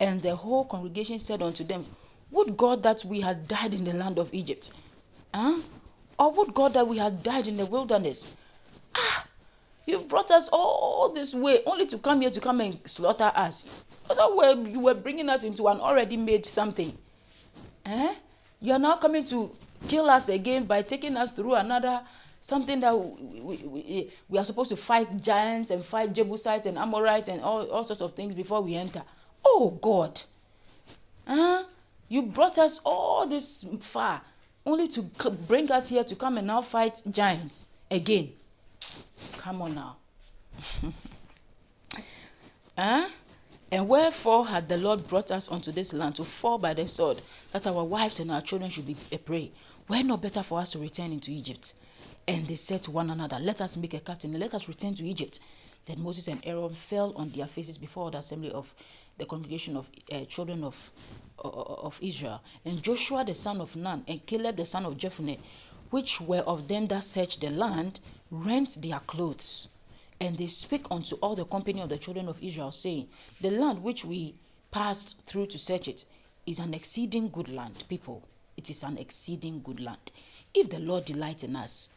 And 0.00 0.22
the 0.22 0.34
whole 0.36 0.64
congregation 0.64 1.18
said 1.18 1.42
unto 1.42 1.64
them, 1.64 1.84
Would 2.30 2.56
God 2.56 2.82
that 2.82 3.04
we 3.04 3.20
had 3.20 3.48
died 3.48 3.74
in 3.74 3.84
the 3.84 3.94
land 3.94 4.18
of 4.18 4.32
Egypt? 4.34 4.70
Huh? 5.34 5.60
Or 6.18 6.32
would 6.32 6.54
God 6.54 6.72
that 6.74 6.86
we 6.88 6.98
had 6.98 7.22
died 7.22 7.46
in 7.46 7.56
the 7.56 7.66
wilderness? 7.66 8.36
Ah, 8.94 9.25
You've 9.86 10.08
brought 10.08 10.32
us 10.32 10.48
all 10.52 11.10
this 11.14 11.32
way 11.32 11.60
only 11.64 11.86
to 11.86 11.98
come 11.98 12.20
here 12.20 12.30
to 12.30 12.40
come 12.40 12.60
and 12.60 12.78
slaughter 12.88 13.30
us. 13.34 13.84
Otherwise, 14.10 14.68
you 14.68 14.80
were 14.80 14.94
bringing 14.94 15.28
us 15.28 15.44
into 15.44 15.68
an 15.68 15.80
already 15.80 16.16
made 16.16 16.44
something. 16.44 16.92
Eh? 17.84 18.14
You 18.60 18.72
are 18.72 18.78
now 18.80 18.96
coming 18.96 19.24
to 19.26 19.50
kill 19.86 20.10
us 20.10 20.28
again 20.28 20.64
by 20.64 20.82
taking 20.82 21.16
us 21.16 21.30
through 21.30 21.54
another 21.54 22.02
something 22.40 22.80
that 22.80 22.96
we, 22.96 23.40
we, 23.40 23.56
we, 23.56 24.10
we 24.28 24.38
are 24.38 24.44
supposed 24.44 24.70
to 24.70 24.76
fight 24.76 25.08
giants 25.20 25.70
and 25.70 25.84
fight 25.84 26.12
Jebusites 26.12 26.66
and 26.66 26.78
Amorites 26.78 27.28
and 27.28 27.42
all, 27.42 27.68
all 27.70 27.84
sorts 27.84 28.02
of 28.02 28.14
things 28.14 28.34
before 28.34 28.62
we 28.62 28.74
enter. 28.74 29.02
Oh 29.44 29.70
God. 29.80 30.20
Huh? 31.26 31.64
You 32.08 32.22
brought 32.22 32.58
us 32.58 32.80
all 32.84 33.26
this 33.26 33.68
far 33.80 34.22
only 34.64 34.88
to 34.88 35.02
bring 35.48 35.70
us 35.70 35.88
here 35.88 36.04
to 36.04 36.14
come 36.16 36.38
and 36.38 36.46
now 36.46 36.60
fight 36.60 37.02
giants 37.10 37.68
again. 37.90 38.32
Come 39.38 39.62
on 39.62 39.74
now. 39.74 39.96
huh? 42.78 43.08
And 43.70 43.88
wherefore 43.88 44.46
had 44.46 44.68
the 44.68 44.76
Lord 44.76 45.08
brought 45.08 45.30
us 45.30 45.50
unto 45.50 45.72
this 45.72 45.92
land 45.92 46.16
to 46.16 46.24
fall 46.24 46.58
by 46.58 46.72
the 46.74 46.86
sword, 46.86 47.20
that 47.52 47.66
our 47.66 47.82
wives 47.84 48.20
and 48.20 48.30
our 48.30 48.40
children 48.40 48.70
should 48.70 48.86
be 48.86 48.96
a 49.10 49.18
prey? 49.18 49.50
Were 49.88 50.02
not 50.02 50.22
better 50.22 50.42
for 50.42 50.60
us 50.60 50.70
to 50.72 50.78
return 50.78 51.12
into 51.12 51.30
Egypt? 51.30 51.74
And 52.28 52.46
they 52.46 52.54
said 52.54 52.82
to 52.82 52.90
one 52.90 53.10
another, 53.10 53.38
Let 53.40 53.60
us 53.60 53.76
make 53.76 53.94
a 53.94 54.00
captain, 54.00 54.30
and 54.30 54.40
let 54.40 54.54
us 54.54 54.68
return 54.68 54.94
to 54.96 55.04
Egypt. 55.04 55.40
Then 55.84 56.02
Moses 56.02 56.28
and 56.28 56.40
Aaron 56.44 56.74
fell 56.74 57.12
on 57.16 57.30
their 57.30 57.46
faces 57.46 57.78
before 57.78 58.10
the 58.10 58.18
assembly 58.18 58.50
of 58.50 58.72
the 59.18 59.24
congregation 59.24 59.76
of 59.76 59.88
uh, 60.12 60.24
children 60.24 60.64
of, 60.64 60.90
uh, 61.44 61.48
of 61.48 61.98
Israel. 62.02 62.42
And 62.64 62.82
Joshua 62.82 63.24
the 63.24 63.34
son 63.34 63.60
of 63.60 63.74
Nun, 63.76 64.04
and 64.06 64.24
Caleb 64.26 64.56
the 64.56 64.66
son 64.66 64.84
of 64.86 64.96
Jephunneh, 64.96 65.38
which 65.90 66.20
were 66.20 66.40
of 66.40 66.68
them 66.68 66.86
that 66.88 67.04
searched 67.04 67.40
the 67.40 67.50
land, 67.50 68.00
rent 68.30 68.78
their 68.82 69.00
clothes. 69.00 69.68
And 70.20 70.38
they 70.38 70.46
speak 70.46 70.86
unto 70.90 71.16
all 71.16 71.34
the 71.34 71.44
company 71.44 71.80
of 71.80 71.90
the 71.90 71.98
children 71.98 72.28
of 72.28 72.42
Israel, 72.42 72.72
saying, 72.72 73.08
The 73.40 73.50
land 73.50 73.82
which 73.82 74.04
we 74.04 74.34
passed 74.70 75.22
through 75.22 75.46
to 75.46 75.58
search 75.58 75.88
it 75.88 76.04
is 76.46 76.58
an 76.58 76.74
exceeding 76.74 77.28
good 77.28 77.48
land. 77.48 77.84
People, 77.88 78.22
it 78.56 78.70
is 78.70 78.82
an 78.82 78.98
exceeding 78.98 79.60
good 79.62 79.80
land. 79.80 80.12
If 80.54 80.70
the 80.70 80.78
Lord 80.78 81.04
delight 81.04 81.44
in 81.44 81.56
us, 81.56 81.90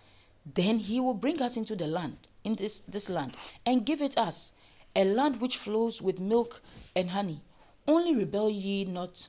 then 0.56 0.80
he 0.80 1.00
will 1.00 1.14
bring 1.14 1.42
us 1.42 1.56
into 1.56 1.76
the 1.76 1.88
land, 1.88 2.18
in 2.44 2.56
this, 2.56 2.80
this 2.82 3.10
land, 3.10 3.38
and 3.66 3.86
give 3.86 4.02
it 4.02 4.18
us, 4.18 4.54
a 4.96 5.06
land 5.06 5.40
which 5.40 5.58
flows 5.58 6.02
with 6.02 6.20
milk 6.20 6.62
and 6.96 7.12
honey. 7.12 7.42
Only 7.88 8.16
rebel 8.16 8.50
ye 8.50 8.86
not, 8.86 9.28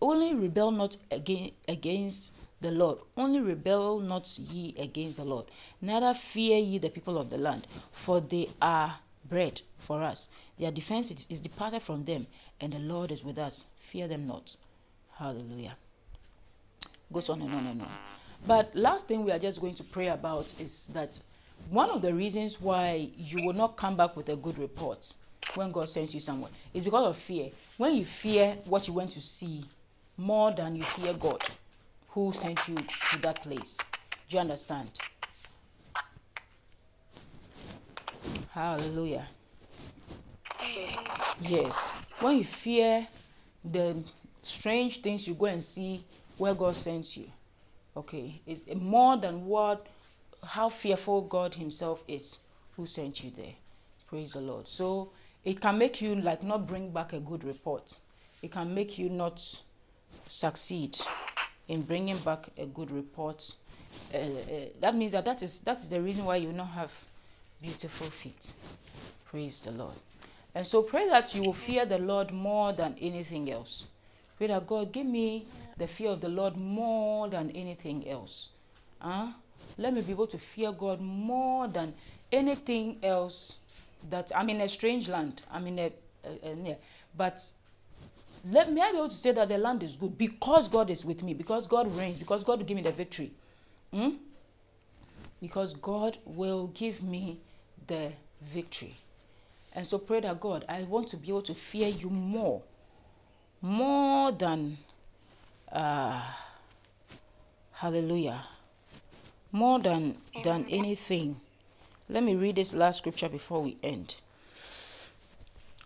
only 0.00 0.34
rebel 0.34 0.70
not 0.70 0.96
against, 1.10 1.54
against 1.66 2.38
the 2.62 2.70
Lord. 2.70 2.98
Only 3.16 3.40
rebel 3.40 4.00
not 4.00 4.38
ye 4.38 4.74
against 4.78 5.18
the 5.18 5.24
Lord. 5.24 5.46
Neither 5.80 6.14
fear 6.14 6.58
ye 6.58 6.78
the 6.78 6.90
people 6.90 7.18
of 7.18 7.30
the 7.30 7.38
land, 7.38 7.66
for 7.90 8.20
they 8.20 8.48
are 8.60 8.96
bread 9.28 9.60
for 9.78 10.02
us. 10.02 10.28
Their 10.58 10.70
defense 10.70 11.24
is 11.28 11.40
departed 11.40 11.82
from 11.82 12.04
them, 12.04 12.26
and 12.60 12.72
the 12.72 12.78
Lord 12.78 13.12
is 13.12 13.24
with 13.24 13.38
us. 13.38 13.66
Fear 13.78 14.08
them 14.08 14.26
not. 14.26 14.56
Hallelujah. 15.16 15.76
Goes 17.12 17.28
on 17.28 17.42
and 17.42 17.52
on 17.52 17.66
and 17.66 17.82
on. 17.82 17.88
But 18.46 18.74
last 18.74 19.06
thing 19.08 19.24
we 19.24 19.32
are 19.32 19.38
just 19.38 19.60
going 19.60 19.74
to 19.74 19.84
pray 19.84 20.08
about 20.08 20.58
is 20.60 20.88
that 20.88 21.20
one 21.70 21.90
of 21.90 22.02
the 22.02 22.12
reasons 22.12 22.60
why 22.60 23.10
you 23.16 23.44
will 23.44 23.52
not 23.52 23.76
come 23.76 23.96
back 23.96 24.16
with 24.16 24.28
a 24.28 24.36
good 24.36 24.58
report 24.58 25.14
when 25.54 25.70
God 25.70 25.88
sends 25.88 26.14
you 26.14 26.20
somewhere 26.20 26.50
is 26.74 26.84
because 26.84 27.06
of 27.06 27.16
fear. 27.16 27.50
When 27.76 27.94
you 27.94 28.04
fear 28.04 28.56
what 28.66 28.88
you 28.88 28.94
went 28.94 29.10
to 29.10 29.20
see 29.20 29.64
more 30.16 30.52
than 30.52 30.76
you 30.76 30.82
fear 30.82 31.14
God, 31.14 31.42
who 32.12 32.30
sent 32.32 32.68
you 32.68 32.76
to 32.76 33.18
that 33.22 33.42
place. 33.42 33.78
Do 34.28 34.36
you 34.36 34.40
understand? 34.40 34.88
Hallelujah. 38.50 39.26
Yes. 41.40 41.90
When 42.20 42.38
you 42.38 42.44
fear 42.44 43.06
the 43.64 43.96
strange 44.42 45.00
things 45.00 45.26
you 45.26 45.34
go 45.34 45.46
and 45.46 45.62
see 45.62 46.04
where 46.36 46.54
God 46.54 46.76
sent 46.76 47.16
you, 47.16 47.30
okay, 47.96 48.40
it's 48.46 48.66
more 48.74 49.16
than 49.16 49.46
what 49.46 49.86
how 50.44 50.68
fearful 50.68 51.22
God 51.22 51.54
Himself 51.54 52.04
is 52.06 52.40
who 52.76 52.84
sent 52.84 53.24
you 53.24 53.30
there. 53.30 53.54
Praise 54.06 54.32
the 54.32 54.40
Lord. 54.40 54.68
So 54.68 55.12
it 55.44 55.60
can 55.60 55.78
make 55.78 56.02
you 56.02 56.14
like 56.16 56.42
not 56.42 56.66
bring 56.66 56.90
back 56.90 57.14
a 57.14 57.20
good 57.20 57.42
report. 57.44 57.96
It 58.42 58.52
can 58.52 58.74
make 58.74 58.98
you 58.98 59.08
not 59.08 59.62
succeed 60.28 60.98
in 61.68 61.82
bringing 61.82 62.16
back 62.18 62.48
a 62.58 62.66
good 62.66 62.90
report. 62.90 63.54
Uh, 64.14 64.18
uh, 64.18 64.24
that 64.80 64.94
means 64.94 65.12
that 65.12 65.24
that 65.24 65.42
is 65.42 65.60
that 65.60 65.76
is 65.76 65.88
the 65.88 66.00
reason 66.00 66.24
why 66.24 66.36
you 66.36 66.52
not 66.52 66.68
have 66.68 67.04
beautiful 67.60 68.06
feet. 68.06 68.52
Praise 69.26 69.62
the 69.62 69.70
Lord. 69.70 69.94
And 70.54 70.66
so 70.66 70.82
pray 70.82 71.08
that 71.08 71.34
you 71.34 71.42
will 71.42 71.52
fear 71.52 71.86
the 71.86 71.98
Lord 71.98 72.30
more 72.30 72.72
than 72.72 72.96
anything 73.00 73.50
else. 73.50 73.86
Pray 74.36 74.48
that 74.48 74.66
God 74.66 74.92
give 74.92 75.06
me 75.06 75.46
the 75.78 75.86
fear 75.86 76.10
of 76.10 76.20
the 76.20 76.28
Lord 76.28 76.56
more 76.56 77.28
than 77.28 77.50
anything 77.52 78.08
else. 78.08 78.50
Huh? 79.00 79.28
Let 79.78 79.94
me 79.94 80.02
be 80.02 80.12
able 80.12 80.26
to 80.26 80.38
fear 80.38 80.72
God 80.72 81.00
more 81.00 81.68
than 81.68 81.94
anything 82.30 82.98
else 83.02 83.56
that 84.10 84.32
I'm 84.34 84.50
in 84.50 84.60
a 84.60 84.68
strange 84.68 85.08
land. 85.08 85.42
I'm 85.50 85.66
in 85.66 85.78
a, 85.78 85.92
a, 86.24 86.48
a 86.48 86.76
but 87.16 87.40
let 88.50 88.72
me 88.72 88.80
I 88.80 88.90
be 88.90 88.98
able 88.98 89.08
to 89.08 89.14
say 89.14 89.32
that 89.32 89.48
the 89.48 89.58
land 89.58 89.82
is 89.82 89.96
good 89.96 90.18
because 90.18 90.68
God 90.68 90.90
is 90.90 91.04
with 91.04 91.22
me, 91.22 91.34
because 91.34 91.66
God 91.66 91.94
reigns, 91.96 92.18
because 92.18 92.42
God 92.42 92.58
will 92.58 92.66
give 92.66 92.76
me 92.76 92.82
the 92.82 92.92
victory. 92.92 93.30
Hmm? 93.92 94.10
Because 95.40 95.74
God 95.74 96.18
will 96.24 96.68
give 96.68 97.02
me 97.02 97.40
the 97.86 98.12
victory. 98.40 98.94
And 99.74 99.86
so 99.86 99.98
pray 99.98 100.20
that 100.20 100.40
God, 100.40 100.64
I 100.68 100.82
want 100.82 101.08
to 101.08 101.16
be 101.16 101.28
able 101.28 101.42
to 101.42 101.54
fear 101.54 101.88
you 101.88 102.10
more, 102.10 102.62
more 103.60 104.32
than 104.32 104.76
uh, 105.70 106.22
hallelujah, 107.72 108.42
more 109.50 109.78
than 109.78 110.16
than 110.42 110.66
anything. 110.68 111.40
Let 112.08 112.24
me 112.24 112.34
read 112.34 112.56
this 112.56 112.74
last 112.74 112.98
scripture 112.98 113.28
before 113.28 113.62
we 113.62 113.76
end. 113.82 114.16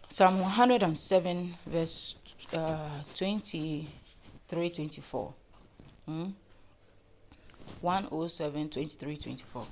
Psalm 0.09 0.41
107, 0.41 1.55
verse 1.67 2.17
uh, 2.55 2.89
23 3.17 4.71
24. 4.71 5.35
Hmm? 6.07 6.25
107 7.81 8.69
23 8.71 9.17
24. 9.17 9.67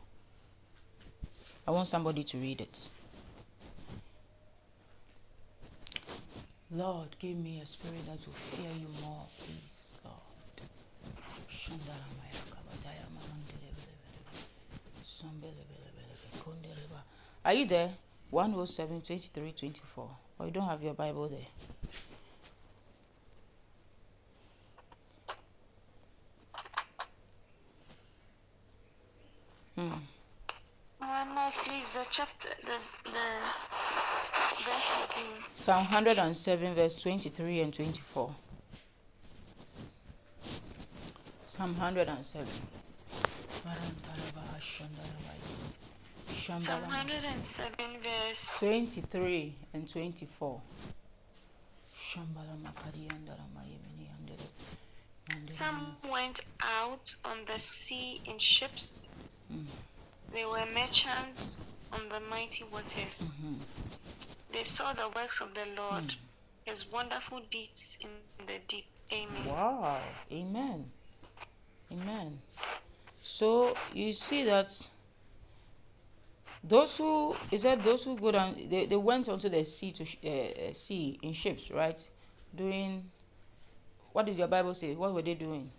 I 1.67 1.71
want 1.71 1.87
somebody 1.87 2.23
to 2.25 2.37
read 2.37 2.61
it. 2.61 2.91
Lord, 6.71 7.09
give 7.19 7.37
me 7.37 7.61
a 7.63 7.67
spirit 7.67 8.05
that 8.07 8.19
will 8.27 8.33
fear 8.33 8.71
you 8.81 8.89
more, 9.05 9.27
please, 9.39 10.03
Lord. 10.05 10.69
Are 17.45 17.53
you 17.53 17.67
there? 17.67 17.91
107 18.31 19.03
23 19.03 19.53
24. 19.53 20.09
Or 20.39 20.47
you 20.47 20.53
don't 20.53 20.67
have 20.67 20.83
your 20.83 20.95
Bible 20.95 21.29
there? 21.29 21.47
please, 31.65 31.91
the 31.91 32.04
chapter, 32.17 32.51
the, 32.63 32.79
the 33.11 33.11
verse 34.63 34.93
Psalm 35.53 35.83
107, 35.87 36.75
verse 36.75 36.95
23 37.03 37.61
and 37.61 37.75
24. 37.75 38.33
Psalm 41.49 41.71
107. 41.71 42.47
Psalm 46.61 46.83
107, 46.83 47.75
verse 48.01 48.59
23 48.61 49.55
and 49.73 49.89
24. 49.89 50.61
Some 55.49 55.97
went 56.09 56.43
out 56.63 57.13
on 57.25 57.39
the 57.53 57.59
sea 57.59 58.21
in 58.25 58.39
ships. 58.39 59.09
Mm. 59.53 59.65
They 60.33 60.45
were 60.45 60.65
merchants 60.73 61.57
on 61.95 62.09
the 62.09 62.21
mighty 62.29 62.65
waters. 62.73 63.37
Mm-hmm. 63.41 63.55
They 64.53 64.63
saw 64.63 64.93
the 64.93 65.09
works 65.15 65.41
of 65.41 65.55
the 65.55 65.67
Lord, 65.77 66.05
mm. 66.05 66.17
his 66.65 66.91
wonderful 66.91 67.41
deeds 67.51 67.99
in 68.01 68.09
the 68.47 68.59
deep. 68.69 68.87
Amen. 69.13 69.47
Wow. 69.47 70.01
Amen. 70.33 70.91
Amen. 71.93 72.39
So 73.23 73.75
you 73.93 74.13
see 74.13 74.45
that 74.45 74.73
those 76.63 76.97
who 76.97 77.37
is 77.51 77.63
said 77.63 77.83
those 77.83 78.05
who 78.05 78.17
go 78.17 78.31
down 78.31 78.57
they, 78.71 78.87
they 78.87 78.97
went 78.97 79.29
onto 79.29 79.49
the 79.49 79.63
sea 79.65 79.93
to 79.93 80.05
sh- 80.05 80.17
uh, 80.25 80.73
sea 80.73 81.19
in 81.23 81.33
ships 81.33 81.71
right 81.71 82.09
doing 82.57 83.05
what 84.13 84.25
did 84.25 84.39
your 84.39 84.49
bible 84.49 84.73
say 84.73 84.95
what 84.95 85.13
were 85.13 85.21
they 85.21 85.35
doing 85.35 85.71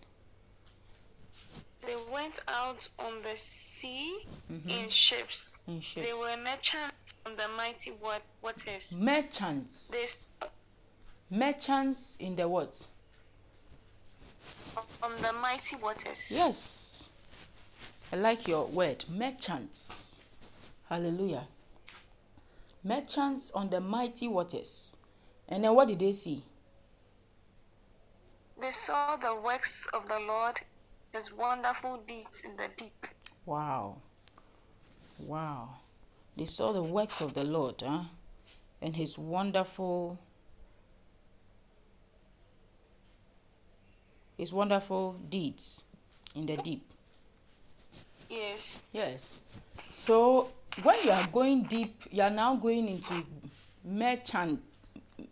They 1.85 1.95
went 2.11 2.39
out 2.47 2.87
on 2.99 3.21
the 3.21 3.35
sea 3.35 4.19
mm-hmm. 4.51 4.69
in 4.69 4.89
ships. 4.89 5.59
in 5.67 5.79
ships. 5.79 6.07
They 6.07 6.13
were 6.13 6.35
merchants 6.43 7.13
on 7.25 7.35
the 7.35 7.47
mighty 7.55 7.91
wa- 7.91 8.19
waters. 8.41 8.95
merchants. 8.97 10.29
They 10.39 10.47
merchants 11.37 12.17
in 12.17 12.35
the 12.35 12.47
what? 12.47 12.87
On 15.03 15.11
the 15.21 15.33
mighty 15.33 15.75
waters. 15.75 16.31
yes. 16.31 17.09
I 18.11 18.17
like 18.17 18.47
your 18.47 18.65
word 18.67 19.03
merchants. 19.09 20.23
Hallelujah. 20.89 21.47
Merchants 22.83 23.51
on 23.51 23.69
the 23.69 23.81
mighty 23.81 24.27
waters. 24.27 24.97
And 25.49 25.63
then 25.63 25.73
what 25.73 25.87
did 25.87 25.99
they 25.99 26.11
see? 26.11 26.43
They 28.61 28.71
saw 28.71 29.15
the 29.15 29.35
works 29.35 29.87
of 29.93 30.07
the 30.07 30.19
Lord, 30.19 30.61
his 31.15 31.31
wonderful 31.33 31.97
deeds 32.05 32.43
in 32.43 32.55
the 32.57 32.67
deep. 32.75 33.07
Wow. 33.45 33.97
Wow. 35.19 35.69
They 36.35 36.45
saw 36.45 36.73
the 36.73 36.83
works 36.83 37.21
of 37.21 37.33
the 37.33 37.43
Lord, 37.43 37.81
huh? 37.81 38.01
And 38.81 38.95
his 38.95 39.17
wonderful 39.17 40.19
his 44.37 44.51
wonderful 44.51 45.15
deeds 45.29 45.85
in 46.35 46.45
the 46.45 46.57
deep. 46.57 46.83
Yes. 48.29 48.83
Yes. 48.91 49.39
So 49.93 50.49
when 50.83 51.01
you 51.05 51.11
are 51.11 51.27
going 51.27 51.63
deep, 51.63 52.03
you 52.11 52.23
are 52.23 52.29
now 52.29 52.55
going 52.55 52.89
into 52.89 53.23
merchant 53.85 54.61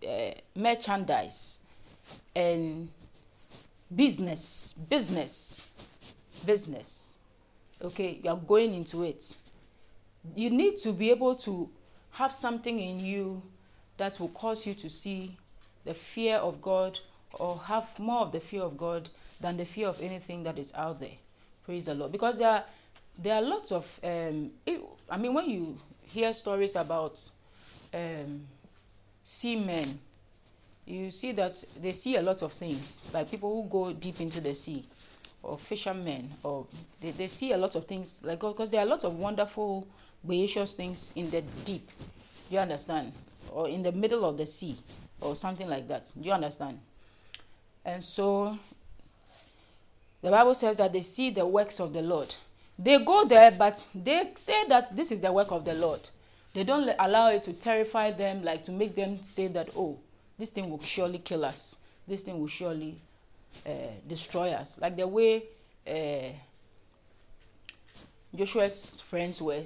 uh, 0.07 0.31
merchandise 0.55 1.59
and 2.33 2.87
business, 3.93 4.73
business, 4.89 5.69
business. 6.45 7.17
Okay, 7.83 8.19
you 8.23 8.29
are 8.29 8.37
going 8.37 8.73
into 8.73 9.03
it. 9.03 9.35
You 10.35 10.49
need 10.49 10.77
to 10.77 10.93
be 10.93 11.11
able 11.11 11.35
to 11.35 11.69
have 12.11 12.31
something 12.31 12.79
in 12.79 12.99
you 12.99 13.41
that 13.97 14.19
will 14.19 14.29
cause 14.29 14.65
you 14.65 14.73
to 14.75 14.89
see 14.89 15.37
the 15.85 15.93
fear 15.93 16.37
of 16.37 16.61
God 16.61 16.99
or 17.33 17.57
have 17.57 17.97
more 17.99 18.21
of 18.21 18.31
the 18.31 18.39
fear 18.39 18.61
of 18.61 18.77
God 18.77 19.09
than 19.41 19.57
the 19.57 19.65
fear 19.65 19.87
of 19.87 20.01
anything 20.01 20.43
that 20.43 20.57
is 20.57 20.73
out 20.75 20.99
there. 20.99 21.17
Praise 21.65 21.87
the 21.87 21.95
Lord. 21.95 22.11
Because 22.11 22.39
there 22.39 22.49
are 22.49 22.63
there 23.17 23.35
are 23.35 23.41
lots 23.41 23.71
of 23.71 23.99
um 24.03 24.51
it, 24.65 24.81
I 25.09 25.17
mean 25.17 25.33
when 25.33 25.49
you 25.49 25.77
hear 26.01 26.33
stories 26.33 26.75
about 26.75 27.19
um 27.93 28.47
seamen 29.23 29.99
you 30.85 31.11
see 31.11 31.31
that 31.31 31.53
they 31.81 31.91
see 31.91 32.15
a 32.17 32.21
lot 32.21 32.41
of 32.41 32.51
things 32.51 33.09
like 33.13 33.29
people 33.29 33.61
who 33.61 33.69
go 33.69 33.93
deep 33.93 34.19
into 34.19 34.41
the 34.41 34.53
sea 34.53 34.83
or 35.43 35.57
fishermen 35.57 36.29
or 36.41 36.65
they, 37.01 37.11
they 37.11 37.27
see 37.27 37.51
a 37.51 37.57
lot 37.57 37.75
of 37.75 37.85
things 37.85 38.23
like 38.25 38.39
because 38.39 38.69
there 38.69 38.79
are 38.79 38.85
a 38.87 38.89
lot 38.89 39.03
of 39.03 39.13
wonderful 39.15 39.85
gracious 40.25 40.73
things 40.73 41.13
in 41.17 41.29
the 41.29 41.41
deep. 41.65 41.87
Do 42.49 42.55
you 42.55 42.61
understand? 42.61 43.11
Or 43.51 43.67
in 43.67 43.83
the 43.83 43.91
middle 43.91 44.23
of 44.25 44.37
the 44.37 44.45
sea 44.45 44.75
or 45.19 45.35
something 45.35 45.67
like 45.67 45.87
that. 45.89 46.11
Do 46.19 46.25
you 46.25 46.31
understand? 46.31 46.79
And 47.85 48.03
so 48.03 48.57
the 50.21 50.31
bible 50.31 50.53
says 50.53 50.77
that 50.77 50.93
they 50.93 51.01
see 51.01 51.29
the 51.29 51.45
works 51.45 51.79
of 51.81 51.93
the 51.93 52.01
lord. 52.01 52.33
They 52.79 53.03
go 53.03 53.25
there 53.25 53.51
but 53.51 53.85
they 53.93 54.31
say 54.35 54.65
that 54.69 54.95
this 54.95 55.11
is 55.11 55.19
the 55.19 55.31
work 55.31 55.51
of 55.51 55.65
the 55.65 55.73
lord. 55.73 56.09
They 56.53 56.63
don't 56.63 56.89
allow 56.99 57.29
it 57.29 57.43
to 57.43 57.53
terrify 57.53 58.11
them 58.11 58.43
like 58.43 58.63
to 58.63 58.71
make 58.71 58.95
them 58.95 59.21
say 59.21 59.47
that 59.47 59.69
oh 59.77 59.99
this 60.39 60.51
thing 60.51 60.69
will 60.69 60.79
surely 60.79 61.19
kill 61.19 61.43
us. 61.43 61.81
This 62.07 62.23
thing 62.23 62.39
will 62.39 62.47
surely 62.47 63.01
uh, 63.65 63.69
destroy 64.07 64.49
us. 64.51 64.79
Like 64.81 64.97
the 64.97 65.07
way 65.07 65.43
uh, 65.87 66.31
joshua's 68.35 69.01
friends 69.01 69.41
were 69.41 69.61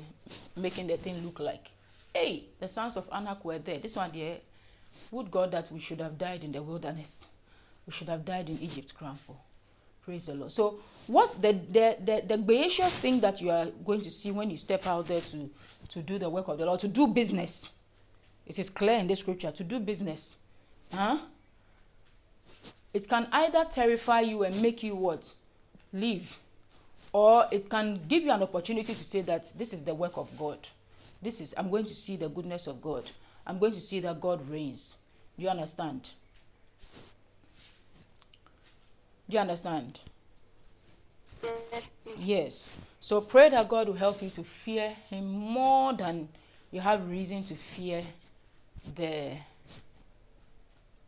making 0.56 0.88
the 0.88 0.98
thing 0.98 1.24
look 1.24 1.40
like 1.40 1.70
hey 2.14 2.44
the 2.60 2.68
sons 2.68 2.98
of 2.98 3.08
anak 3.12 3.44
were 3.46 3.60
there. 3.60 3.78
This 3.78 3.96
one 3.96 4.12
there 4.14 4.38
would 5.12 5.30
god 5.32 5.52
that 5.52 5.72
we 5.72 5.80
should 5.80 6.02
have 6.02 6.18
died 6.18 6.44
in 6.44 6.52
the 6.52 6.62
wilderness? 6.62 7.28
We 7.86 7.94
should 7.94 8.10
have 8.10 8.26
died 8.26 8.50
in 8.50 8.60
egypt 8.60 8.94
for 8.98 9.36
praise 10.04 10.26
the 10.26 10.36
lord. 10.36 10.52
So 10.52 10.80
what 11.08 11.42
the 11.42 11.54
the 11.54 11.98
the, 12.04 12.24
the 12.28 12.38
gracious 12.38 13.00
thing 13.00 13.20
that 13.22 13.42
you 13.42 13.52
are 13.52 13.68
going 13.86 14.02
to 14.02 14.10
see 14.10 14.32
when 14.32 14.50
you 14.50 14.58
step 14.58 14.86
out 14.88 15.08
there 15.08 15.22
to 15.22 15.50
to 15.90 16.02
do 16.02 16.18
the 16.18 16.30
work 16.30 16.48
of 16.48 16.58
the 16.58 16.66
lord 16.66 16.80
to 16.82 16.88
do 16.88 17.08
business. 17.08 17.76
It 18.46 18.58
is 18.60 18.70
clear 18.70 19.00
in 19.00 19.08
the 19.08 19.16
scripture 19.16 19.52
to 19.52 19.64
do 19.64 19.80
business. 19.80 20.40
Huh 20.94 21.18
it 22.94 23.08
can 23.08 23.28
either 23.32 23.66
terrify 23.66 24.22
you 24.22 24.44
and 24.44 24.60
make 24.62 24.84
you 24.84 24.96
what? 24.96 25.34
Leave. 25.94 26.38
Or 27.14 27.46
it 27.52 27.70
can 27.70 28.00
give 28.08 28.24
you 28.24 28.32
an 28.32 28.44
opportunity 28.44 28.94
to 28.94 29.04
say 29.04 29.22
that 29.22 29.52
this 29.58 29.74
is 29.74 29.84
the 29.84 29.94
work 29.96 30.18
of 30.18 30.36
god. 30.38 30.60
This 31.22 31.42
is 31.42 31.56
i'm 31.58 31.70
going 31.70 31.86
to 31.86 31.96
see 31.96 32.16
the 32.16 32.30
goodness 32.30 32.68
of 32.68 32.82
god. 32.82 33.10
I'm 33.46 33.60
going 33.60 33.74
to 33.74 33.82
see 33.82 34.00
that 34.02 34.20
god 34.20 34.48
reigns. 34.50 34.98
Do 35.38 35.44
you 35.44 35.50
understand? 35.50 36.10
Do 39.30 39.36
you 39.36 39.42
understand? 39.42 40.00
Yes. 42.18 42.78
So 43.00 43.22
pray 43.22 43.50
that 43.50 43.70
God 43.70 43.88
will 43.88 43.96
help 43.96 44.22
you 44.22 44.30
to 44.32 44.44
fear 44.44 44.90
Him 45.10 45.28
more 45.28 45.94
than 45.94 46.28
you 46.72 46.82
have 46.82 47.10
reason 47.10 47.44
to 47.46 47.54
fear 47.56 48.02
the 48.96 49.32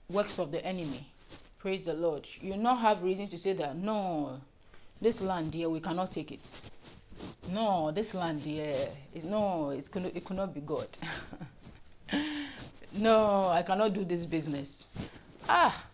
works 0.09 0.39
of 0.39 0.51
the 0.51 0.63
enemy. 0.65 1.08
Praise 1.59 1.85
the 1.85 1.93
Lord. 1.93 2.27
You 2.41 2.55
not 2.57 2.79
have 2.79 3.03
reason 3.03 3.27
to 3.27 3.37
say 3.37 3.53
that 3.53 3.75
no, 3.75 4.39
this 5.01 5.21
land 5.21 5.53
here 5.53 5.69
we 5.69 5.79
cannot 5.79 6.11
take 6.11 6.31
it. 6.31 6.61
No, 7.51 7.91
this 7.91 8.15
land 8.15 8.41
here 8.41 8.75
is 9.13 9.25
no, 9.25 9.71
it 9.71 9.91
could 9.91 10.05
it 10.05 10.23
could 10.23 10.37
not 10.37 10.53
be 10.53 10.61
God. 10.61 10.87
no, 12.93 13.49
I 13.49 13.61
cannot 13.63 13.93
do 13.93 14.05
this 14.05 14.25
business. 14.25 14.89
Ah, 15.47 15.85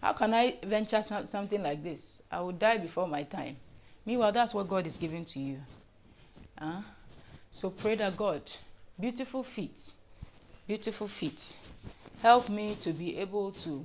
how 0.00 0.12
can 0.12 0.32
I 0.32 0.54
venture 0.62 1.02
some, 1.02 1.26
something 1.26 1.62
like 1.62 1.82
this? 1.82 2.22
I 2.30 2.40
will 2.40 2.52
die 2.52 2.78
before 2.78 3.08
my 3.08 3.24
time. 3.24 3.56
Meanwhile, 4.04 4.32
that's 4.32 4.54
what 4.54 4.68
God 4.68 4.86
is 4.86 4.98
giving 4.98 5.24
to 5.24 5.40
you. 5.40 5.58
Huh? 6.58 6.80
So 7.50 7.70
pray 7.70 7.96
that 7.96 8.16
God, 8.16 8.42
beautiful 9.00 9.42
feet, 9.42 9.92
beautiful 10.66 11.08
feet, 11.08 11.56
help 12.22 12.48
me 12.48 12.76
to 12.82 12.92
be 12.92 13.18
able 13.18 13.50
to, 13.52 13.84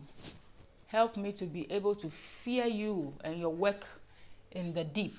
help 0.91 1.15
me 1.15 1.31
to 1.31 1.45
be 1.45 1.71
able 1.71 1.95
to 1.95 2.09
fear 2.09 2.65
you 2.65 3.13
and 3.23 3.39
your 3.39 3.53
work 3.53 3.85
in 4.51 4.73
the 4.73 4.83
deep. 4.83 5.15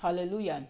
Hallelujah. 0.00 0.62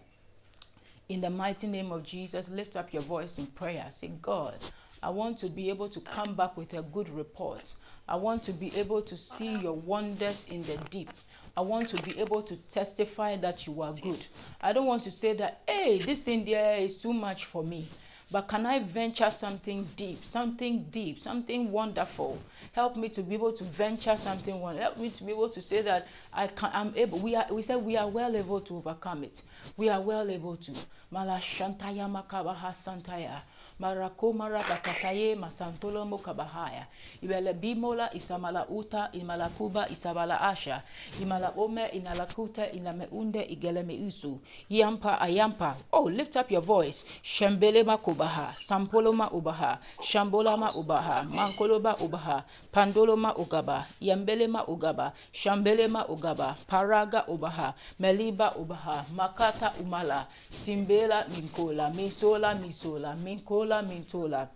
In 1.09 1.21
the 1.21 1.29
mighty 1.29 1.67
name 1.67 1.91
of 1.91 2.03
Jesus, 2.03 2.49
lift 2.49 2.75
up 2.75 2.91
your 2.91 3.03
voice 3.03 3.37
in 3.37 3.45
prayer. 3.45 3.85
Say, 3.91 4.11
God, 4.23 4.55
I 5.03 5.09
want 5.09 5.37
to 5.39 5.51
be 5.51 5.69
able 5.69 5.89
to 5.89 5.99
come 5.99 6.33
back 6.33 6.57
with 6.57 6.73
a 6.73 6.81
good 6.81 7.09
report. 7.09 7.75
I 8.07 8.15
want 8.15 8.41
to 8.43 8.51
be 8.51 8.75
able 8.75 9.03
to 9.03 9.15
see 9.15 9.57
your 9.57 9.73
wonders 9.73 10.49
in 10.49 10.63
the 10.63 10.77
deep. 10.89 11.11
I 11.55 11.61
want 11.61 11.89
to 11.89 12.01
be 12.01 12.19
able 12.19 12.41
to 12.41 12.55
testify 12.55 13.37
that 13.37 13.67
you 13.67 13.79
are 13.83 13.93
good. 13.93 14.25
I 14.59 14.73
don't 14.73 14.87
want 14.87 15.03
to 15.03 15.11
say 15.11 15.33
that, 15.33 15.61
hey, 15.67 15.99
this 15.99 16.21
thing 16.21 16.45
there 16.45 16.77
is 16.77 16.97
too 16.97 17.13
much 17.13 17.45
for 17.45 17.63
me. 17.63 17.85
But 18.31 18.47
can 18.47 18.65
I 18.65 18.79
venture 18.79 19.29
something 19.29 19.87
deep, 19.95 20.23
something 20.23 20.85
deep, 20.91 21.19
something 21.19 21.71
wonderful? 21.71 22.39
Help 22.73 22.95
me 22.95 23.09
to 23.09 23.21
be 23.21 23.35
able 23.35 23.53
to 23.53 23.63
venture 23.63 24.17
something 24.17 24.59
wonderful. 24.59 24.83
Help 24.83 24.97
me 24.97 25.09
to 25.09 25.23
be 25.23 25.31
able 25.31 25.49
to 25.49 25.61
say 25.61 25.81
that 25.83 26.07
I 26.33 26.47
can, 26.47 26.71
I'm 26.73 26.93
able. 26.95 27.19
We 27.19 27.35
are. 27.35 27.45
We 27.51 27.61
said 27.61 27.77
we 27.77 27.97
are 27.97 28.07
well 28.07 28.35
able 28.35 28.61
to 28.61 28.77
overcome 28.77 29.23
it. 29.23 29.43
We 29.77 29.89
are 29.89 30.01
well 30.01 30.29
able 30.29 30.57
to. 30.57 30.71
Malashantaya 31.13 32.09
makabaha 32.09 32.71
santaya. 32.71 33.41
Marako 33.79 34.33
marabakataye 34.33 35.35
masantolo 35.35 36.05
mokabahaya 36.05 36.87
ibele 37.21 37.53
bimola 37.53 38.13
isamala 38.13 38.67
uta 38.67 39.09
imalakuba 39.11 39.89
isabala 39.89 40.41
asha. 40.41 40.81
Imala 41.21 41.53
ome 41.57 41.85
inalakuta 41.87 42.71
inameunde 42.71 43.41
igeleme 43.43 43.93
usu. 44.07 44.39
Yampa 44.69 45.21
ayampa. 45.21 45.75
Oh 45.91 46.09
lift 46.09 46.35
up 46.35 46.51
your 46.51 46.61
voice. 46.63 47.05
Shembele 47.21 47.83
makubaha 47.83 48.53
sampoloma 48.55 49.31
ubaha. 49.31 49.79
Shambolama 50.01 50.71
ubaha. 50.75 51.23
Mankoloba 51.23 51.95
ubaha. 51.97 52.43
Pandoloma 52.71 53.35
ugaba. 53.35 53.85
Yambelema 54.01 54.67
ugaba. 54.67 55.13
Shambelema 55.31 56.07
ugaba. 56.07 56.55
Paraga 56.67 57.27
ubaha. 57.27 57.73
Meliba 57.99 58.55
ubaha. 58.55 59.05
Makata 59.15 59.73
umala. 59.81 60.27
Simbela 60.49 61.25
minkola. 61.35 61.89
Misola 61.89 62.55
misola. 62.55 63.15
Minkola 63.15 63.64
Mintola. 63.67 64.47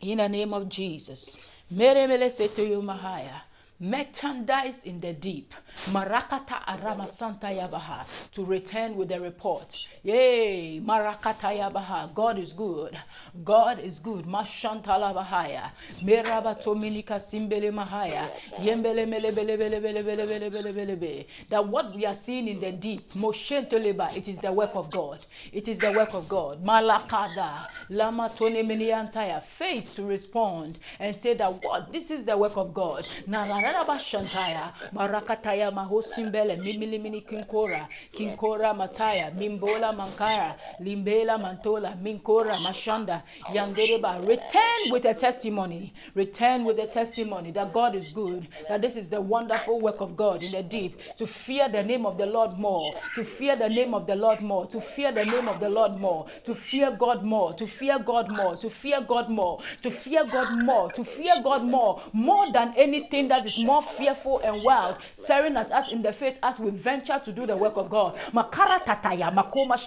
In 0.00 0.18
the 0.18 0.28
name 0.28 0.52
of 0.54 0.68
Jesus. 0.68 1.48
Meremele 1.72 2.28
Seto 2.30 2.82
Mahaya 2.82 3.47
merchandise 3.80 4.84
in 4.84 5.00
the 5.00 5.12
deep. 5.12 5.54
Marakata 5.90 6.64
Arama 6.64 7.06
Santa 7.06 7.46
Yabaha 7.46 8.30
to 8.32 8.44
return 8.44 8.96
with 8.96 9.08
the 9.08 9.20
report. 9.20 9.86
Yay, 10.02 10.80
Marakata 10.84 11.56
Yabaha. 11.56 12.12
God 12.12 12.38
is 12.38 12.52
good. 12.52 12.98
God 13.44 13.78
is 13.78 14.00
good. 14.00 14.24
Mashantala 14.24 15.14
Bahaya. 15.14 15.70
Meraba 16.02 16.60
Tominika 16.60 17.16
Simbele 17.18 17.72
Mahaya. 17.72 18.28
Yembele 18.56 19.08
Mele 19.08 19.30
Bele 19.32 19.56
Bele 19.56 19.80
Bele 19.80 20.02
Bele 20.02 20.26
Bele 20.26 20.72
Bele 20.72 20.96
Bele. 20.96 21.26
That 21.48 21.66
what 21.66 21.94
we 21.94 22.04
are 22.04 22.14
seeing 22.14 22.48
in 22.48 22.58
the 22.58 22.72
deep, 22.72 23.12
Moshentoleba, 23.12 24.16
it 24.16 24.28
is 24.28 24.40
the 24.40 24.52
work 24.52 24.74
of 24.74 24.90
God. 24.90 25.20
It 25.52 25.68
is 25.68 25.78
the 25.78 25.92
work 25.92 26.14
of 26.14 26.28
God. 26.28 26.64
Malakada. 26.64 27.68
Lama 27.90 28.28
Tone 28.34 28.54
Miniantaya. 28.66 29.40
Faith 29.40 29.94
to 29.94 30.04
respond 30.04 30.78
and 30.98 31.14
say 31.14 31.34
that 31.34 31.62
what? 31.62 31.92
This 31.92 32.10
is 32.10 32.24
the 32.24 32.36
work 32.36 32.56
of 32.56 32.74
God. 32.74 33.04
Narara 33.28 33.67
Raraba 33.68 33.98
Shantaya, 33.98 34.72
Marakataya 34.94 35.70
Mahosimbele, 35.70 36.56
Mimilimini 36.56 37.22
Kinkora, 37.26 37.86
Kinkora 38.14 38.74
Mataya, 38.74 39.30
Mimbola 39.36 39.94
Mankara, 39.94 40.54
Limbela 40.80 41.38
Mantola, 41.38 41.94
Minkora 42.02 42.56
Mashanda, 42.56 43.22
Yandereba. 43.52 44.26
Return 44.26 44.90
with 44.90 45.04
a 45.04 45.14
testimony. 45.14 45.92
Return 46.14 46.64
with 46.64 46.78
a 46.78 46.86
testimony 46.86 47.50
that 47.52 47.72
God 47.72 47.94
is 47.94 48.08
good, 48.08 48.48
that 48.68 48.80
this 48.80 48.96
is 48.96 49.08
the 49.08 49.20
wonderful 49.20 49.80
work 49.80 50.00
of 50.00 50.16
God 50.16 50.42
in 50.42 50.52
the 50.52 50.62
deep. 50.62 50.98
To 51.16 51.26
fear 51.26 51.68
the 51.68 51.82
name 51.82 52.06
of 52.06 52.16
the 52.16 52.26
Lord 52.26 52.58
more, 52.58 52.94
to 53.16 53.24
fear 53.24 53.56
the 53.56 53.68
name 53.68 53.92
of 53.94 54.06
the 54.06 54.16
Lord 54.16 54.40
more, 54.40 54.66
to 54.66 54.80
fear 54.80 55.12
the 55.12 55.24
name 55.24 55.48
of 55.48 55.60
the 55.60 55.68
Lord 55.68 55.98
more, 55.98 56.26
to 56.44 56.54
fear 56.54 56.90
God 56.90 57.22
more, 57.22 57.52
to 57.54 57.66
fear 57.66 57.98
God 57.98 58.30
more, 58.30 58.56
to 58.56 58.70
fear 58.70 59.00
God 59.02 59.28
more, 59.28 59.60
to 59.82 59.90
fear 59.90 60.24
God 60.24 60.62
more, 60.62 60.90
to 60.92 61.04
fear 61.04 61.34
God 61.42 61.64
more, 61.64 62.00
more 62.12 62.50
than 62.52 62.72
anything 62.76 63.28
that 63.28 63.44
is 63.44 63.57
more 63.64 63.82
fearful 63.82 64.40
and 64.40 64.62
wild, 64.62 64.96
staring 65.14 65.56
at 65.56 65.72
us 65.72 65.92
in 65.92 66.02
the 66.02 66.12
face 66.12 66.38
as 66.42 66.58
we 66.58 66.70
venture 66.70 67.20
to 67.24 67.32
do 67.32 67.46
the 67.46 67.56
work 67.56 67.76
of 67.76 67.90
God. 67.90 68.16
Makara 68.32 68.84
tataya, 68.84 69.32
makoma. 69.32 69.78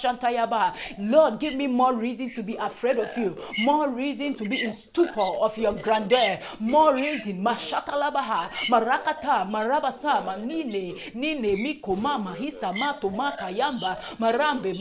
Lord, 1.00 1.40
give 1.40 1.56
me 1.56 1.68
more 1.68 1.94
reason 1.94 2.32
to 2.34 2.44
be 2.44 2.56
afraid 2.56 2.98
of 2.98 3.16
you, 3.18 3.38
more 3.60 3.90
reason 3.90 4.34
to 4.36 4.48
be 4.48 4.62
in 4.62 4.72
stupor 4.72 5.22
of 5.22 5.58
your 5.58 5.74
grandeur, 5.74 6.40
more 6.60 6.94
reason. 6.96 7.44
Mashatalabaha, 7.44 8.50
marakata, 8.68 9.50
marabasa, 9.50 10.24
manine, 10.26 11.14
nine, 11.16 11.42
miko, 11.42 11.96
mama, 11.96 12.36
hisa, 12.38 12.78
mato, 12.78 13.10
yamba, 13.10 13.98
marambe, 14.20 14.74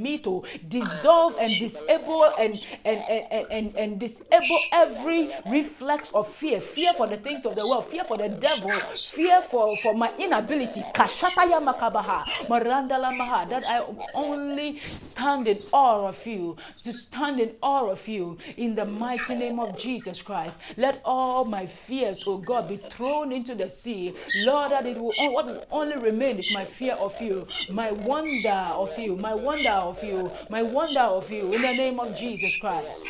mito, 0.00 0.44
dissolve 0.68 1.36
and 1.38 1.58
disable 1.58 2.24
and 2.38 2.60
and, 2.84 2.98
and, 3.08 3.46
and, 3.50 3.76
and 3.76 4.00
disable 4.00 4.58
every 4.72 5.30
reflex 5.46 6.12
of 6.12 6.28
fear, 6.28 6.60
fear 6.60 6.92
for 6.94 7.06
the 7.06 7.16
things 7.16 7.44
of 7.46 7.54
the 7.54 7.66
world, 7.66 7.86
fear 8.00 8.04
for 8.04 8.16
the 8.16 8.28
devil, 8.28 8.70
fear 8.70 9.40
for, 9.42 9.76
for 9.78 9.94
my 9.94 10.12
inabilities. 10.18 10.90
Kashataya 10.92 11.60
makabaha, 11.60 12.24
marandala 12.48 13.16
maha, 13.16 13.48
that 13.48 13.64
I 13.66 13.84
only 14.14 14.78
stand 14.78 15.48
in 15.48 15.58
awe 15.72 16.08
of 16.08 16.26
you, 16.26 16.56
to 16.82 16.92
stand 16.92 17.40
in 17.40 17.54
awe 17.62 17.90
of 17.90 18.06
you 18.08 18.38
in 18.56 18.74
the 18.74 18.84
mighty 18.84 19.36
name 19.36 19.58
of 19.60 19.76
Jesus 19.78 20.22
Christ. 20.22 20.60
Let 20.76 21.00
all 21.04 21.44
my 21.44 21.66
fears, 21.66 22.24
oh 22.26 22.38
God, 22.38 22.68
be 22.68 22.76
thrown 22.76 23.32
into 23.32 23.54
the 23.54 23.68
sea. 23.68 24.14
Lord, 24.44 24.72
that 24.72 24.86
it 24.86 24.98
will 24.98 25.12
what 25.32 25.46
will 25.46 25.64
only 25.70 25.96
remain 25.98 26.38
is 26.38 26.52
my 26.54 26.64
fear 26.64 26.94
of 26.94 27.20
you, 27.20 27.46
my 27.70 27.92
wonder 27.92 28.50
of 28.50 28.98
you, 28.98 29.16
my 29.16 29.34
wonder 29.34 29.70
of 29.70 30.02
you, 30.02 30.30
my 30.48 30.62
wonder 30.62 31.00
of 31.00 31.30
you 31.30 31.52
in 31.52 31.62
the 31.62 31.74
name 31.74 32.00
of 32.00 32.16
Jesus 32.16 32.56
Christ. 32.58 33.04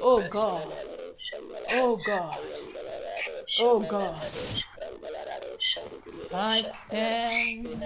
Oh 0.00 0.26
God. 0.28 0.66
Oh 1.72 1.98
God. 2.04 2.38
Oh 3.60 3.80
God, 3.80 4.20
I 6.34 6.62
stand 6.62 7.82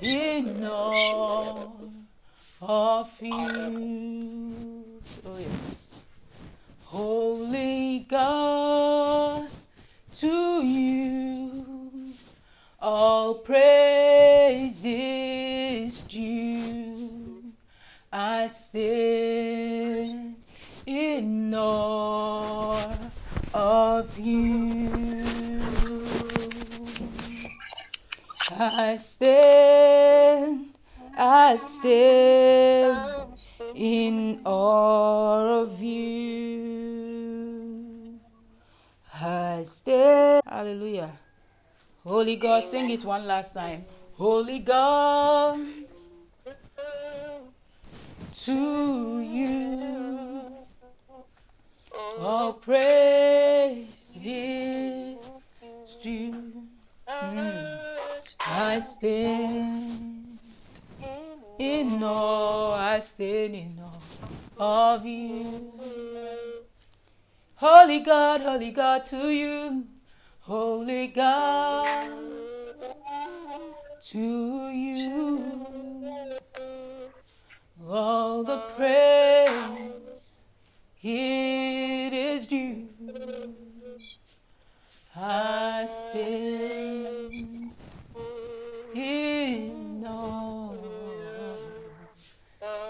in 0.00 0.64
awe 0.64 1.72
of 2.62 3.10
you. 3.20 5.00
Oh 5.26 5.38
yes. 5.38 6.02
Holy 6.84 8.06
God, 8.08 9.48
to 10.12 10.62
you 10.62 12.12
all 12.80 13.34
praise 13.34 14.84
is 14.84 16.00
due. 16.02 17.52
I 18.12 18.46
stand 18.46 19.05
I 28.96 28.98
stand, 28.98 30.72
I 31.18 31.54
stand 31.56 33.28
in 33.74 34.40
awe 34.42 35.60
of 35.60 35.82
you. 35.82 36.98
I 39.20 39.64
stand. 39.64 40.42
Hallelujah. 40.48 41.12
Holy 42.04 42.36
God, 42.36 42.62
sing 42.62 42.88
it 42.88 43.04
one 43.04 43.26
last 43.26 43.52
time. 43.52 43.84
Holy 44.14 44.60
God, 44.60 45.60
to 48.44 49.20
you 49.20 50.40
all 52.18 52.54
praise 52.54 54.16
is 54.24 55.18
due. 56.02 56.64
Mm. 57.06 57.85
I 58.48 58.78
stand 58.78 60.38
in 61.58 62.02
awe, 62.02 62.74
I 62.74 63.00
stand 63.00 63.54
in 63.54 63.78
awe 64.58 64.94
of 64.94 65.04
you. 65.04 65.72
Holy 67.56 68.00
God, 68.00 68.40
holy 68.42 68.70
God, 68.70 69.04
to 69.06 69.28
you, 69.30 69.84
holy 70.40 71.08
God, 71.08 72.08
to 74.10 74.70
you, 74.70 75.66
all 77.88 78.44
the 78.44 78.58
praise 78.76 80.44
it 81.02 82.12
is 82.12 82.46
due. 82.46 82.88
I 85.16 85.86
stand 85.86 87.55
in 88.96 90.04
awe 90.06 90.74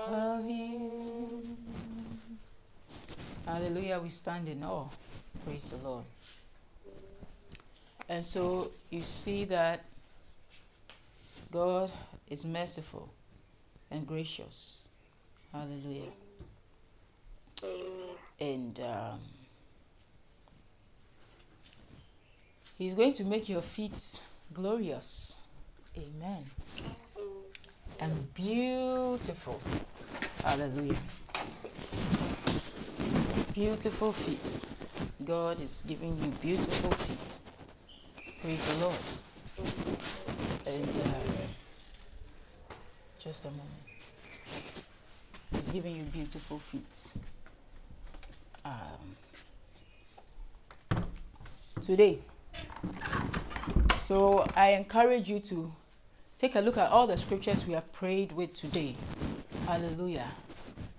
of 0.09 0.49
you. 0.49 1.57
Hallelujah, 3.45 4.01
we 4.01 4.09
stand 4.09 4.49
in 4.49 4.63
awe. 4.63 4.87
Praise 5.45 5.71
the 5.71 5.89
Lord. 5.89 6.05
And 8.09 8.25
so 8.25 8.71
you 8.91 9.01
see 9.01 9.45
that 9.47 9.85
God 11.51 11.91
is 12.29 12.45
merciful 12.45 13.09
and 13.91 14.07
gracious. 14.07 14.89
Hallelujah. 15.53 16.13
And 18.39 18.79
um, 18.81 19.19
He's 22.79 22.95
going 22.95 23.15
to 23.15 23.25
make 23.25 23.49
your 23.49 23.63
feet 23.63 23.99
glorious. 24.53 25.46
Amen. 25.99 26.45
And 28.01 28.35
beautiful. 28.35 29.59
Hallelujah. 30.45 30.97
Beautiful 33.55 34.13
feet. 34.13 34.67
God 35.25 35.59
is 35.61 35.83
giving 35.89 36.19
you 36.19 36.29
beautiful 36.43 36.91
feet. 36.91 37.39
Praise 38.43 38.75
the 38.75 38.85
Lord. 38.85 39.01
And 40.67 40.89
uh, 40.89 41.45
just 43.19 43.47
a 43.47 43.49
moment. 43.49 43.65
He's 45.55 45.71
giving 45.71 45.97
you 45.97 46.03
beautiful 46.03 46.59
feet. 46.59 46.83
Um, 48.67 49.17
today. 51.81 52.19
So 53.97 54.45
I 54.55 54.73
encourage 54.73 55.31
you 55.31 55.41
to 55.41 55.73
take 56.37 56.55
a 56.55 56.61
look 56.61 56.77
at 56.77 56.91
all 56.91 57.07
the 57.07 57.17
scriptures 57.17 57.67
we 57.67 57.73
have 57.73 57.91
prayed 57.93 58.33
with 58.33 58.53
today. 58.53 58.95
Hallelujah. 59.67 60.29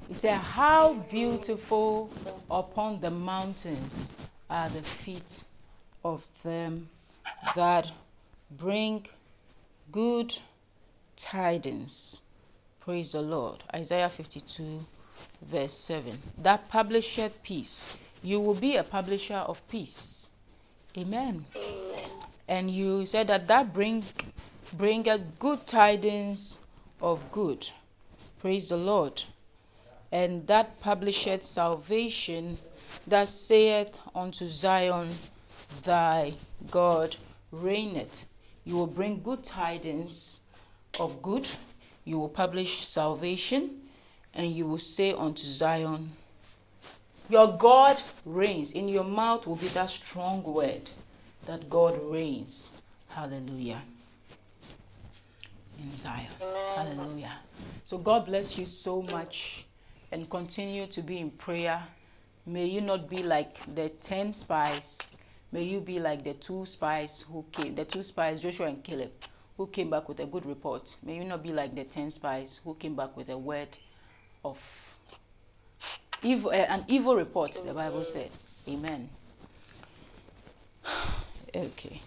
He 0.07 0.13
said, 0.13 0.37
How 0.37 0.93
beautiful 0.93 2.09
upon 2.49 3.01
the 3.01 3.11
mountains 3.11 4.15
are 4.49 4.69
the 4.69 4.81
feet 4.81 5.43
of 6.03 6.25
them 6.43 6.89
that 7.55 7.91
bring 8.49 9.05
good 9.91 10.37
tidings. 11.15 12.21
Praise 12.79 13.11
the 13.11 13.21
Lord. 13.21 13.63
Isaiah 13.75 14.09
52, 14.09 14.79
verse 15.41 15.73
7. 15.73 16.13
That 16.37 16.69
publisheth 16.69 17.43
peace. 17.43 17.99
You 18.23 18.39
will 18.39 18.55
be 18.55 18.77
a 18.77 18.83
publisher 18.83 19.35
of 19.35 19.67
peace. 19.67 20.29
Amen. 20.97 21.45
And 22.47 22.71
you 22.71 23.05
said 23.05 23.27
that 23.27 23.47
that 23.47 23.73
bring 23.73 24.03
bringeth 24.73 25.39
good 25.39 25.65
tidings 25.65 26.59
of 27.01 27.31
good. 27.31 27.69
Praise 28.39 28.69
the 28.69 28.77
Lord. 28.77 29.23
And 30.11 30.47
that 30.47 30.79
publisheth 30.81 31.43
salvation 31.43 32.57
that 33.07 33.27
saith 33.27 33.99
unto 34.15 34.47
Zion, 34.47 35.09
Thy 35.83 36.33
God 36.71 37.15
reigneth. 37.51 38.25
You 38.65 38.75
will 38.75 38.87
bring 38.87 39.21
good 39.21 39.43
tidings 39.43 40.41
of 40.99 41.21
good. 41.21 41.49
You 42.05 42.19
will 42.19 42.29
publish 42.29 42.85
salvation. 42.85 43.81
And 44.33 44.51
you 44.51 44.65
will 44.67 44.77
say 44.77 45.13
unto 45.13 45.45
Zion, 45.45 46.11
Your 47.29 47.57
God 47.57 47.97
reigns. 48.25 48.73
In 48.73 48.87
your 48.87 49.03
mouth 49.03 49.47
will 49.47 49.55
be 49.55 49.67
that 49.69 49.89
strong 49.89 50.43
word 50.43 50.91
that 51.45 51.69
God 51.69 51.99
reigns. 52.03 52.81
Hallelujah. 53.09 53.81
In 55.79 55.95
Zion. 55.95 56.25
Hallelujah. 56.75 57.33
So 57.83 57.97
God 57.97 58.25
bless 58.25 58.57
you 58.57 58.65
so 58.65 59.01
much 59.03 59.65
and 60.11 60.29
continue 60.29 60.87
to 60.87 61.01
be 61.01 61.19
in 61.19 61.31
prayer. 61.31 61.81
May 62.45 62.65
you 62.65 62.81
not 62.81 63.09
be 63.09 63.23
like 63.23 63.57
the 63.75 63.89
10 63.89 64.33
spies. 64.33 65.11
May 65.51 65.63
you 65.63 65.79
be 65.79 65.99
like 65.99 66.23
the 66.23 66.33
two 66.33 66.65
spies 66.65 67.21
who 67.21 67.45
came, 67.51 67.75
the 67.75 67.85
two 67.85 68.03
spies, 68.03 68.41
Joshua 68.41 68.67
and 68.67 68.83
Caleb, 68.83 69.11
who 69.55 69.67
came 69.67 69.89
back 69.89 70.07
with 70.09 70.19
a 70.19 70.25
good 70.25 70.45
report. 70.45 70.95
May 71.03 71.17
you 71.17 71.23
not 71.23 71.43
be 71.43 71.53
like 71.53 71.75
the 71.75 71.83
10 71.83 72.09
spies 72.11 72.59
who 72.63 72.75
came 72.75 72.95
back 72.95 73.15
with 73.15 73.29
a 73.29 73.37
word 73.37 73.77
of 74.43 74.95
evil, 76.23 76.51
uh, 76.51 76.55
an 76.69 76.85
evil 76.87 77.15
report, 77.15 77.53
the 77.65 77.73
Bible 77.73 78.03
said. 78.03 78.29
Amen. 78.67 79.09
okay. 81.55 82.01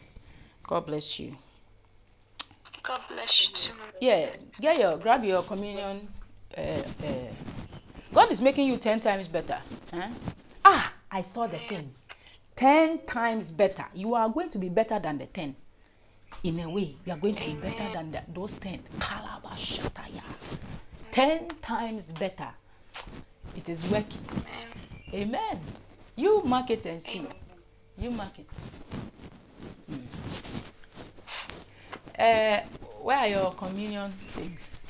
God 0.62 0.86
bless 0.86 1.18
you. 1.18 1.36
God 2.82 3.00
bless 3.08 3.48
you 3.48 3.54
too. 3.54 3.72
Yeah, 4.00 4.30
get 4.60 4.78
your 4.78 4.96
grab 4.96 5.24
your 5.24 5.42
communion. 5.42 6.08
Uh, 6.56 6.60
uh, 6.60 6.82
God 8.12 8.30
is 8.32 8.40
making 8.40 8.66
you 8.66 8.76
ten 8.76 9.00
times 9.00 9.28
better. 9.28 9.58
Huh? 9.92 10.08
Ah, 10.64 10.92
I 11.10 11.20
saw 11.20 11.46
the 11.46 11.58
thing. 11.58 11.92
Ten 12.56 12.98
times 13.06 13.50
better. 13.50 13.84
You 13.94 14.14
are 14.14 14.28
going 14.28 14.48
to 14.50 14.58
be 14.58 14.68
better 14.68 14.98
than 14.98 15.18
the 15.18 15.26
ten. 15.26 15.54
In 16.42 16.60
a 16.60 16.70
way, 16.70 16.96
you 17.04 17.12
are 17.12 17.18
going 17.18 17.34
to 17.34 17.44
be 17.44 17.54
better 17.54 17.92
than 17.92 18.12
the, 18.12 18.22
those 18.32 18.54
ten. 18.54 18.80
Kalabashataya. 18.98 20.22
Ten 21.10 21.48
times 21.62 22.12
better. 22.12 22.48
It 23.56 23.68
is 23.68 23.90
working. 23.90 24.20
Amen. 25.12 25.60
You 26.16 26.42
mark 26.44 26.70
it 26.70 26.86
and 26.86 27.02
see. 27.02 27.26
You 27.98 28.10
mark 28.10 28.38
it. 28.38 28.48
Hmm. 29.90 29.96
Uh, 32.20 32.60
where 33.00 33.16
are 33.16 33.28
your 33.28 33.50
communion 33.52 34.10
things? 34.10 34.86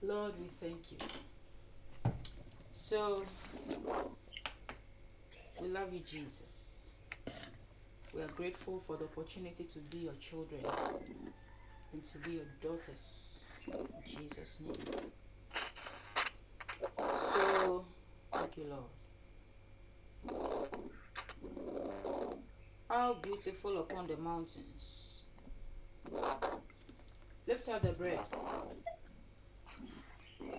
Lord, 0.00 0.32
we 0.40 0.46
thank 0.46 0.90
you. 0.90 0.96
So, 2.72 3.22
we 5.60 5.68
love 5.68 5.92
you, 5.92 6.00
Jesus. 6.00 6.92
We 8.14 8.22
are 8.22 8.28
grateful 8.28 8.80
for 8.86 8.96
the 8.96 9.04
opportunity 9.04 9.64
to 9.64 9.78
be 9.80 9.98
your 9.98 10.14
children 10.14 10.62
and 11.92 12.02
to 12.02 12.18
be 12.18 12.36
your 12.36 12.46
daughters. 12.62 13.64
In 13.68 13.88
Jesus' 14.08 14.62
name. 14.66 14.76
So, 16.96 17.84
thank 18.32 18.56
you, 18.56 18.64
Lord. 18.70 18.84
How 22.90 23.14
beautiful 23.14 23.78
upon 23.78 24.08
the 24.08 24.16
mountains. 24.16 25.22
Lift 27.46 27.68
up 27.68 27.82
the 27.82 27.92
bread. 27.92 28.18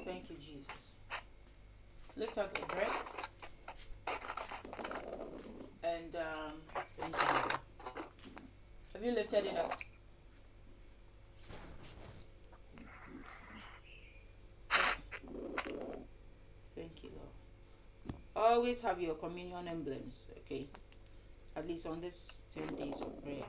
Thank 0.06 0.30
you, 0.30 0.38
Jesus. 0.38 0.96
Lift 2.16 2.38
up 2.38 2.54
the 2.54 2.66
bread. 2.68 2.88
And 5.84 6.16
um, 6.16 6.54
thank 6.98 7.14
you. 7.14 7.58
Have 8.94 9.04
you 9.04 9.12
lifted 9.12 9.46
it 9.48 9.58
up? 9.58 9.78
Thank 16.78 17.04
you, 17.04 17.10
Lord. 17.14 17.28
Always 18.38 18.82
have 18.84 19.02
your 19.02 19.16
communion 19.16 19.68
emblems, 19.68 20.30
okay? 20.38 20.70
At 21.56 21.68
least 21.68 21.86
on 21.86 22.02
this 22.02 22.42
10 22.50 22.76
days 22.76 23.02
of 23.02 23.24
prayer. 23.24 23.44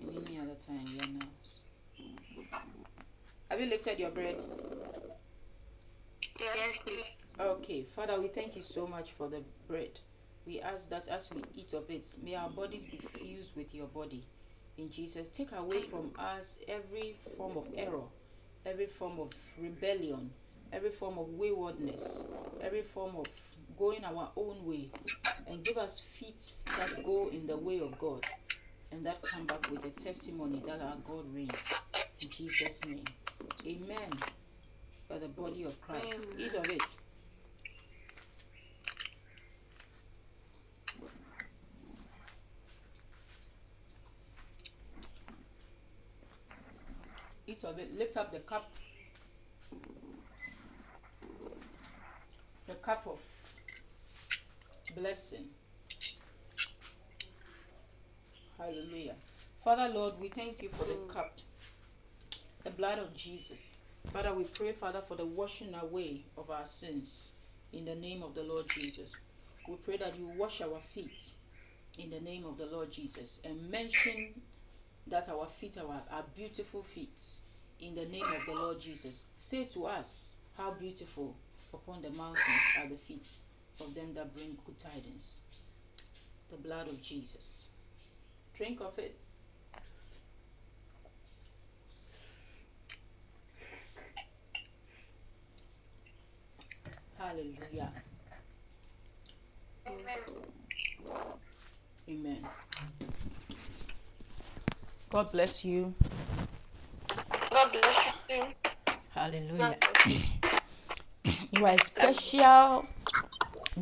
And 0.00 0.26
any 0.26 0.38
other 0.38 0.56
time, 0.60 0.86
your 0.94 1.04
house. 1.22 1.60
Have 3.48 3.60
you 3.60 3.66
lifted 3.66 3.98
your 3.98 4.10
bread? 4.10 4.36
Yes. 6.38 6.80
Okay, 7.40 7.82
Father, 7.82 8.20
we 8.20 8.28
thank 8.28 8.56
you 8.56 8.62
so 8.62 8.86
much 8.86 9.12
for 9.12 9.28
the 9.28 9.42
bread. 9.68 10.00
We 10.46 10.60
ask 10.60 10.88
that 10.90 11.08
as 11.08 11.32
we 11.32 11.42
eat 11.54 11.72
of 11.72 11.88
it, 11.90 12.06
may 12.22 12.34
our 12.34 12.48
bodies 12.48 12.84
be 12.86 12.98
fused 12.98 13.54
with 13.56 13.74
your 13.74 13.86
body. 13.86 14.24
In 14.76 14.90
Jesus, 14.90 15.28
take 15.28 15.52
away 15.52 15.82
from 15.82 16.12
us 16.18 16.60
every 16.68 17.16
form 17.36 17.56
of 17.56 17.68
error, 17.76 18.04
every 18.64 18.86
form 18.86 19.18
of 19.18 19.32
rebellion, 19.60 20.30
every 20.72 20.90
form 20.90 21.18
of 21.18 21.28
waywardness, 21.30 22.28
every 22.60 22.82
form 22.82 23.16
of 23.16 23.26
going 23.78 24.04
our 24.04 24.30
own 24.36 24.64
way, 24.64 24.90
and 25.46 25.64
give 25.64 25.78
us 25.78 26.00
feet 26.00 26.52
that 26.76 27.04
go 27.04 27.28
in 27.32 27.46
the 27.46 27.56
way 27.56 27.80
of 27.80 27.98
God 27.98 28.24
and 28.90 29.04
that 29.04 29.22
come 29.22 29.46
back 29.46 29.70
with 29.70 29.84
a 29.84 29.90
testimony 29.90 30.62
that 30.66 30.80
our 30.80 30.96
God 31.04 31.32
reigns. 31.34 31.72
In 32.22 32.30
Jesus' 32.30 32.84
name. 32.84 33.04
Amen. 33.66 34.10
By 35.08 35.18
the 35.18 35.28
body 35.28 35.64
of 35.64 35.80
Christ. 35.80 36.26
Eat 36.38 36.54
of 36.54 36.66
it. 36.66 36.82
Eat 47.46 47.64
of 47.64 47.78
it. 47.78 47.96
Lift 47.96 48.16
up 48.16 48.32
the 48.32 48.40
cup. 48.40 48.70
The 52.66 52.74
cup 52.74 53.06
of 53.06 53.37
blessing. 54.98 55.44
Hallelujah. 58.58 59.14
Father, 59.62 59.88
Lord, 59.94 60.14
we 60.20 60.28
thank 60.28 60.60
you 60.62 60.68
for 60.68 60.84
the 60.84 60.94
mm. 60.94 61.08
cup, 61.08 61.38
the 62.64 62.70
blood 62.70 62.98
of 62.98 63.14
Jesus. 63.14 63.76
Father, 64.06 64.34
we 64.34 64.44
pray, 64.44 64.72
Father, 64.72 65.00
for 65.00 65.16
the 65.16 65.24
washing 65.24 65.74
away 65.80 66.24
of 66.36 66.50
our 66.50 66.64
sins 66.64 67.34
in 67.72 67.84
the 67.84 67.94
name 67.94 68.22
of 68.22 68.34
the 68.34 68.42
Lord 68.42 68.68
Jesus. 68.68 69.14
We 69.68 69.76
pray 69.76 69.98
that 69.98 70.18
you 70.18 70.30
wash 70.36 70.60
our 70.62 70.80
feet 70.80 71.32
in 71.98 72.10
the 72.10 72.20
name 72.20 72.44
of 72.44 72.58
the 72.58 72.66
Lord 72.66 72.90
Jesus 72.90 73.42
and 73.44 73.70
mention 73.70 74.40
that 75.06 75.28
our 75.28 75.46
feet 75.46 75.78
are, 75.78 76.02
are 76.10 76.24
beautiful 76.34 76.82
feet 76.82 77.22
in 77.80 77.94
the 77.94 78.06
name 78.06 78.24
of 78.24 78.46
the 78.46 78.60
Lord 78.60 78.80
Jesus. 78.80 79.28
Say 79.36 79.64
to 79.66 79.86
us 79.86 80.40
how 80.56 80.72
beautiful 80.72 81.36
upon 81.72 82.02
the 82.02 82.10
mountains 82.10 82.46
are 82.80 82.88
the 82.88 82.96
feet 82.96 83.38
of 83.80 83.94
them 83.94 84.14
that 84.14 84.34
bring 84.34 84.56
good 84.64 84.78
tidings. 84.78 85.40
The 86.50 86.56
blood 86.56 86.88
of 86.88 87.00
Jesus. 87.02 87.70
Drink 88.56 88.80
of 88.80 88.98
it. 88.98 89.18
Hallelujah. 97.18 97.92
Amen. 102.08 102.46
God 105.10 105.32
bless 105.32 105.64
you. 105.64 105.94
God 107.50 107.72
bless 107.72 108.06
you. 108.30 108.44
Hallelujah. 109.10 109.76
You 111.50 111.64
are 111.64 111.74
a 111.74 111.78
special 111.78 112.86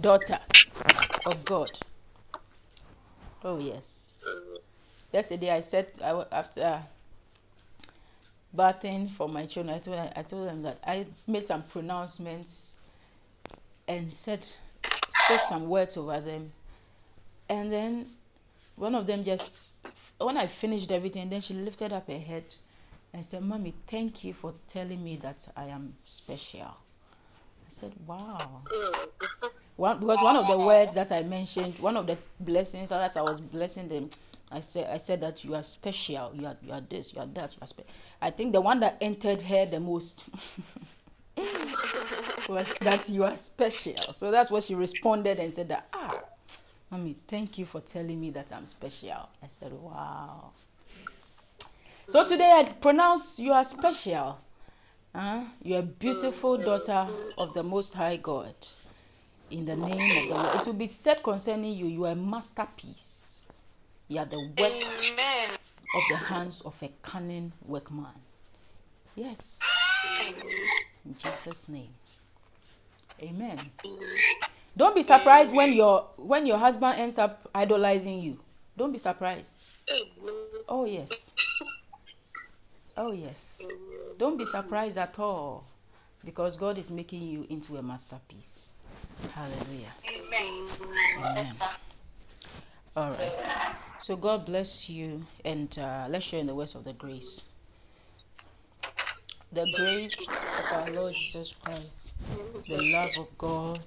daughter 0.01 0.39
of 1.27 1.45
God. 1.45 1.79
Oh, 3.45 3.59
yes. 3.59 4.25
Yesterday 5.13 5.51
I 5.51 5.61
said, 5.61 5.87
I, 6.03 6.25
after 6.33 6.63
uh, 6.63 6.83
bathing 8.55 9.09
for 9.09 9.29
my 9.29 9.47
children, 9.47 9.77
I 9.77 9.79
told, 9.79 9.99
I 9.99 10.23
told 10.23 10.49
them 10.49 10.63
that 10.63 10.79
I 10.87 11.07
made 11.27 11.47
some 11.47 11.63
pronouncements 11.63 12.77
and 13.89 14.13
said, 14.13 14.45
spoke 15.11 15.43
some 15.43 15.69
words 15.69 15.97
over 15.97 16.21
them. 16.21 16.53
And 17.49 17.73
then 17.73 18.07
one 18.75 18.95
of 18.95 19.07
them 19.07 19.25
just, 19.25 19.87
when 20.19 20.37
I 20.37 20.47
finished 20.47 20.91
everything, 20.91 21.31
then 21.31 21.41
she 21.41 21.55
lifted 21.55 21.93
up 21.93 22.09
her 22.09 22.19
head 22.19 22.45
and 23.13 23.25
said, 23.25 23.43
Mommy, 23.43 23.75
thank 23.87 24.25
you 24.25 24.33
for 24.35 24.55
telling 24.67 25.03
me 25.03 25.17
that 25.17 25.49
I 25.57 25.67
am 25.67 25.95
special. 26.05 26.63
I 26.63 27.69
said, 27.69 27.93
Wow. 28.07 28.63
Mm. 28.67 29.51
One, 29.77 30.01
because 30.01 30.23
one 30.23 30.37
of 30.37 30.49
the 30.49 30.59
words 30.59 30.95
that 30.95 31.13
I 31.13 31.23
mentioned, 31.23 31.79
one 31.79 31.97
of 31.97 32.07
the 32.07 32.17
blessings, 32.41 32.91
as 32.91 33.17
I 33.17 33.21
was 33.21 33.41
blessing 33.41 33.89
them, 33.89 34.11
I 34.51 34.61
said, 34.61 34.89
I 34.91 34.97
said 34.97 35.21
that 35.21 35.45
you 35.45 35.55
are 35.55 35.63
special. 35.63 36.33
You 36.35 36.47
are, 36.47 36.57
you 36.63 36.73
are 36.73 36.81
this, 36.81 37.13
you 37.13 37.21
are 37.21 37.27
that. 37.27 37.53
You 37.55 37.59
are 37.61 37.67
spe-. 37.67 37.89
I 38.23 38.31
think 38.31 38.53
the 38.53 38.61
one 38.61 38.81
that 38.81 38.97
entered 39.01 39.43
her 39.43 39.67
the 39.67 39.81
most 39.81 40.31
was 42.49 42.73
that 42.81 43.09
you 43.09 43.25
are 43.25 43.37
special. 43.37 44.13
So 44.13 44.31
that's 44.31 44.51
what 44.51 44.65
she 44.65 44.75
responded 44.75 45.39
and 45.39 45.53
said 45.53 45.69
that, 45.69 45.89
ah, 45.93 46.21
mommy, 46.91 47.17
thank 47.27 47.59
you 47.59 47.67
for 47.67 47.81
telling 47.81 48.19
me 48.21 48.31
that 48.31 48.53
I'm 48.53 48.65
special. 48.65 49.29
I 49.43 49.47
said, 49.47 49.73
wow. 49.73 50.53
So 52.07 52.25
today 52.25 52.53
I 52.55 52.63
pronounce 52.65 53.39
you 53.41 53.53
are 53.53 53.65
special. 53.65 54.39
Huh? 55.15 55.41
You're 55.63 55.81
a 55.81 55.83
beautiful 55.83 56.57
daughter 56.57 57.09
of 57.37 57.53
the 57.53 57.63
Most 57.63 57.95
High 57.95 58.17
God. 58.17 58.55
In 59.51 59.65
the 59.65 59.77
name 59.77 59.93
of 59.93 60.29
the 60.29 60.35
Lord. 60.35 60.55
It 60.57 60.67
will 60.67 60.75
be 60.75 60.87
said 60.87 61.23
concerning 61.23 61.77
you, 61.77 61.87
you 61.87 62.05
are 62.05 62.13
a 62.13 62.17
masterpiece. 62.17 63.63
You 64.09 64.21
are 64.21 64.25
the 64.25 64.39
work 64.39 64.59
Amen. 64.59 65.51
of 65.95 66.03
the 66.11 66.17
hands 66.17 66.61
of 66.63 66.81
a 66.83 66.91
cunning 67.03 67.53
workman. 67.65 68.15
Yes. 69.15 69.61
In 71.05 71.17
Jesus' 71.17 71.69
name. 71.69 71.89
Amen. 73.23 73.59
Don't 74.77 74.95
be 74.95 75.03
surprised 75.03 75.55
when 75.55 75.73
your 75.73 76.07
when 76.17 76.45
your 76.45 76.59
husband 76.59 76.99
ends 76.99 77.19
up 77.19 77.49
idolizing 77.55 78.21
you. 78.21 78.39
Don't 78.77 78.93
be 78.93 78.99
surprised. 78.99 79.55
Oh 80.69 80.85
yes. 80.85 81.33
Oh 82.97 83.13
yes. 83.13 83.63
Don't 84.19 84.37
be 84.37 84.45
surprised 84.45 84.99
at 84.99 85.19
all. 85.19 85.65
Because 86.25 86.57
God 86.57 86.77
is 86.77 86.91
making 86.91 87.23
you 87.23 87.47
into 87.49 87.77
a 87.77 87.83
masterpiece. 87.83 88.73
Hallelujah. 89.33 89.93
Amen. 90.09 90.67
Amen. 91.19 91.55
All 92.97 93.11
right. 93.11 93.33
So 93.99 94.17
God 94.17 94.47
bless 94.47 94.89
you, 94.89 95.27
and 95.45 95.77
uh, 95.79 96.07
let's 96.09 96.25
share 96.25 96.41
in 96.41 96.47
the 96.47 96.55
words 96.55 96.75
of 96.75 96.85
the 96.85 96.93
grace. 96.93 97.43
The 99.53 99.67
grace 99.77 100.29
of 100.29 100.73
our 100.73 100.91
Lord 100.91 101.15
Jesus 101.15 101.53
Christ, 101.53 102.13
the 102.69 102.79
love 102.95 103.11
of 103.19 103.39
God, 103.39 103.81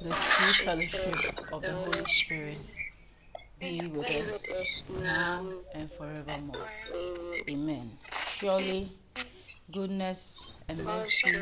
the 0.00 0.12
sweet 0.12 0.66
fellowship 0.66 1.52
of 1.52 1.62
the 1.62 1.72
Holy 1.72 2.04
Spirit 2.06 2.58
be 3.58 3.80
with 3.86 4.10
us 4.10 4.84
now 5.00 5.46
and 5.74 5.90
forevermore. 5.92 6.68
Amen. 7.48 7.90
Surely 8.26 8.92
goodness 9.72 10.58
and 10.68 10.84
mercy 10.84 11.32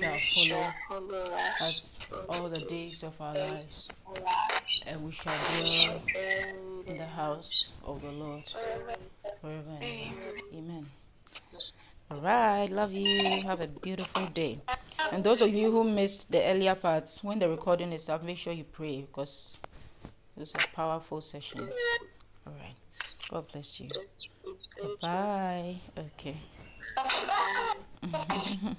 shall 0.00 0.74
follow 0.88 1.30
us 1.60 1.98
all 2.28 2.48
the 2.48 2.60
days 2.60 3.02
of 3.02 3.18
our 3.20 3.34
lives, 3.34 3.88
and 4.90 5.04
we 5.04 5.12
shall 5.12 5.34
dwell 5.60 6.00
in 6.86 6.98
the 6.98 7.06
house 7.06 7.70
of 7.84 8.02
the 8.02 8.10
Lord 8.10 8.44
forever 9.40 9.76
and. 9.80 10.12
Amen. 10.54 10.86
All 12.10 12.20
right, 12.20 12.70
love 12.70 12.92
you. 12.92 13.42
Have 13.42 13.60
a 13.60 13.66
beautiful 13.66 14.26
day. 14.26 14.60
And 15.12 15.24
those 15.24 15.42
of 15.42 15.52
you 15.52 15.70
who 15.72 15.84
missed 15.84 16.30
the 16.30 16.42
earlier 16.44 16.74
parts, 16.74 17.22
when 17.22 17.38
the 17.38 17.48
recording 17.48 17.92
is 17.92 18.08
up, 18.08 18.22
make 18.22 18.38
sure 18.38 18.52
you 18.52 18.64
pray 18.64 19.02
because 19.02 19.60
those 20.36 20.54
are 20.54 20.66
powerful 20.72 21.20
sessions. 21.20 21.76
All 22.46 22.52
right. 22.52 22.76
God 23.30 23.48
bless 23.52 23.80
you. 23.80 23.88
Bye. 25.00 25.76
Okay. 25.98 26.36
Mm-hmm. 26.96 28.72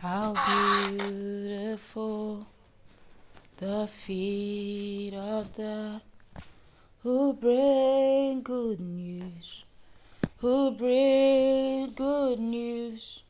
How 0.00 0.34
beautiful 0.96 2.46
the 3.58 3.86
feet 3.86 5.12
of 5.14 5.54
the 5.54 6.00
who 7.02 7.34
bring 7.34 8.42
good 8.42 8.80
news, 8.80 9.64
who 10.38 10.70
bring 10.70 11.92
good 11.92 12.38
news. 12.38 13.22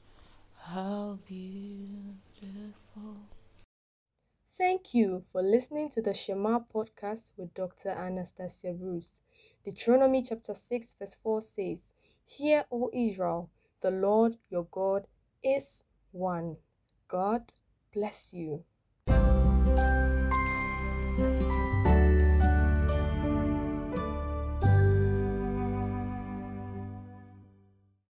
How 0.58 1.18
beautiful. 1.26 1.56
Thank 4.48 4.94
you 4.94 5.22
for 5.30 5.42
listening 5.42 5.90
to 5.90 6.00
the 6.00 6.14
Shema 6.14 6.60
podcast 6.60 7.32
with 7.36 7.54
Dr. 7.54 7.90
Anastasia 7.90 8.72
Bruce. 8.72 9.20
Deuteronomy 9.66 10.22
chapter 10.22 10.54
6, 10.54 10.94
verse 10.96 11.16
4 11.24 11.42
says, 11.42 11.92
Hear, 12.24 12.66
O 12.70 12.88
Israel, 12.94 13.50
the 13.82 13.90
Lord 13.90 14.36
your 14.48 14.62
God 14.70 15.08
is 15.42 15.82
one. 16.12 16.58
God 17.08 17.52
bless 17.92 18.32
you. 18.32 18.62